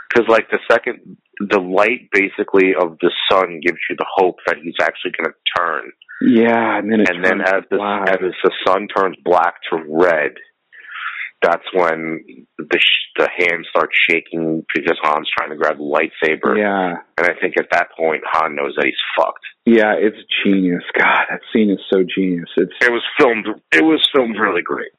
because 0.08 0.28
like 0.28 0.48
the 0.50 0.58
second 0.70 1.16
the 1.40 1.60
light 1.60 2.08
basically 2.12 2.74
of 2.80 2.96
the 3.00 3.10
sun 3.30 3.60
gives 3.62 3.78
you 3.88 3.96
the 3.96 4.06
hope 4.16 4.36
that 4.46 4.56
he's 4.62 4.74
actually 4.82 5.12
going 5.18 5.30
to 5.30 5.60
turn, 5.60 5.90
yeah, 6.22 6.78
and 6.78 6.90
then 6.90 7.00
it 7.00 7.10
and 7.10 7.24
then 7.24 7.40
as 7.40 7.62
the 7.70 7.76
black. 7.76 8.08
as 8.10 8.18
the 8.42 8.50
sun 8.66 8.88
turns 8.94 9.16
black 9.24 9.54
to 9.70 9.76
red. 9.88 10.32
That's 11.42 11.62
when 11.72 12.46
the 12.58 12.78
sh- 12.78 13.12
the 13.16 13.28
hand 13.36 13.64
starts 13.70 13.94
shaking 14.08 14.64
because 14.74 14.98
Han's 15.02 15.28
trying 15.36 15.50
to 15.50 15.56
grab 15.56 15.76
the 15.76 15.82
lightsaber. 15.84 16.56
yeah, 16.58 16.96
And 17.16 17.26
I 17.26 17.34
think 17.40 17.54
at 17.58 17.66
that 17.72 17.88
point, 17.96 18.22
Han 18.26 18.56
knows 18.56 18.74
that 18.76 18.84
he's 18.86 18.94
fucked. 19.16 19.44
yeah, 19.64 19.94
it's 19.96 20.16
genius. 20.44 20.82
God, 20.98 21.24
that 21.30 21.40
scene 21.52 21.70
is 21.70 21.78
so 21.92 22.02
genius. 22.02 22.48
It's 22.56 22.72
It 22.80 22.90
was 22.92 23.02
filmed. 23.18 23.46
It 23.72 23.84
was 23.84 24.06
filmed 24.14 24.36
really 24.38 24.62
great. 24.62 24.90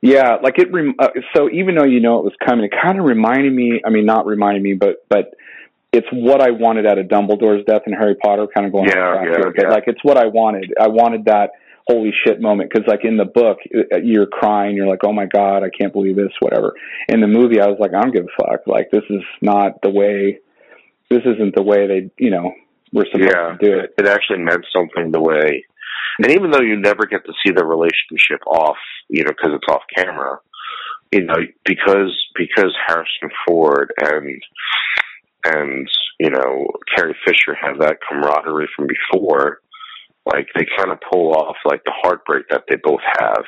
Yeah, 0.00 0.36
like 0.42 0.58
it. 0.58 0.72
Rem- 0.72 0.94
uh, 0.98 1.08
so 1.34 1.50
even 1.50 1.74
though 1.74 1.84
you 1.84 2.00
know 2.00 2.18
it 2.18 2.24
was 2.24 2.34
coming, 2.46 2.64
it 2.64 2.72
kind 2.80 2.98
of 2.98 3.04
reminded 3.04 3.52
me. 3.52 3.80
I 3.84 3.90
mean, 3.90 4.06
not 4.06 4.26
reminded 4.26 4.62
me, 4.62 4.74
but 4.74 5.04
but 5.08 5.34
it's 5.92 6.06
what 6.12 6.40
I 6.40 6.50
wanted 6.52 6.86
out 6.86 6.98
of 6.98 7.06
Dumbledore's 7.06 7.64
death 7.66 7.82
in 7.86 7.92
Harry 7.94 8.14
Potter. 8.14 8.46
Kind 8.54 8.66
of 8.66 8.72
going 8.72 8.88
Yeah, 8.88 9.22
yeah, 9.24 9.50
yeah. 9.58 9.68
like 9.70 9.84
it's 9.86 10.02
what 10.04 10.16
I 10.16 10.26
wanted. 10.26 10.72
I 10.80 10.86
wanted 10.88 11.24
that 11.24 11.50
holy 11.88 12.12
shit 12.24 12.40
moment 12.40 12.70
because 12.70 12.86
like 12.86 13.04
in 13.04 13.16
the 13.16 13.24
book 13.24 13.58
uh, 13.74 13.98
you're 14.02 14.26
crying, 14.26 14.76
you're 14.76 14.88
like, 14.88 15.04
oh 15.04 15.12
my 15.12 15.26
god, 15.26 15.62
I 15.62 15.70
can't 15.70 15.92
believe 15.92 16.16
this, 16.16 16.32
whatever. 16.40 16.74
In 17.08 17.20
the 17.20 17.26
movie, 17.26 17.60
I 17.60 17.66
was 17.66 17.78
like, 17.80 17.92
I 17.94 18.02
don't 18.02 18.14
give 18.14 18.26
a 18.26 18.42
fuck. 18.42 18.66
Like 18.66 18.90
this 18.90 19.04
is 19.10 19.22
not 19.40 19.80
the 19.82 19.90
way. 19.90 20.38
This 21.10 21.22
isn't 21.24 21.54
the 21.54 21.62
way 21.62 21.86
they, 21.86 22.10
you 22.18 22.30
know, 22.30 22.52
were 22.92 23.06
supposed 23.10 23.30
yeah, 23.32 23.56
to 23.56 23.58
do 23.60 23.78
it. 23.78 23.94
It 23.96 24.06
actually 24.06 24.40
meant 24.40 24.64
something 24.74 25.10
the 25.10 25.20
way, 25.20 25.64
and 26.18 26.30
even 26.32 26.50
though 26.50 26.60
you 26.60 26.76
never 26.76 27.06
get 27.06 27.24
to 27.24 27.32
see 27.44 27.52
the 27.52 27.64
relationship 27.64 28.46
off, 28.46 28.76
you 29.08 29.24
know, 29.24 29.30
because 29.30 29.52
it's 29.54 29.72
off 29.72 29.82
camera, 29.96 30.40
you 31.12 31.24
know, 31.24 31.36
because 31.64 32.12
because 32.36 32.74
Harrison 32.86 33.30
Ford 33.46 33.92
and 34.00 34.42
and 35.44 35.88
you 36.20 36.30
know 36.30 36.66
Carrie 36.94 37.16
Fisher 37.24 37.56
have 37.60 37.78
that 37.78 37.98
camaraderie 38.06 38.68
from 38.76 38.86
before, 38.86 39.60
like 40.28 40.48
they 40.54 40.66
kind 40.76 40.90
of 40.92 40.98
pull 41.10 41.32
off 41.32 41.56
like 41.64 41.82
the 41.84 41.92
heartbreak 42.02 42.46
that 42.50 42.64
they 42.68 42.76
both 42.82 43.00
have. 43.20 43.44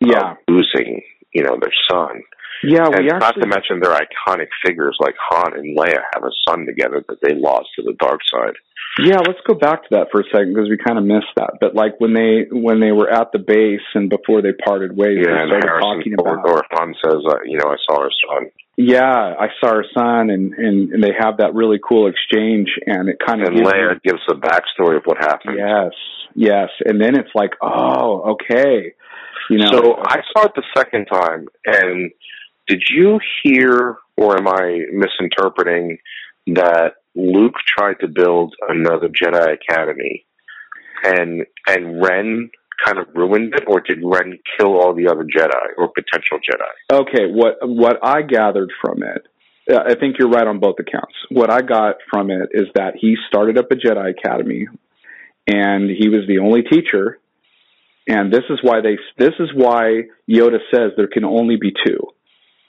Yeah, 0.00 0.34
losing, 0.48 1.02
you 1.32 1.42
know, 1.44 1.56
their 1.60 1.72
son. 1.90 2.22
Yeah. 2.62 2.86
and 2.86 3.04
We 3.04 3.08
not 3.08 3.34
to 3.34 3.46
mention 3.46 3.80
their 3.80 3.94
iconic 3.94 4.48
figures 4.64 4.96
like 5.00 5.14
Han 5.30 5.54
and 5.54 5.76
Leia 5.76 6.00
have 6.14 6.24
a 6.24 6.30
son 6.48 6.66
together 6.66 7.04
that 7.08 7.20
they 7.22 7.34
lost 7.34 7.68
to 7.76 7.82
the 7.82 7.94
dark 7.98 8.20
side. 8.30 8.54
Yeah, 9.00 9.24
let's 9.24 9.40
go 9.48 9.54
back 9.54 9.82
to 9.84 9.88
that 9.92 10.08
for 10.12 10.20
a 10.20 10.24
second 10.28 10.52
because 10.52 10.68
we 10.68 10.76
kind 10.76 10.98
of 10.98 11.04
missed 11.04 11.32
that. 11.36 11.56
But 11.60 11.74
like 11.74 11.98
when 11.98 12.12
they 12.12 12.44
when 12.52 12.80
they 12.80 12.92
were 12.92 13.08
at 13.08 13.32
the 13.32 13.38
base 13.38 13.86
and 13.94 14.10
before 14.10 14.42
they 14.42 14.52
parted 14.52 14.94
ways, 14.94 15.24
Yeah, 15.24 15.48
they 15.48 15.56
and 15.56 15.64
started 15.64 15.80
talking 15.80 16.14
Ford 16.18 16.40
about 16.40 16.60
or 16.60 16.62
Han 16.72 16.94
says, 17.00 17.24
uh, 17.24 17.40
you 17.44 17.56
know, 17.56 17.72
I 17.72 17.80
saw 17.88 18.02
her 18.02 18.12
son, 18.28 18.50
yeah, 18.76 19.34
I 19.38 19.48
saw 19.60 19.74
her 19.74 19.84
son, 19.96 20.30
and 20.30 20.54
and 20.54 20.92
and 20.92 21.02
they 21.04 21.12
have 21.18 21.38
that 21.38 21.54
really 21.54 21.78
cool 21.86 22.08
exchange, 22.08 22.68
and 22.86 23.08
it 23.08 23.16
kind 23.24 23.42
of 23.42 23.48
and 23.48 23.64
Leia 23.64 24.00
gives 24.02 24.20
the 24.26 24.34
backstory 24.34 24.96
of 24.96 25.04
what 25.04 25.18
happened. 25.18 25.56
yes, 25.58 25.92
yes, 26.34 26.68
and 26.84 27.00
then 27.00 27.14
it's 27.18 27.28
like, 27.34 27.52
oh, 27.60 28.36
okay, 28.36 28.94
you 29.50 29.58
know. 29.58 29.70
so 29.72 29.96
I 30.02 30.20
saw 30.32 30.46
it 30.46 30.52
the 30.56 30.64
second 30.76 31.06
time, 31.06 31.48
and 31.66 32.12
did 32.66 32.82
you 32.90 33.18
hear, 33.42 33.96
or 34.16 34.38
am 34.38 34.48
I 34.48 34.80
misinterpreting 34.92 35.98
that 36.48 36.92
Luke 37.14 37.54
tried 37.66 38.00
to 38.00 38.08
build 38.08 38.54
another 38.68 39.08
Jedi 39.08 39.54
Academy, 39.54 40.24
and 41.04 41.44
and 41.66 42.02
Ren 42.02 42.50
kind 42.84 42.98
of 42.98 43.06
ruined 43.14 43.54
it, 43.54 43.64
or 43.66 43.80
did 43.80 43.98
Ren 44.02 44.38
kill 44.58 44.80
all 44.80 44.94
the 44.94 45.08
other 45.08 45.24
Jedi 45.24 45.78
or 45.78 45.88
potential 45.88 46.38
Jedi? 46.38 47.00
Okay, 47.00 47.26
what 47.32 47.56
what 47.62 47.98
I 48.02 48.22
gathered 48.22 48.72
from 48.80 49.02
it, 49.02 49.26
uh, 49.72 49.80
I 49.86 49.94
think 49.94 50.16
you're 50.18 50.30
right 50.30 50.46
on 50.46 50.58
both 50.58 50.76
accounts. 50.78 51.14
What 51.30 51.50
I 51.50 51.60
got 51.62 51.96
from 52.10 52.30
it 52.30 52.50
is 52.52 52.68
that 52.74 52.94
he 52.98 53.16
started 53.28 53.58
up 53.58 53.70
a 53.70 53.74
Jedi 53.74 54.10
Academy, 54.10 54.66
and 55.46 55.90
he 55.90 56.08
was 56.08 56.26
the 56.26 56.38
only 56.38 56.62
teacher. 56.62 57.18
And 58.08 58.32
this 58.32 58.42
is 58.50 58.58
why 58.62 58.80
they 58.80 58.98
this 59.16 59.34
is 59.38 59.50
why 59.54 60.02
Yoda 60.28 60.58
says 60.74 60.90
there 60.96 61.06
can 61.06 61.24
only 61.24 61.56
be 61.56 61.72
two, 61.86 61.98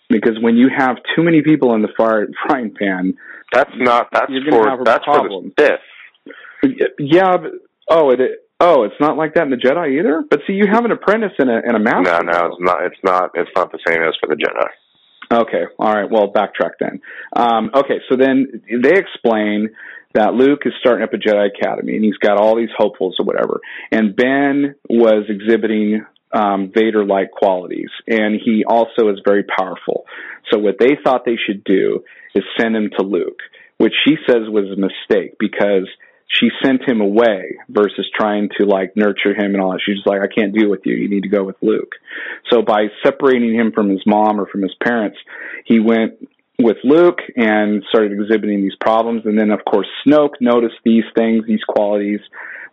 because 0.09 0.37
when 0.41 0.55
you 0.57 0.69
have 0.75 0.97
too 1.15 1.23
many 1.23 1.41
people 1.41 1.73
in 1.75 1.81
the 1.81 1.89
fire, 1.97 2.27
frying 2.47 2.73
pan, 2.77 3.15
That's 3.53 3.71
not. 3.77 4.07
That's 4.11 4.29
You're 4.29 4.51
for 4.51 4.69
have 4.69 4.81
a 4.81 4.83
that's 4.83 5.03
problem. 5.03 5.53
for 5.55 5.63
the 5.63 5.77
Sith. 6.63 6.91
yeah. 6.99 7.37
But, 7.37 7.51
oh, 7.89 8.11
it 8.11 8.19
oh, 8.59 8.83
it's 8.83 8.95
not 8.99 9.17
like 9.17 9.35
that 9.35 9.43
in 9.43 9.49
the 9.49 9.57
Jedi 9.57 9.99
either. 9.99 10.23
But 10.29 10.39
see, 10.47 10.53
you 10.53 10.65
have 10.71 10.85
an 10.85 10.91
apprentice 10.91 11.33
and 11.37 11.49
a 11.49 11.61
and 11.65 11.75
a 11.75 11.79
master. 11.79 12.23
No, 12.23 12.31
no, 12.31 12.45
it's 12.47 12.59
not. 12.59 12.83
It's 12.85 13.03
not. 13.03 13.31
It's 13.35 13.51
not 13.55 13.71
the 13.71 13.79
same 13.87 14.01
as 14.01 14.13
for 14.19 14.27
the 14.27 14.35
Jedi. 14.35 14.67
Okay, 15.31 15.63
all 15.79 15.93
right. 15.93 16.09
Well, 16.09 16.31
backtrack 16.31 16.73
then. 16.79 17.01
Um, 17.35 17.71
okay, 17.73 17.99
so 18.09 18.15
then 18.17 18.61
they 18.69 18.97
explain 18.97 19.69
that 20.13 20.33
Luke 20.33 20.61
is 20.65 20.73
starting 20.79 21.03
up 21.03 21.13
a 21.13 21.17
Jedi 21.17 21.47
Academy, 21.47 21.95
and 21.95 22.03
he's 22.05 22.17
got 22.17 22.37
all 22.37 22.55
these 22.55 22.69
hopefuls 22.77 23.15
or 23.19 23.25
whatever. 23.25 23.59
And 23.91 24.15
Ben 24.15 24.75
was 24.89 25.25
exhibiting 25.27 26.05
um, 26.33 26.71
Vader-like 26.73 27.31
qualities, 27.31 27.89
and 28.07 28.39
he 28.43 28.63
also 28.67 29.09
is 29.09 29.19
very 29.25 29.43
powerful. 29.43 30.05
So 30.51 30.59
what 30.59 30.75
they 30.79 30.97
thought 31.03 31.25
they 31.25 31.37
should 31.37 31.63
do 31.63 32.03
is 32.35 32.43
send 32.59 32.75
him 32.75 32.89
to 32.97 33.05
Luke, 33.05 33.39
which 33.77 33.93
she 34.05 34.15
says 34.27 34.49
was 34.49 34.65
a 34.71 34.79
mistake 34.79 35.37
because 35.39 35.87
she 36.27 36.49
sent 36.65 36.81
him 36.87 36.99
away 36.99 37.57
versus 37.69 38.09
trying 38.17 38.49
to 38.57 38.65
like 38.65 38.95
nurture 38.95 39.35
him 39.35 39.53
and 39.53 39.61
all 39.61 39.71
that. 39.71 39.81
She's 39.85 39.97
just 39.97 40.07
like, 40.07 40.21
I 40.21 40.27
can't 40.27 40.53
deal 40.53 40.69
with 40.69 40.81
you. 40.83 40.95
You 40.95 41.09
need 41.09 41.23
to 41.23 41.29
go 41.29 41.43
with 41.43 41.57
Luke. 41.61 41.93
So 42.51 42.61
by 42.61 42.87
separating 43.03 43.53
him 43.53 43.71
from 43.71 43.89
his 43.89 44.01
mom 44.05 44.39
or 44.39 44.47
from 44.47 44.63
his 44.63 44.73
parents, 44.83 45.17
he 45.65 45.79
went 45.79 46.27
with 46.59 46.77
Luke 46.83 47.19
and 47.35 47.83
started 47.89 48.13
exhibiting 48.13 48.61
these 48.61 48.75
problems. 48.79 49.23
And 49.25 49.37
then, 49.37 49.51
of 49.51 49.63
course, 49.65 49.87
Snoke 50.05 50.39
noticed 50.39 50.75
these 50.83 51.03
things, 51.15 51.45
these 51.47 51.63
qualities, 51.67 52.19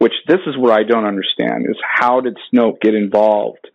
which 0.00 0.14
this 0.26 0.40
is 0.46 0.56
where 0.58 0.72
I 0.72 0.82
don't 0.82 1.04
understand 1.04 1.66
is 1.68 1.76
how 1.84 2.20
did 2.20 2.36
Snoke 2.52 2.80
get 2.80 2.94
involved 2.94 3.68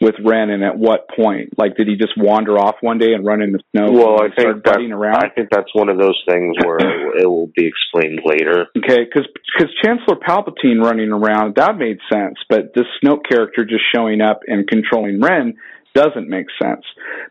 with 0.00 0.14
Ren 0.24 0.48
and 0.48 0.64
at 0.64 0.78
what 0.78 1.06
point? 1.14 1.58
Like, 1.58 1.76
did 1.76 1.86
he 1.86 1.96
just 1.96 2.14
wander 2.16 2.58
off 2.58 2.76
one 2.80 2.96
day 2.96 3.12
and 3.12 3.26
run 3.26 3.42
into 3.42 3.58
Snoke? 3.76 3.92
Well, 3.92 4.22
I 4.22 4.34
think 4.34 4.64
that, 4.64 4.80
around? 4.80 5.22
I 5.22 5.28
think 5.28 5.48
that's 5.52 5.68
one 5.74 5.90
of 5.90 5.98
those 5.98 6.18
things 6.26 6.56
where 6.64 6.78
it 7.20 7.26
will 7.26 7.50
be 7.54 7.68
explained 7.68 8.20
later. 8.24 8.66
Okay, 8.78 9.04
because 9.04 9.28
because 9.52 9.70
Chancellor 9.84 10.16
Palpatine 10.16 10.82
running 10.82 11.12
around 11.12 11.56
that 11.56 11.76
made 11.76 11.98
sense, 12.10 12.36
but 12.48 12.72
this 12.74 12.86
Snoke 13.04 13.28
character 13.28 13.64
just 13.66 13.84
showing 13.94 14.22
up 14.22 14.40
and 14.46 14.66
controlling 14.66 15.20
Ren 15.20 15.58
doesn't 15.94 16.28
make 16.28 16.46
sense. 16.62 16.84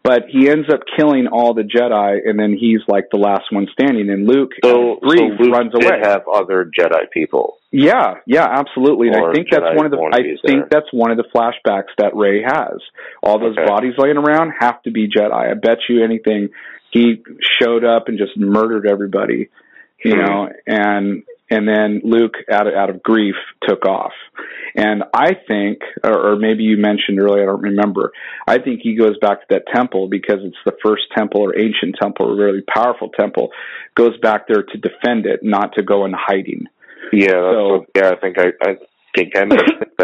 But 0.04 0.24
he 0.30 0.50
ends 0.50 0.68
up 0.72 0.82
killing 0.98 1.28
all 1.32 1.56
the 1.56 1.64
Jedi, 1.64 2.20
and 2.30 2.38
then 2.40 2.56
he's 2.60 2.82
like 2.88 3.06
the 3.12 3.18
last 3.18 3.46
one 3.52 3.68
standing. 3.74 4.10
And 4.12 4.28
Luke, 4.28 4.52
So, 4.64 4.92
out 4.94 5.00
so 5.02 5.08
Luke 5.08 5.40
runs 5.52 5.74
did 5.74 5.86
away. 5.86 6.00
have 6.04 6.24
other 6.32 6.70
Jedi 6.78 7.10
people. 7.12 7.59
Yeah, 7.72 8.16
yeah, 8.26 8.48
absolutely. 8.50 9.10
And 9.10 9.18
I 9.18 9.32
think 9.32 9.48
that's 9.52 9.76
one 9.76 9.86
of 9.86 9.92
the 9.92 10.10
I 10.12 10.22
think 10.22 10.42
there. 10.44 10.68
that's 10.72 10.92
one 10.92 11.12
of 11.12 11.18
the 11.18 11.26
flashbacks 11.36 11.94
that 12.00 12.16
Rey 12.16 12.42
has. 12.42 12.80
All 13.22 13.40
those 13.40 13.56
Okay. 13.58 13.66
bodies 13.68 13.94
laying 13.98 14.18
around 14.18 14.54
have 14.60 14.82
to 14.84 14.92
be 14.92 15.08
Jedi. 15.08 15.32
I 15.32 15.54
bet 15.54 15.78
you 15.88 16.04
anything 16.04 16.50
he 16.92 17.22
showed 17.62 17.84
up 17.84 18.08
and 18.08 18.18
just 18.18 18.36
murdered 18.38 18.88
everybody, 18.88 19.50
you 20.04 20.16
Hmm. 20.16 20.20
know, 20.20 20.50
and 20.66 21.24
and 21.52 21.68
then 21.68 22.02
Luke 22.04 22.36
out 22.52 22.68
of, 22.68 22.74
out 22.76 22.90
of 22.92 23.02
grief 23.02 23.36
took 23.68 23.84
off. 23.86 24.14
And 24.76 25.04
I 25.14 25.34
think 25.48 25.82
or, 26.04 26.32
or 26.32 26.36
maybe 26.38 26.64
you 26.64 26.78
mentioned 26.78 27.20
earlier, 27.20 27.44
I 27.44 27.46
don't 27.48 27.62
remember. 27.62 28.12
I 28.48 28.58
think 28.58 28.82
he 28.82 28.96
goes 28.96 29.18
back 29.20 29.42
to 29.42 29.46
that 29.52 29.68
temple 29.74 30.08
because 30.08 30.40
it's 30.44 30.58
the 30.66 30.76
first 30.84 31.04
temple 31.16 31.42
or 31.42 31.56
ancient 31.56 31.98
temple, 32.02 32.32
or 32.32 32.36
really 32.36 32.62
powerful 32.62 33.10
temple, 33.10 33.52
goes 33.94 34.18
back 34.18 34.48
there 34.48 34.64
to 34.64 34.78
defend 34.80 35.28
it, 35.28 35.42
not 35.44 35.74
to 35.76 35.84
go 35.84 36.06
in 36.06 36.14
hiding. 36.18 36.66
Yeah, 37.14 37.28
that's 37.42 37.56
So- 37.56 37.70
what, 37.70 37.86
yeah. 37.96 38.10
I 38.12 38.16
think 38.20 38.38
I, 38.40 38.48
I 38.64 38.76
think 39.16 39.36
I, 39.36 39.42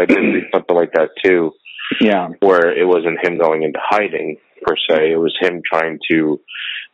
I 0.00 0.04
did 0.06 0.44
something 0.54 0.76
like 0.76 0.92
that 0.94 1.10
too, 1.24 1.52
Yeah. 2.00 2.28
where 2.40 2.70
it 2.76 2.86
wasn't 2.86 3.24
him 3.26 3.38
going 3.38 3.62
into 3.62 3.78
hiding 3.82 4.36
per 4.62 4.74
se. 4.88 5.12
It 5.12 5.16
was 5.18 5.34
him 5.40 5.62
trying 5.64 5.98
to 6.10 6.40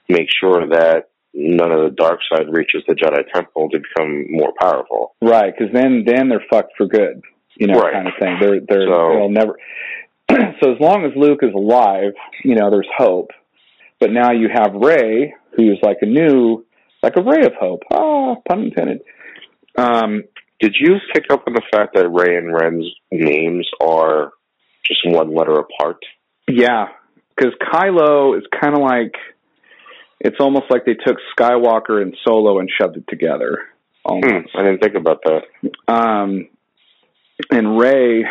make 0.09 0.29
sure 0.41 0.67
that 0.69 1.09
none 1.35 1.73
of 1.73 1.81
the 1.89 1.95
dark 1.97 2.21
side 2.31 2.47
reaches 2.51 2.83
the 2.87 2.95
Jedi 2.95 3.23
Temple 3.33 3.71
to 3.71 3.79
become 3.79 4.27
more 4.31 4.53
powerful. 4.61 5.15
Right, 5.23 5.53
because 5.57 5.73
then 5.73 6.05
then 6.07 6.29
they're 6.29 6.45
fucked 6.51 6.73
for 6.77 6.87
good, 6.87 7.23
you 7.57 7.67
know, 7.69 7.79
Right. 7.81 7.95
kind 7.95 8.09
of 8.09 8.15
thing. 8.21 8.37
They're 8.41 8.61
they're 8.69 8.87
So- 8.87 9.15
they'll 9.17 9.31
never. 9.31 9.59
so 10.63 10.73
as 10.73 10.81
long 10.81 11.05
as 11.05 11.13
Luke 11.17 11.41
is 11.43 11.55
alive, 11.55 12.13
you 12.45 12.55
know, 12.55 12.71
there's 12.71 12.89
hope. 12.97 13.31
But 14.01 14.11
now 14.13 14.33
you 14.33 14.49
have 14.53 14.73
Rey, 14.75 15.33
who's 15.57 15.79
like 15.83 15.99
a 16.03 16.07
new, 16.07 16.65
like 17.03 17.17
a 17.17 17.23
ray 17.23 17.45
of 17.47 17.53
hope. 17.61 17.83
Ah, 17.93 18.35
pun 18.49 18.65
intended. 18.65 19.01
Um, 19.83 20.24
Did 20.61 20.76
you 20.78 20.97
pick 21.12 21.24
up 21.30 21.45
on 21.47 21.55
the 21.55 21.62
fact 21.72 21.95
that 21.95 22.09
Rey 22.09 22.37
and 22.37 22.53
Ren's 22.55 22.87
names 23.11 23.68
are 23.80 24.33
just 24.87 25.01
one 25.05 25.35
letter 25.35 25.59
apart? 25.59 25.99
yeah, 26.49 26.87
because 27.37 27.53
Kylo 27.72 28.37
is 28.37 28.45
kind 28.61 28.74
of 28.74 28.83
like 28.83 29.14
It's 30.20 30.37
almost 30.41 30.66
like 30.70 30.85
they 30.85 30.95
took 30.95 31.16
Skywalker 31.37 32.01
and 32.03 32.16
Solo 32.24 32.59
and 32.61 32.70
shoved 32.80 32.97
it 32.97 33.05
together. 33.09 33.59
Hmm, 34.07 34.47
I 34.57 34.62
didn't 34.62 34.80
think 34.83 34.95
about 34.97 35.22
that. 35.24 35.43
Um, 35.93 36.49
and 37.51 37.78
Rey, 37.78 38.24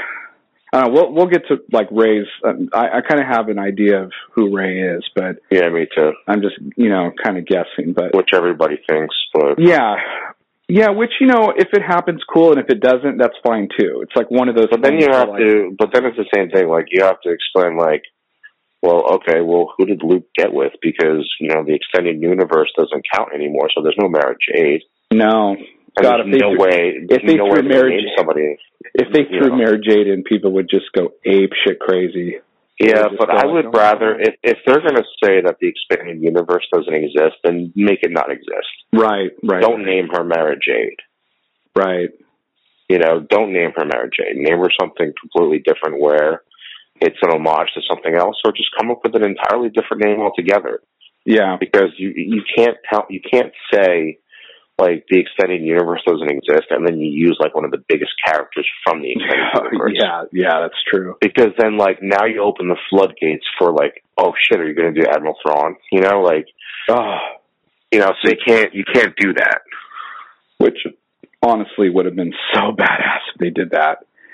uh, 0.74 0.88
we'll 0.89 1.14
we'll 1.14 1.28
get 1.28 1.47
to 1.47 1.58
like 1.72 1.88
Rey's. 1.91 2.28
Um, 2.45 2.70
I, 2.74 2.97
I 2.97 3.02
kind 3.02 3.22
of 3.22 3.28
have 3.28 3.47
an 3.49 3.60
idea 3.60 4.04
of 4.04 4.12
who 4.34 4.56
Rey 4.56 4.82
is, 4.82 5.04
but 5.16 5.38
Yeah, 5.49 5.70
me 5.70 5.88
too. 5.95 6.12
I'm 6.28 6.41
just 6.41 6.56
you 6.78 6.89
know 6.89 7.12
kind 7.24 7.38
of 7.38 7.45
guessing. 7.45 7.93
But 7.93 8.14
Which 8.16 8.30
everybody 8.34 8.80
thinks, 8.88 9.16
but 9.34 9.60
yeah, 9.60 9.95
yeah. 10.72 10.90
Which 10.92 11.12
you 11.20 11.28
know, 11.28 11.52
if 11.56 11.68
it 11.74 11.82
happens, 11.84 12.22
cool, 12.32 12.52
and 12.52 12.60
if 12.60 12.70
it 12.70 12.80
doesn't, 12.80 13.18
that's 13.18 13.36
fine 13.46 13.68
too. 13.78 14.02
It's 14.04 14.16
like 14.16 14.32
one 14.32 14.48
of 14.50 14.56
those. 14.56 14.68
but 14.72 14.82
then 14.82 15.00
you 15.00 15.08
have 15.12 15.30
like, 15.30 15.40
to. 15.40 15.76
But 15.78 15.90
then 15.94 16.06
it's 16.06 16.18
the 16.18 16.30
same 16.34 16.50
thing. 16.50 16.70
Like 16.70 16.86
you 16.92 17.04
have 17.04 17.20
to 17.24 17.30
explain, 17.32 17.78
like, 17.78 18.04
well, 18.82 19.16
okay, 19.20 19.42
well, 19.42 19.74
who 19.78 19.86
did 19.86 20.02
Luke 20.04 20.26
get 20.38 20.54
with? 20.54 20.74
Because 20.82 21.28
you 21.40 21.50
know 21.50 21.64
the 21.66 21.76
extended 21.76 22.22
universe 22.22 22.72
doesn't 22.78 23.04
count 23.14 23.30
anymore, 23.36 23.70
so 23.76 23.84
there's 23.84 24.00
no 24.00 24.10
Mara 24.10 24.36
Jade. 24.40 24.82
No, 25.14 25.56
And 25.60 26.02
God, 26.02 26.22
if 26.22 26.32
they 26.32 26.40
no 26.40 26.56
threw- 26.56 26.60
way. 26.64 26.94
if 27.10 27.22
they 27.28 27.36
no 27.36 27.48
threw 27.52 27.56
way 27.56 27.62
to 27.62 27.68
Mara 27.68 27.90
name 27.90 28.00
Jade- 28.00 28.18
somebody. 28.18 28.58
if 28.96 29.08
they 29.14 29.24
threw 29.28 29.50
know. 29.50 29.58
Mara 29.58 29.78
Jade 29.78 30.08
in, 30.08 30.24
people 30.24 30.54
would 30.54 30.70
just 30.70 30.86
go 30.96 31.12
ape 31.26 31.52
shit 31.68 31.80
crazy. 31.80 32.38
Yeah, 32.82 33.08
but 33.18 33.30
I 33.30 33.46
would 33.46 33.68
"Oh, 33.68 33.72
rather 33.72 34.20
if 34.20 34.36
if 34.44 34.58
they're 34.66 34.82
going 34.82 34.96
to 34.96 35.06
say 35.24 35.42
that 35.42 35.58
the 35.62 35.68
expanded 35.68 36.22
universe 36.22 36.66
doesn't 36.74 36.94
exist, 36.94 37.36
then 37.44 37.72
make 37.76 38.00
it 38.02 38.12
not 38.12 38.32
exist. 38.32 38.74
Right, 38.94 39.32
right, 39.44 39.62
Don't 39.62 39.86
name 39.86 40.10
her 40.14 40.24
Mara 40.24 40.56
Jade. 40.56 40.98
right. 41.76 42.10
You 42.90 43.00
know, 43.00 43.22
don't 43.22 43.54
name 43.54 43.72
her 43.78 43.86
Mara 43.86 44.10
Jade. 44.10 44.36
Name 44.36 44.60
her 44.60 44.70
something 44.80 45.14
completely 45.20 45.60
different 45.60 46.02
where 46.02 46.42
it's 47.00 47.16
an 47.22 47.32
homage 47.32 47.70
to 47.76 47.82
something 47.90 48.14
else, 48.16 48.36
or 48.44 48.52
just 48.52 48.70
come 48.78 48.92
up 48.92 49.00
with 49.04 49.16
an 49.16 49.24
entirely 49.24 49.70
different 49.70 50.04
name 50.04 50.20
altogether. 50.20 50.82
Yeah, 51.26 51.56
Because 51.60 51.92
you 51.98 52.12
you 52.16 52.42
can't 52.58 52.78
tell 52.92 53.06
you 53.10 53.22
can't 53.32 53.54
say 53.72 54.18
like 54.82 55.06
the 55.10 55.20
extended 55.22 55.62
universe 55.62 56.02
doesn't 56.08 56.30
exist, 56.32 56.68
and 56.72 56.82
then 56.88 56.98
you 57.00 57.10
use 57.12 57.38
like 57.40 57.54
one 57.54 57.66
of 57.66 57.72
the 57.72 57.84
biggest 57.88 58.12
characters 58.26 58.68
from 58.84 59.02
the 59.02 59.12
extended 59.14 59.46
universe. 59.72 59.94
yeah, 59.96 60.24
yeah. 60.34 60.60
That's 60.62 60.82
true. 60.90 61.16
Because 61.22 61.54
then, 61.58 61.78
like, 61.78 62.00
now 62.02 62.26
you 62.26 62.42
open 62.42 62.68
the 62.68 62.78
floodgates 62.90 63.46
for 63.60 63.72
like, 63.72 64.04
oh 64.18 64.34
shit, 64.50 64.60
are 64.60 64.68
you 64.68 64.74
going 64.76 64.94
to 64.94 65.00
do 65.02 65.08
Admiral 65.08 65.38
Thrawn? 65.46 65.76
You 65.92 66.02
know, 66.02 66.22
like, 66.22 66.48
Oh, 66.90 67.18
you 67.92 68.00
know, 68.00 68.12
so 68.24 68.30
So 68.30 68.30
you 68.34 68.38
can't 68.46 68.74
you 68.74 68.84
can't 68.92 69.14
do 69.18 69.34
that. 69.36 69.62
which 70.58 70.78
honestly 71.44 71.90
would 71.90 72.06
have 72.06 72.16
been 72.16 72.34
so 72.54 72.60
badass 72.78 73.22
if 73.34 73.40
they 73.40 73.50
did 73.52 73.72
that. 73.72 74.00